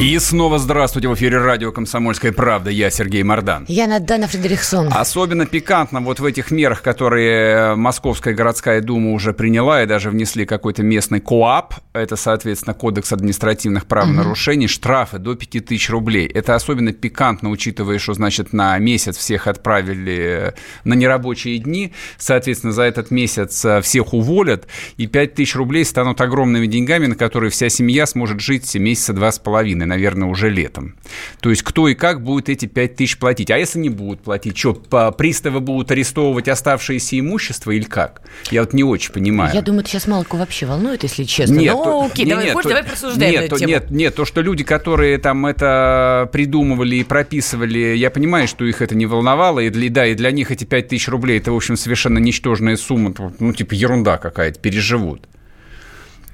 И 0.00 0.18
снова 0.18 0.58
здравствуйте 0.58 1.08
в 1.08 1.14
эфире 1.14 1.36
радио 1.42 1.72
«Комсомольская 1.72 2.32
правда». 2.32 2.70
Я 2.70 2.88
Сергей 2.88 3.22
Мордан. 3.22 3.66
Я 3.68 3.86
Надана 3.86 4.28
Фредериксон. 4.28 4.88
Особенно 4.90 5.44
пикантно 5.44 6.00
вот 6.00 6.20
в 6.20 6.24
этих 6.24 6.50
мерах, 6.50 6.80
которые 6.80 7.74
Московская 7.74 8.32
городская 8.32 8.80
дума 8.80 9.12
уже 9.12 9.34
приняла 9.34 9.82
и 9.82 9.86
даже 9.86 10.08
внесли 10.08 10.46
какой-то 10.46 10.82
местный 10.82 11.20
КОАП. 11.20 11.74
Это, 11.92 12.16
соответственно, 12.16 12.72
Кодекс 12.72 13.12
административных 13.12 13.84
правонарушений. 13.84 14.64
Угу. 14.64 14.72
Штрафы 14.72 15.18
до 15.18 15.34
5000 15.34 15.90
рублей. 15.90 16.26
Это 16.26 16.54
особенно 16.54 16.94
пикантно, 16.94 17.50
учитывая, 17.50 17.98
что, 17.98 18.14
значит, 18.14 18.54
на 18.54 18.78
месяц 18.78 19.18
всех 19.18 19.48
отправили 19.48 20.54
на 20.84 20.94
нерабочие 20.94 21.58
дни. 21.58 21.92
Соответственно, 22.16 22.72
за 22.72 22.84
этот 22.84 23.10
месяц 23.10 23.62
э, 23.66 23.82
всех 23.82 24.14
уволят. 24.14 24.66
И 24.96 25.06
5000 25.06 25.56
рублей 25.56 25.84
станут 25.84 26.22
огромными 26.22 26.66
деньгами, 26.66 27.04
на 27.04 27.16
которые 27.16 27.50
вся 27.50 27.68
семья 27.68 28.06
сможет 28.06 28.40
жить 28.40 28.74
месяца 28.76 29.12
два 29.12 29.30
с 29.30 29.38
половиной, 29.38 29.89
наверное, 29.90 30.28
уже 30.28 30.48
летом. 30.48 30.96
То 31.40 31.50
есть 31.50 31.62
кто 31.62 31.88
и 31.88 31.94
как 31.94 32.22
будет 32.22 32.48
эти 32.48 32.66
5 32.66 32.96
тысяч 32.96 33.18
платить? 33.18 33.50
А 33.50 33.58
если 33.58 33.78
не 33.78 33.90
будут 33.90 34.22
платить, 34.22 34.56
что, 34.56 34.72
приставы 34.72 35.60
будут 35.60 35.90
арестовывать 35.90 36.48
оставшееся 36.48 37.18
имущество 37.18 37.72
или 37.72 37.84
как? 37.84 38.22
Я 38.50 38.62
вот 38.62 38.72
не 38.72 38.84
очень 38.84 39.12
понимаю. 39.12 39.54
Я 39.54 39.62
думаю, 39.62 39.80
это 39.80 39.90
сейчас 39.90 40.06
мало 40.06 40.24
кого 40.24 40.40
вообще 40.40 40.66
волнует, 40.66 41.02
если 41.02 41.24
честно. 41.24 41.54
Нет, 41.54 41.74
ну, 41.74 41.84
то, 41.84 42.06
окей, 42.06 42.24
нет, 42.24 42.30
давай, 42.30 42.44
нет, 42.44 42.54
хочешь, 42.54 42.62
то, 42.62 42.68
давай 42.76 42.84
просуждаем 42.84 43.32
нет, 43.32 43.44
эту 43.44 43.56
то, 43.56 43.64
Нет, 43.64 43.90
нет, 43.90 44.14
то, 44.14 44.24
что 44.24 44.40
люди, 44.40 44.64
которые 44.64 45.18
там 45.18 45.44
это 45.44 46.28
придумывали 46.32 46.96
и 46.96 47.04
прописывали, 47.04 47.96
я 47.96 48.10
понимаю, 48.10 48.48
что 48.48 48.64
их 48.64 48.80
это 48.80 48.94
не 48.94 49.06
волновало, 49.06 49.60
и 49.60 49.70
для, 49.70 49.90
да, 49.90 50.06
и 50.06 50.14
для 50.14 50.30
них 50.30 50.50
эти 50.50 50.64
5 50.64 50.88
тысяч 50.88 51.08
рублей, 51.08 51.38
это, 51.38 51.52
в 51.52 51.56
общем, 51.56 51.76
совершенно 51.76 52.18
ничтожная 52.18 52.76
сумма, 52.76 53.12
ну, 53.38 53.52
типа 53.52 53.74
ерунда 53.74 54.18
какая-то, 54.18 54.60
переживут. 54.60 55.26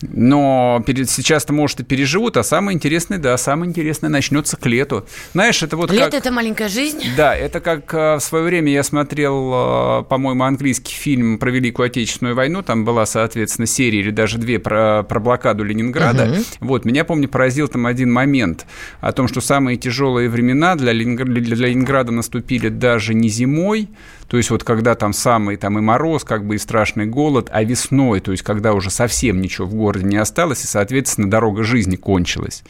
Но 0.02 0.84
сейчас-то, 0.86 1.52
может, 1.52 1.80
и 1.80 1.84
переживут, 1.84 2.36
а 2.36 2.42
самое 2.42 2.74
интересное, 2.74 3.18
да, 3.18 3.36
самое 3.38 3.70
интересное 3.70 4.10
начнется 4.10 4.56
к 4.56 4.66
лету. 4.66 5.06
Знаешь, 5.32 5.62
это 5.62 5.76
вот 5.76 5.90
Лето 5.90 6.04
как...– 6.04 6.14
это 6.14 6.30
маленькая 6.30 6.68
жизнь? 6.68 7.02
Да, 7.16 7.34
это 7.34 7.60
как 7.60 7.92
э, 7.94 8.16
в 8.16 8.20
свое 8.20 8.44
время 8.44 8.72
я 8.72 8.82
смотрел, 8.82 9.52
э, 10.00 10.04
по-моему, 10.04 10.44
английский 10.44 10.92
фильм 10.92 11.38
про 11.38 11.50
Великую 11.50 11.86
Отечественную 11.86 12.34
войну, 12.34 12.62
там 12.62 12.84
была, 12.84 13.06
соответственно, 13.06 13.66
серия 13.66 14.00
или 14.00 14.10
даже 14.10 14.38
две 14.38 14.58
про, 14.58 15.02
про 15.02 15.18
блокаду 15.18 15.64
Ленинграда. 15.64 16.30
Угу. 16.30 16.42
Вот, 16.60 16.84
меня, 16.84 17.04
помню, 17.04 17.28
поразил 17.28 17.68
там 17.68 17.86
один 17.86 18.12
момент 18.12 18.66
о 19.00 19.12
том, 19.12 19.28
что 19.28 19.40
самые 19.40 19.76
тяжелые 19.76 20.28
времена 20.28 20.76
для, 20.76 20.92
Ленинграда, 20.92 21.40
для 21.40 21.68
Ленинграда 21.68 22.12
наступили 22.12 22.68
даже 22.68 23.14
не 23.14 23.28
зимой, 23.28 23.88
то 24.28 24.36
есть 24.36 24.50
вот 24.50 24.64
когда 24.64 24.94
там 24.94 25.12
самый 25.12 25.56
там 25.56 25.78
и 25.78 25.80
мороз, 25.80 26.24
как 26.24 26.46
бы 26.46 26.56
и 26.56 26.58
страшный 26.58 27.06
голод, 27.06 27.48
а 27.52 27.62
весной, 27.62 28.20
то 28.20 28.32
есть 28.32 28.42
когда 28.42 28.72
уже 28.72 28.90
совсем 28.90 29.40
ничего 29.40 29.66
в 29.66 29.74
городе 29.74 30.06
не 30.06 30.16
осталось, 30.16 30.64
и, 30.64 30.66
соответственно, 30.66 31.30
дорога 31.30 31.62
жизни 31.62 31.96
кончилась. 31.96 32.62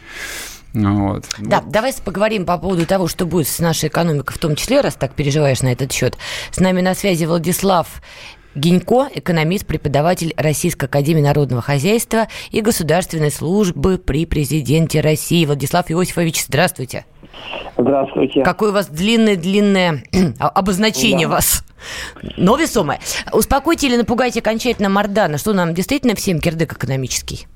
Вот. 0.74 1.24
Да, 1.38 1.60
вот. 1.60 1.70
давай 1.70 1.94
поговорим 2.04 2.44
по 2.44 2.58
поводу 2.58 2.84
того, 2.84 3.08
что 3.08 3.24
будет 3.24 3.48
с 3.48 3.60
нашей 3.60 3.88
экономикой, 3.88 4.34
в 4.34 4.38
том 4.38 4.56
числе, 4.56 4.82
раз 4.82 4.94
так 4.94 5.14
переживаешь 5.14 5.62
на 5.62 5.72
этот 5.72 5.90
счет. 5.90 6.18
С 6.50 6.60
нами 6.60 6.82
на 6.82 6.94
связи 6.94 7.24
Владислав 7.24 8.02
Гинько, 8.56 9.08
экономист, 9.14 9.66
преподаватель 9.66 10.32
Российской 10.38 10.86
Академии 10.86 11.20
Народного 11.20 11.60
Хозяйства 11.60 12.26
и 12.50 12.62
Государственной 12.62 13.30
службы 13.30 13.98
при 13.98 14.24
президенте 14.24 15.02
России. 15.02 15.44
Владислав 15.44 15.90
Иосифович, 15.90 16.44
здравствуйте. 16.44 17.04
Здравствуйте. 17.76 18.42
Какое 18.42 18.70
у 18.70 18.72
вас 18.72 18.88
длинное-длинное 18.88 20.04
обозначение 20.38 21.28
да. 21.28 21.34
вас. 21.34 21.64
Но 22.38 22.56
весомое. 22.56 22.98
Успокойте 23.30 23.88
или 23.88 23.96
напугайте 23.96 24.40
окончательно 24.40 24.88
Мордана, 24.88 25.36
что 25.36 25.52
нам 25.52 25.74
действительно 25.74 26.14
всем 26.14 26.40
кирдык 26.40 26.72
экономический? 26.72 27.46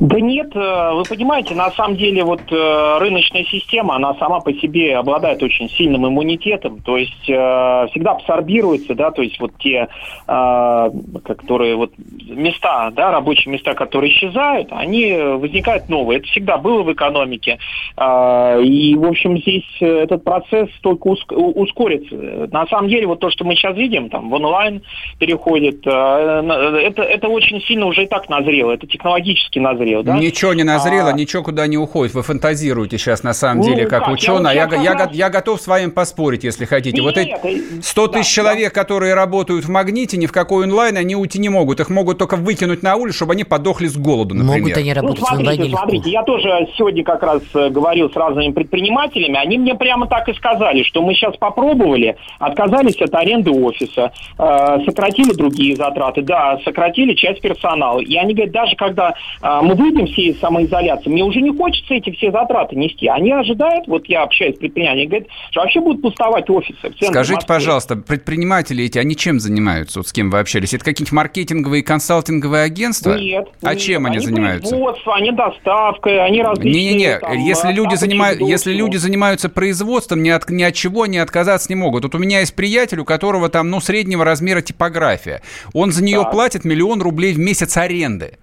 Да 0.00 0.20
нет, 0.20 0.50
э, 0.56 0.92
вы 0.92 1.04
понимаете, 1.04 1.54
на 1.54 1.70
самом 1.70 1.96
деле 1.96 2.24
вот 2.24 2.40
э, 2.50 2.98
рыночная 2.98 3.44
система, 3.44 3.94
она 3.94 4.14
сама 4.14 4.40
по 4.40 4.52
себе 4.52 4.96
обладает 4.96 5.42
очень 5.42 5.68
сильным 5.70 6.06
иммунитетом, 6.08 6.80
то 6.80 6.96
есть 6.96 7.28
э, 7.28 7.86
всегда 7.90 8.12
абсорбируется, 8.12 8.94
да, 8.94 9.10
то 9.12 9.22
есть 9.22 9.38
вот 9.40 9.52
те, 9.58 9.88
которые 10.26 11.76
вот 11.76 11.92
места, 11.96 12.90
да, 12.90 13.10
рабочие 13.10 13.52
места, 13.52 13.74
которые 13.74 14.12
исчезают, 14.12 14.68
они 14.70 15.12
возникают 15.12 15.88
новые. 15.88 16.18
Это 16.18 16.28
всегда 16.28 16.58
было 16.58 16.82
в 16.82 16.92
экономике. 16.92 17.58
И, 17.96 18.94
в 18.96 19.04
общем, 19.06 19.38
здесь 19.38 19.64
этот 19.80 20.24
процесс 20.24 20.68
только 20.82 21.08
ускорится. 21.08 22.14
На 22.50 22.66
самом 22.66 22.88
деле, 22.88 23.06
вот 23.06 23.20
то, 23.20 23.30
что 23.30 23.44
мы 23.44 23.54
сейчас 23.54 23.76
видим, 23.76 24.08
там, 24.08 24.30
в 24.30 24.34
онлайн 24.34 24.82
переходит, 25.18 25.86
это, 25.86 27.02
это 27.02 27.28
очень 27.28 27.60
сильно 27.62 27.86
уже 27.86 28.04
и 28.04 28.06
так 28.06 28.28
назрело, 28.28 28.72
это 28.72 28.86
технологически 28.86 29.58
назрело 29.58 29.83
назрел, 29.84 30.02
да? 30.02 30.18
Ничего 30.18 30.54
не 30.54 30.64
назрело, 30.64 31.10
а... 31.10 31.12
ничего 31.12 31.42
куда 31.42 31.66
не 31.66 31.78
уходит. 31.78 32.14
Вы 32.14 32.22
фантазируете 32.22 32.98
сейчас 32.98 33.22
на 33.22 33.34
самом 33.34 33.58
ну, 33.58 33.68
деле 33.68 33.86
как, 33.86 34.04
как 34.04 34.14
ученый. 34.14 34.54
Я, 34.54 34.68
я, 34.70 34.82
я, 34.82 34.92
раз... 34.94 35.12
я 35.12 35.30
готов 35.30 35.60
с 35.60 35.66
вами 35.66 35.90
поспорить, 35.90 36.44
если 36.44 36.64
хотите. 36.64 37.00
Нет, 37.00 37.04
вот 37.04 37.18
эти 37.18 37.80
100 37.80 38.08
тысяч 38.08 38.34
да, 38.36 38.42
человек, 38.42 38.74
да. 38.74 38.80
которые 38.80 39.14
работают 39.14 39.64
в 39.64 39.70
магните, 39.70 40.16
ни 40.16 40.26
в 40.26 40.32
какой 40.32 40.64
онлайн 40.64 40.96
они 40.96 41.16
уйти 41.16 41.38
не 41.38 41.48
могут. 41.48 41.80
Их 41.80 41.90
могут 41.90 42.18
только 42.18 42.36
выкинуть 42.36 42.82
на 42.82 42.96
улицу, 42.96 43.16
чтобы 43.16 43.32
они 43.34 43.44
подохли 43.44 43.86
с 43.86 43.96
голоду, 43.96 44.34
например. 44.34 44.60
Могут 44.60 44.76
они 44.76 44.92
работать 44.92 45.20
ну, 45.20 45.26
смотрите, 45.26 45.50
в 45.50 45.54
онлайне 45.54 45.76
смотрите, 45.76 46.10
я 46.10 46.22
тоже 46.22 46.68
сегодня 46.76 47.04
как 47.04 47.22
раз 47.22 47.42
э, 47.54 47.68
говорил 47.68 48.10
с 48.10 48.16
разными 48.16 48.52
предпринимателями. 48.52 49.36
Они 49.36 49.58
мне 49.58 49.74
прямо 49.74 50.06
так 50.06 50.28
и 50.28 50.34
сказали, 50.34 50.82
что 50.82 51.02
мы 51.02 51.14
сейчас 51.14 51.36
попробовали, 51.36 52.16
отказались 52.38 53.00
от 53.00 53.14
аренды 53.14 53.50
офиса, 53.50 54.12
э, 54.38 54.78
сократили 54.84 55.32
другие 55.32 55.76
затраты, 55.76 56.22
да, 56.22 56.58
сократили 56.64 57.14
часть 57.14 57.40
персонала. 57.40 58.00
И 58.00 58.16
они 58.16 58.34
говорят, 58.34 58.52
даже 58.52 58.76
когда 58.76 59.14
э, 59.42 59.60
мы 59.62 59.73
мы 59.74 59.84
выйдем 59.84 60.06
все 60.06 60.22
из 60.22 60.40
самоизоляции, 60.40 61.10
мне 61.10 61.24
уже 61.24 61.40
не 61.40 61.50
хочется 61.56 61.94
эти 61.94 62.10
все 62.12 62.30
затраты 62.30 62.76
нести. 62.76 63.08
Они 63.08 63.32
ожидают, 63.32 63.86
вот 63.86 64.06
я 64.06 64.22
общаюсь 64.22 64.56
с 64.56 64.58
предпринимателями, 64.58 65.06
говорят, 65.06 65.28
что 65.50 65.60
вообще 65.60 65.80
будут 65.80 66.02
пустовать 66.02 66.48
офисы. 66.48 66.92
Скажите, 67.00 67.34
Москвы. 67.34 67.54
пожалуйста, 67.54 67.96
предприниматели 67.96 68.84
эти, 68.84 68.98
они 68.98 69.16
чем 69.16 69.40
занимаются, 69.40 69.98
вот 69.98 70.08
с 70.08 70.12
кем 70.12 70.30
вы 70.30 70.38
общались? 70.38 70.74
Это 70.74 70.84
какие-нибудь 70.84 71.12
маркетинговые 71.12 71.80
и 71.80 71.84
консалтинговые 71.84 72.64
агентства? 72.64 73.16
Нет. 73.16 73.48
А 73.62 73.74
нет. 73.74 73.82
чем 73.82 74.06
они, 74.06 74.16
они 74.16 74.26
занимаются? 74.26 74.70
Производство, 74.70 75.16
они 75.16 75.32
доставкой, 75.32 76.24
они 76.24 76.42
различные... 76.42 76.94
Не-не-не, 76.94 77.46
если, 77.46 77.72
люди, 77.72 77.94
занимают, 77.96 78.40
если 78.40 78.72
люди 78.72 78.96
занимаются 78.96 79.48
производством, 79.48 80.22
ни 80.22 80.28
от, 80.28 80.48
ни 80.50 80.62
от 80.62 80.74
чего 80.74 81.02
они 81.02 81.18
отказаться 81.18 81.66
не 81.68 81.76
могут. 81.76 82.04
Вот 82.04 82.14
у 82.14 82.18
меня 82.18 82.40
есть 82.40 82.54
приятель, 82.54 83.00
у 83.00 83.04
которого 83.04 83.48
там, 83.48 83.70
ну, 83.70 83.80
среднего 83.80 84.24
размера 84.24 84.60
типография. 84.60 85.42
Он 85.72 85.90
за 85.92 86.02
нее 86.04 86.22
так. 86.22 86.32
платит 86.32 86.64
миллион 86.64 87.02
рублей 87.02 87.32
в 87.32 87.38
месяц 87.38 87.76
аренды. 87.76 88.38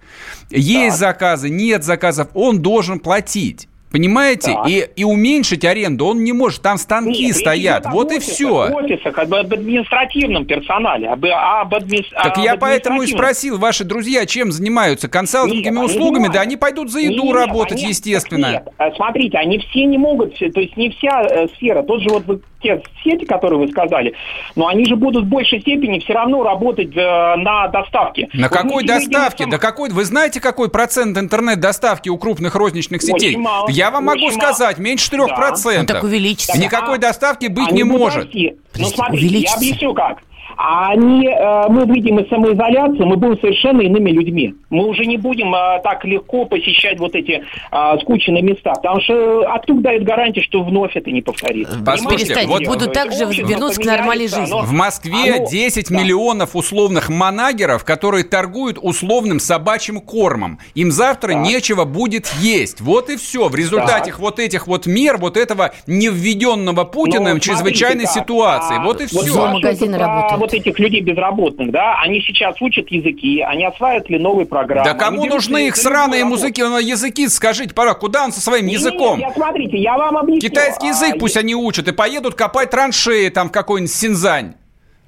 Есть 0.50 1.00
так. 1.00 1.21
Заказы, 1.22 1.50
нет 1.50 1.84
заказов, 1.84 2.28
он 2.34 2.60
должен 2.60 2.98
платить. 2.98 3.68
Понимаете? 3.92 4.56
И, 4.66 4.88
и 4.96 5.04
уменьшить 5.04 5.64
аренду 5.64 6.06
он 6.06 6.24
не 6.24 6.32
может. 6.32 6.62
Там 6.62 6.78
станки 6.78 7.26
Нет, 7.26 7.36
стоят. 7.36 7.86
Вот 7.86 8.10
и 8.12 8.18
все. 8.18 8.70
Офисах, 8.72 9.18
об, 9.18 9.34
административном 9.34 10.46
персонале. 10.46 11.08
Об, 11.08 11.24
об 11.24 11.74
адми... 11.74 12.04
Так 12.10 12.38
об 12.38 12.44
я 12.44 12.56
поэтому 12.56 13.02
и 13.02 13.06
спросил, 13.06 13.58
ваши 13.58 13.84
друзья 13.84 14.24
чем 14.26 14.50
занимаются? 14.50 15.08
Консалтинговыми 15.08 15.80
нет, 15.80 15.90
услугами? 15.90 16.28
да 16.32 16.40
они 16.40 16.56
пойдут 16.56 16.90
за 16.90 17.00
еду 17.00 17.24
нет, 17.24 17.34
работать, 17.34 17.78
они, 17.78 17.88
естественно. 17.88 18.50
Нет, 18.52 18.68
э, 18.78 18.90
смотрите, 18.96 19.38
они 19.38 19.58
все 19.58 19.84
не 19.84 19.98
могут, 19.98 20.38
то 20.38 20.60
есть 20.60 20.76
не 20.76 20.90
вся 20.90 21.22
э, 21.22 21.48
сфера. 21.48 21.82
Тот 21.82 22.00
же 22.00 22.08
вот 22.08 22.42
те 22.62 22.80
сети, 23.02 23.24
которые 23.24 23.58
вы 23.58 23.68
сказали, 23.68 24.14
но 24.54 24.68
они 24.68 24.86
же 24.86 24.96
будут 24.96 25.24
в 25.24 25.28
большей 25.28 25.60
степени 25.60 25.98
все 25.98 26.14
равно 26.14 26.42
работать 26.42 26.96
э, 26.96 27.36
на 27.36 27.68
доставке. 27.68 28.28
На 28.32 28.48
вот 28.48 28.56
какой 28.56 28.84
доставке? 28.84 29.46
Да 29.50 29.58
какой? 29.58 29.90
Вы 29.90 30.04
знаете, 30.04 30.40
какой 30.40 30.70
процент 30.70 31.18
интернет-доставки 31.18 32.08
у 32.08 32.16
крупных 32.16 32.54
розничных 32.54 33.02
сетей? 33.02 33.30
Очень 33.30 33.40
мало. 33.40 33.68
Я 33.68 33.81
вам 33.90 34.04
могу 34.04 34.30
сказать, 34.30 34.78
меньше 34.78 35.10
3%. 35.10 35.28
Да. 35.28 35.80
Он 35.80 35.86
так 35.86 36.04
увеличится. 36.04 36.58
Никакой 36.58 36.96
а, 36.96 37.00
доставки 37.00 37.46
быть 37.46 37.70
не 37.72 37.84
может. 37.84 38.32
Ну, 38.34 38.86
смотрите, 38.86 39.38
я 39.38 39.54
объясню 39.54 39.94
как. 39.94 40.18
А 40.56 40.90
они, 40.90 41.26
э, 41.26 41.68
мы 41.68 41.84
выйдем 41.84 42.18
из 42.18 42.28
самоизоляции, 42.28 43.04
мы 43.04 43.16
будем 43.16 43.40
совершенно 43.40 43.80
иными 43.80 44.10
людьми. 44.10 44.54
Мы 44.70 44.86
уже 44.86 45.04
не 45.06 45.16
будем 45.16 45.54
э, 45.54 45.80
так 45.82 46.04
легко 46.04 46.44
посещать 46.44 46.98
вот 46.98 47.14
эти 47.14 47.42
э, 47.70 47.98
скучные 48.00 48.42
места, 48.42 48.72
потому 48.74 49.00
что 49.00 49.42
откуда 49.52 49.82
дает 49.82 50.04
гарантия, 50.04 50.42
что 50.42 50.62
вновь 50.62 50.96
это 50.96 51.10
не 51.10 51.22
повторится? 51.22 51.78
Послушайте, 51.84 52.46
вот 52.46 52.66
будут 52.66 52.92
также 52.92 53.24
вернуться 53.24 53.80
к 53.80 53.84
нормальной 53.84 54.28
жизни. 54.28 54.52
В 54.62 54.72
Москве 54.72 55.36
оно... 55.36 55.46
10 55.48 55.88
да. 55.88 55.98
миллионов 55.98 56.56
условных 56.56 57.08
манагеров, 57.08 57.84
которые 57.84 58.24
торгуют 58.24 58.78
условным 58.80 59.40
собачьим 59.40 60.00
кормом. 60.00 60.58
Им 60.74 60.90
завтра 60.90 61.32
нечего 61.32 61.84
будет 61.84 62.26
есть. 62.40 62.80
Вот 62.80 63.10
и 63.10 63.16
все. 63.16 63.48
В 63.48 63.54
результате 63.54 64.10
так. 64.10 64.20
вот 64.20 64.38
этих 64.38 64.66
вот 64.66 64.86
мер, 64.86 65.18
вот 65.18 65.36
этого 65.36 65.72
невведенного 65.86 66.84
Путиным 66.84 67.40
чрезвычайной 67.40 68.06
ситуации. 68.06 68.76
А, 68.78 68.82
вот 68.82 69.00
и 69.00 69.06
вот 69.12 69.24
все. 69.24 69.46
магазины 69.46 69.98
работают 69.98 70.41
вот 70.42 70.52
этих 70.52 70.78
людей 70.78 71.00
безработных, 71.00 71.70
да, 71.70 71.98
они 72.02 72.20
сейчас 72.20 72.60
учат 72.60 72.88
языки, 72.90 73.40
они 73.40 73.64
осваивают 73.64 74.10
ли 74.10 74.18
новые 74.18 74.46
программы. 74.46 74.84
Да 74.84 74.94
кому 74.94 75.24
нужны 75.24 75.68
их 75.68 75.76
сраные 75.76 76.24
музыки, 76.24 76.60
языки, 76.60 77.28
скажите, 77.28 77.74
пора, 77.74 77.94
куда 77.94 78.24
он 78.24 78.32
со 78.32 78.40
своим 78.40 78.66
не, 78.66 78.74
языком? 78.74 79.18
Нет, 79.18 79.28
я, 79.28 79.34
смотрите, 79.34 79.78
я 79.78 79.96
вам 79.96 80.18
объясню. 80.18 80.48
Китайский 80.48 80.88
язык 80.88 81.14
а, 81.16 81.18
пусть 81.18 81.36
я... 81.36 81.40
они 81.40 81.54
учат 81.54 81.88
и 81.88 81.92
поедут 81.92 82.34
копать 82.34 82.70
траншеи 82.70 83.28
там 83.28 83.48
в 83.48 83.52
какой-нибудь 83.52 83.92
Синзань. 83.92 84.54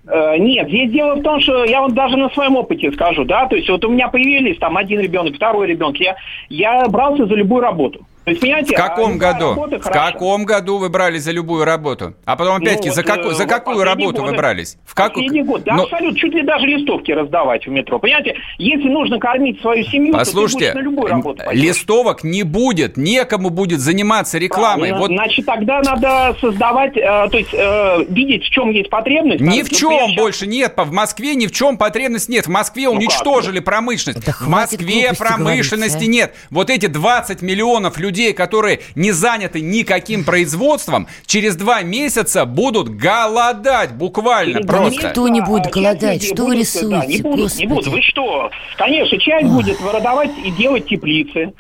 Э, 0.07 0.37
нет, 0.39 0.68
здесь 0.68 0.91
дело 0.93 1.16
в 1.16 1.22
том, 1.22 1.41
что 1.41 1.64
я 1.64 1.82
вот 1.82 1.95
даже 1.95 2.16
на 2.16 2.28
своем 2.30 2.57
опыте 2.57 2.93
скажу, 2.93 3.24
да, 3.24 3.47
то 3.47 3.57
есть 3.57 3.68
вот 3.68 3.85
у 3.85 3.91
меня 3.91 4.09
появились 4.09 4.59
там 4.59 4.76
один 4.76 5.01
ребенок, 5.01 5.35
второй 5.35 5.66
ребенок, 5.66 5.97
я, 5.97 6.16
я 6.49 6.87
брался 6.87 7.26
за 7.26 7.35
любую 7.35 7.62
работу. 7.62 8.07
То 8.25 8.31
есть, 8.31 8.41
понимаете, 8.41 8.75
в 8.75 8.79
каком 8.79 9.18
году? 9.18 9.55
В 9.55 9.91
каком 9.91 10.45
году 10.45 10.79
вы 10.79 10.89
брались 10.89 11.22
за 11.22 11.33
любую 11.33 11.64
работу? 11.64 12.14
А 12.25 12.37
потом 12.37 12.57
опять-таки, 12.57 12.89
ну, 12.89 12.95
за, 12.95 13.03
как, 13.03 13.25
за 13.33 13.47
какую 13.47 13.85
работу 13.85 14.22
годы, 14.22 14.33
вы 14.33 14.37
брались? 14.37 14.77
В 14.85 14.95
как... 14.95 15.14
Последний 15.14 15.43
год. 15.43 15.62
Да, 15.64 15.75
Но... 15.75 15.83
абсолютно. 15.85 16.18
Чуть 16.18 16.35
ли 16.35 16.43
даже 16.43 16.66
листовки 16.66 17.12
раздавать 17.12 17.66
в 17.66 17.70
метро. 17.70 17.99
Понимаете, 17.99 18.37
если 18.59 18.89
нужно 18.89 19.18
кормить 19.18 19.61
свою 19.61 19.85
семью, 19.85 20.12
Послушайте, 20.12 20.66
то 20.68 20.72
ты 20.72 20.79
на 20.79 20.83
любую 20.83 21.09
работу 21.09 21.43
листовок 21.53 22.25
не 22.25 22.43
будет, 22.43 22.97
некому 22.97 23.51
будет 23.51 23.81
заниматься 23.81 24.39
рекламой. 24.39 24.93
вот... 24.93 25.11
Значит, 25.11 25.47
тогда 25.47 25.83
надо 25.83 26.37
создавать, 26.41 26.97
э, 26.97 27.01
то 27.01 27.37
есть 27.37 27.53
э, 27.53 28.05
видеть, 28.09 28.45
в 28.45 28.51
чем 28.51 28.70
есть 28.70 28.91
потребность. 28.91 29.41
Ни 29.41 29.62
в 29.62 29.70
чем 29.70 29.93
сейчас... 29.93 30.16
больше 30.16 30.47
нет. 30.47 30.75
В 30.77 30.93
Москве 30.93 31.35
ни 31.35 31.47
в 31.47 31.53
чем 31.53 31.77
потребность 31.77 32.29
нет. 32.29 32.47
В 32.47 32.51
Москве 32.51 32.85
ну 32.85 32.93
уничтожили 32.93 33.57
как? 33.57 33.66
промышленность. 33.66 34.27
Да 34.27 34.33
в 34.33 34.49
Москве 34.49 35.12
промышленности 35.16 35.95
говорить, 35.95 36.09
а? 36.09 36.12
нет. 36.12 36.35
Вот 36.51 36.70
эти 36.70 36.87
20 36.87 37.43
миллионов 37.43 37.99
людей 37.99 38.14
людей, 38.15 38.33
которые 38.33 38.81
не 38.95 39.11
заняты 39.11 39.61
никаким 39.61 40.25
производством, 40.25 41.09
через 41.27 41.57
два 41.57 41.83
месяца 41.83 42.45
будут 42.45 42.89
голодать 42.89 43.93
буквально 43.97 44.61
да 44.61 44.69
просто. 44.69 45.09
Никто 45.09 45.29
не 45.29 45.41
будет 45.41 45.73
голодать. 45.73 46.23
Что 46.23 46.47
вы 46.47 46.59
рисуете? 46.59 47.01
Да, 47.01 47.07
не 47.07 47.23
будут, 47.23 47.57
не 47.57 47.67
будут. 47.67 47.87
Вы 47.89 48.03
что? 48.03 48.51
Конечно, 48.77 49.19
часть 49.19 49.49
будет 49.49 49.81
выродовать 49.81 50.31
и 50.45 50.51
делать 50.53 50.87
теплицы 50.87 51.53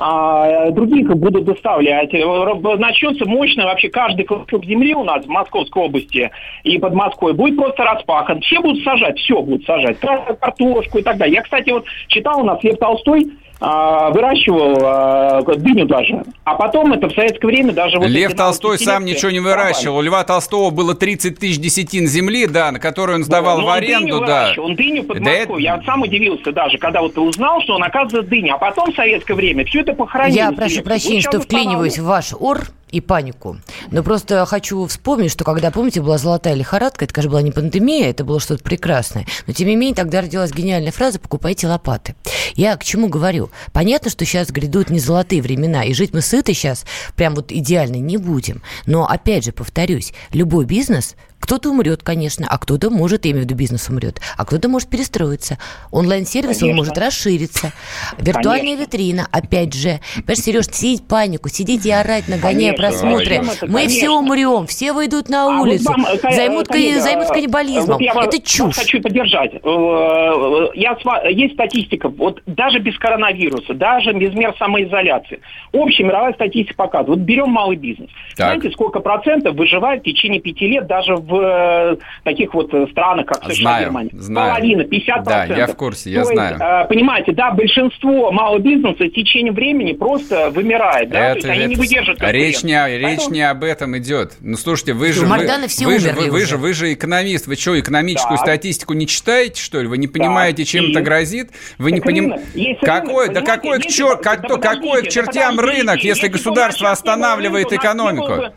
а 0.00 0.70
других 0.70 1.08
будут 1.16 1.44
доставлять. 1.44 2.12
Начнется 2.12 3.24
мощно 3.26 3.64
вообще 3.64 3.88
каждый 3.88 4.24
клочок 4.24 4.64
земли 4.64 4.94
у 4.94 5.02
нас 5.02 5.24
в 5.24 5.28
Московской 5.28 5.82
области 5.82 6.30
и 6.62 6.78
под 6.78 6.94
Москвой 6.94 7.32
будет 7.32 7.56
просто 7.56 7.82
распахан. 7.82 8.40
Все 8.42 8.60
будут 8.60 8.84
сажать, 8.84 9.18
все 9.18 9.42
будут 9.42 9.66
сажать. 9.66 9.98
Картошку 9.98 10.98
и 10.98 11.02
так 11.02 11.16
далее. 11.16 11.34
Я, 11.34 11.42
кстати, 11.42 11.70
вот 11.70 11.84
читал 12.06 12.42
у 12.42 12.44
нас 12.44 12.62
Лев 12.62 12.78
Толстой, 12.78 13.26
а, 13.26 13.47
выращивал 13.60 14.78
а, 14.84 15.42
дыню 15.42 15.86
даже. 15.86 16.22
А 16.44 16.54
потом 16.54 16.92
это 16.92 17.08
в 17.08 17.12
советское 17.12 17.48
время 17.48 17.72
даже... 17.72 17.98
Вот 17.98 18.08
Лев 18.08 18.34
Толстой 18.34 18.78
сам 18.78 19.04
ничего 19.04 19.30
не 19.30 19.40
выращивал. 19.40 19.96
У 19.98 20.02
Льва 20.02 20.22
Толстого 20.24 20.70
было 20.70 20.94
30 20.94 21.38
тысяч 21.38 21.58
десятин 21.58 22.06
земли, 22.06 22.46
да, 22.46 22.70
на 22.70 22.78
которую 22.78 23.16
он 23.16 23.24
сдавал 23.24 23.58
ну, 23.58 23.66
в 23.66 23.70
аренду, 23.70 24.24
да. 24.24 24.52
Он 24.58 24.76
дыню 24.76 25.02
под 25.04 25.22
да 25.22 25.30
Москвой. 25.30 25.62
Это... 25.62 25.78
Я 25.78 25.82
сам 25.84 26.02
удивился 26.02 26.52
даже, 26.52 26.78
когда 26.78 27.02
вот 27.02 27.18
узнал, 27.18 27.60
что 27.62 27.74
он 27.74 27.82
оказывается 27.82 28.22
дыня. 28.22 28.54
А 28.54 28.58
потом 28.58 28.92
в 28.92 28.96
советское 28.96 29.34
время 29.34 29.64
все 29.64 29.80
это 29.80 29.92
похоронили. 29.92 30.38
Я 30.38 30.52
прошу 30.52 30.82
прощения, 30.82 31.20
что 31.20 31.40
вклиниваюсь 31.40 31.98
в 31.98 32.04
ваш 32.04 32.32
ор 32.38 32.60
и 32.90 33.00
панику. 33.00 33.58
Но 33.90 34.02
просто 34.02 34.44
хочу 34.46 34.86
вспомнить, 34.86 35.30
что 35.30 35.44
когда, 35.44 35.70
помните, 35.70 36.00
была 36.00 36.18
золотая 36.18 36.54
лихорадка, 36.54 37.04
это, 37.04 37.14
конечно, 37.14 37.30
была 37.30 37.42
не 37.42 37.50
пандемия, 37.50 38.10
это 38.10 38.24
было 38.24 38.40
что-то 38.40 38.62
прекрасное. 38.62 39.26
Но, 39.46 39.52
тем 39.52 39.68
не 39.68 39.76
менее, 39.76 39.94
тогда 39.94 40.20
родилась 40.20 40.52
гениальная 40.52 40.92
фраза 40.92 41.18
«покупайте 41.18 41.66
лопаты». 41.66 42.14
Я 42.54 42.76
к 42.76 42.84
чему 42.84 43.08
говорю? 43.08 43.50
Понятно, 43.72 44.10
что 44.10 44.24
сейчас 44.24 44.50
грядут 44.50 44.90
не 44.90 44.98
золотые 44.98 45.42
времена, 45.42 45.84
и 45.84 45.92
жить 45.92 46.12
мы 46.12 46.20
сыты 46.20 46.54
сейчас 46.54 46.84
прям 47.16 47.34
вот 47.34 47.52
идеально 47.52 47.96
не 47.96 48.16
будем. 48.16 48.62
Но, 48.86 49.06
опять 49.06 49.44
же, 49.44 49.52
повторюсь, 49.52 50.12
любой 50.32 50.64
бизнес 50.64 51.14
кто-то 51.40 51.70
умрет, 51.70 52.02
конечно, 52.02 52.46
а 52.48 52.58
кто-то 52.58 52.90
может, 52.90 53.24
я 53.24 53.30
имею 53.30 53.44
в 53.44 53.48
виду 53.48 53.58
бизнес 53.58 53.88
умрет, 53.88 54.20
а 54.36 54.44
кто-то 54.44 54.68
может 54.68 54.88
перестроиться. 54.88 55.58
Онлайн-сервис, 55.90 56.62
он 56.62 56.74
может 56.74 56.98
расшириться. 56.98 57.72
Виртуальная 58.18 58.76
конечно. 58.76 58.82
витрина, 58.82 59.28
опять 59.30 59.74
же. 59.74 60.00
Понимаешь, 60.16 60.38
Сереж, 60.38 60.66
сидеть 60.66 61.06
панику, 61.06 61.48
сидеть 61.48 61.86
и 61.86 61.90
орать, 61.90 62.28
нагоняя 62.28 62.74
конечно. 62.74 63.00
просмотры. 63.00 63.34
Это, 63.34 63.66
Мы 63.66 63.72
конечно. 63.72 63.96
все 63.96 64.10
умрем, 64.10 64.66
все 64.66 64.92
выйдут 64.92 65.28
на 65.28 65.44
а 65.44 65.60
улицу, 65.60 65.84
вот 65.88 66.22
вам, 66.22 66.32
займут, 66.32 66.68
коллега, 66.68 67.00
займут 67.00 67.28
каннибализмом. 67.28 67.98
Вот 67.98 68.00
я 68.00 68.12
это 68.12 68.42
чушь. 68.42 68.76
хочу 68.76 69.00
поддержать. 69.00 69.54
Э, 69.54 70.68
я, 70.74 70.96
есть 71.30 71.54
статистика, 71.54 72.08
вот 72.08 72.42
даже 72.46 72.78
без 72.78 72.98
коронавируса, 72.98 73.74
даже 73.74 74.12
без 74.12 74.34
мер 74.34 74.54
самоизоляции. 74.58 75.40
Общая 75.72 76.04
мировая 76.04 76.34
статистика 76.34 76.76
показывает. 76.76 77.20
Вот 77.20 77.26
берем 77.26 77.50
малый 77.50 77.76
бизнес. 77.76 78.10
Так. 78.36 78.58
Знаете, 78.58 78.70
сколько 78.72 79.00
процентов 79.00 79.54
выживает 79.56 80.02
в 80.02 80.04
течение 80.04 80.40
пяти 80.40 80.66
лет 80.66 80.86
даже 80.86 81.14
в 81.14 81.27
в 81.28 81.34
э, 81.34 81.96
таких 82.24 82.54
вот 82.54 82.72
э, 82.72 82.86
странах, 82.90 83.26
как 83.26 83.44
США, 83.44 83.54
знаю, 83.54 83.84
Германия. 83.84 84.10
Знаю. 84.12 84.50
Половина, 84.50 84.82
50%. 84.82 85.24
Да, 85.24 85.44
я 85.44 85.66
в 85.66 85.76
курсе, 85.76 86.10
я 86.10 86.22
То 86.22 86.32
знаю. 86.32 86.52
Есть, 86.52 86.62
э, 86.62 86.86
понимаете, 86.88 87.32
да, 87.32 87.50
большинство 87.50 88.32
малого 88.32 88.58
бизнеса 88.58 89.06
с 89.06 89.12
течением 89.12 89.54
времени 89.54 89.92
просто 89.92 90.50
вымирает. 90.50 91.10
Да? 91.10 91.30
Это, 91.30 91.32
То 91.32 91.36
есть 91.36 91.48
они 91.48 91.60
это, 91.60 91.68
не 91.68 91.76
выдержат. 91.76 92.18
Речь 92.20 92.62
не, 92.62 92.98
речь 92.98 93.28
не 93.28 93.42
об 93.42 93.62
этом 93.62 93.96
идет. 93.98 94.36
Ну, 94.40 94.56
слушайте, 94.56 94.94
вы 94.94 95.12
же, 95.12 95.26
вы, 95.26 95.36
вы, 95.36 95.98
же, 95.98 96.12
вы, 96.12 96.30
вы, 96.30 96.46
же, 96.46 96.56
вы 96.56 96.72
же 96.72 96.92
экономист. 96.92 97.46
Вы 97.46 97.56
что, 97.56 97.78
экономическую 97.78 98.38
да. 98.38 98.42
статистику 98.42 98.94
не 98.94 99.06
читаете, 99.06 99.60
что 99.60 99.80
ли? 99.80 99.86
Вы 99.86 99.98
не 99.98 100.08
понимаете, 100.08 100.62
да. 100.62 100.64
чем 100.64 100.84
и... 100.86 100.90
это 100.92 101.02
грозит? 101.02 101.50
Вы 101.76 101.92
не 101.92 102.00
понимаете... 102.00 102.78
Какой, 102.80 103.28
да 103.28 103.42
какой, 103.42 103.80
к, 103.80 103.86
чер... 103.86 104.16
как, 104.16 104.48
да 104.48 104.56
какой 104.56 105.02
к 105.02 105.08
чертям 105.08 105.60
рынок, 105.60 106.02
если 106.02 106.28
государство 106.28 106.90
остановливает 106.90 107.72
экономику? 107.72 108.52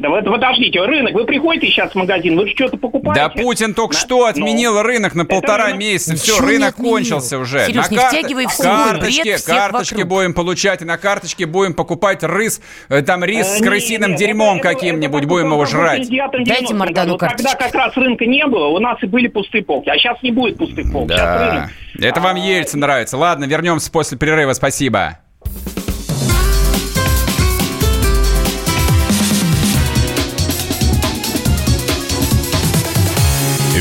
Да 0.00 0.08
вы 0.08 0.22
подождите, 0.22 0.80
рынок, 0.82 1.12
вы 1.12 1.24
приходите 1.26 1.66
сейчас 1.66 1.92
в 1.92 1.94
магазин, 1.94 2.34
вы 2.34 2.48
что-то 2.48 2.78
покупаете? 2.78 3.20
Да 3.20 3.28
Путин 3.28 3.74
только 3.74 3.92
Да? 3.94 4.00
что 4.00 4.24
отменил 4.24 4.74
Ну, 4.74 4.82
рынок 4.82 5.14
на 5.14 5.26
полтора 5.26 5.66
рынок- 5.66 5.78
месяца. 5.80 6.16
Все, 6.16 6.32
Ничего 6.32 6.46
не 6.48 6.52
рынок 6.54 6.74
кончился 6.76 7.38
уже. 7.38 7.66
Серёж, 7.66 7.90
не 7.90 7.96
карты- 7.98 8.16
втягивай 8.18 8.46
в 8.46 8.50
свой 8.52 8.66
карточки, 8.66 9.22
бред 9.22 9.44
карточки 9.44 9.94
вокруг. 9.94 10.08
будем 10.08 10.32
получать, 10.34 10.80
и 10.80 10.84
на 10.86 10.96
карточке 10.96 11.44
будем 11.44 11.74
покупать 11.74 12.22
рыс, 12.22 12.62
э, 12.88 13.02
там 13.02 13.22
рис 13.24 13.46
Э, 13.46 13.56
с 13.58 13.60
не, 13.60 13.66
крысиным 13.66 14.10
нет, 14.12 14.18
дерьмом 14.18 14.58
это- 14.58 14.68
каким-нибудь, 14.68 15.20
это 15.20 15.28
будем 15.28 15.46
его 15.52 15.66
жрать. 15.66 15.98
89-м, 16.00 16.44
Дайте 16.44 16.62
90-м 16.64 16.78
Мардану. 16.78 17.18
Тогда 17.18 17.28
карточку. 17.36 17.58
как 17.58 17.74
раз 17.74 17.96
рынка 17.96 18.24
не 18.24 18.46
было, 18.46 18.68
у 18.68 18.78
нас 18.78 18.96
и 19.02 19.06
были 19.06 19.28
пустые 19.28 19.62
полки. 19.62 19.90
А 19.90 19.98
сейчас 19.98 20.16
не 20.22 20.30
будет 20.30 20.56
пустых 20.56 20.90
полок. 20.90 21.08
Да, 21.08 21.68
это 22.00 22.20
вам 22.22 22.36
Ельцин 22.36 22.80
нравится. 22.80 23.18
Ладно, 23.18 23.44
вернемся 23.44 23.90
после 23.92 24.16
перерыва. 24.16 24.54
Спасибо. 24.54 25.18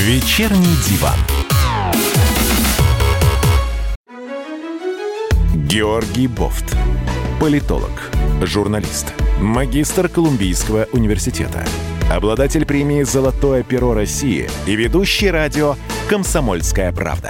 Вечерний 0.09 0.75
диван. 0.87 1.19
Георгий 5.53 6.27
Бофт. 6.27 6.75
Политолог, 7.39 7.91
журналист, 8.41 9.13
магистр 9.39 10.09
Колумбийского 10.09 10.87
университета, 10.93 11.63
обладатель 12.11 12.65
премии 12.65 13.03
«Золотое 13.03 13.61
перо 13.61 13.93
России» 13.93 14.49
и 14.65 14.75
ведущий 14.75 15.29
радио 15.29 15.75
«Комсомольская 16.09 16.91
правда». 16.91 17.29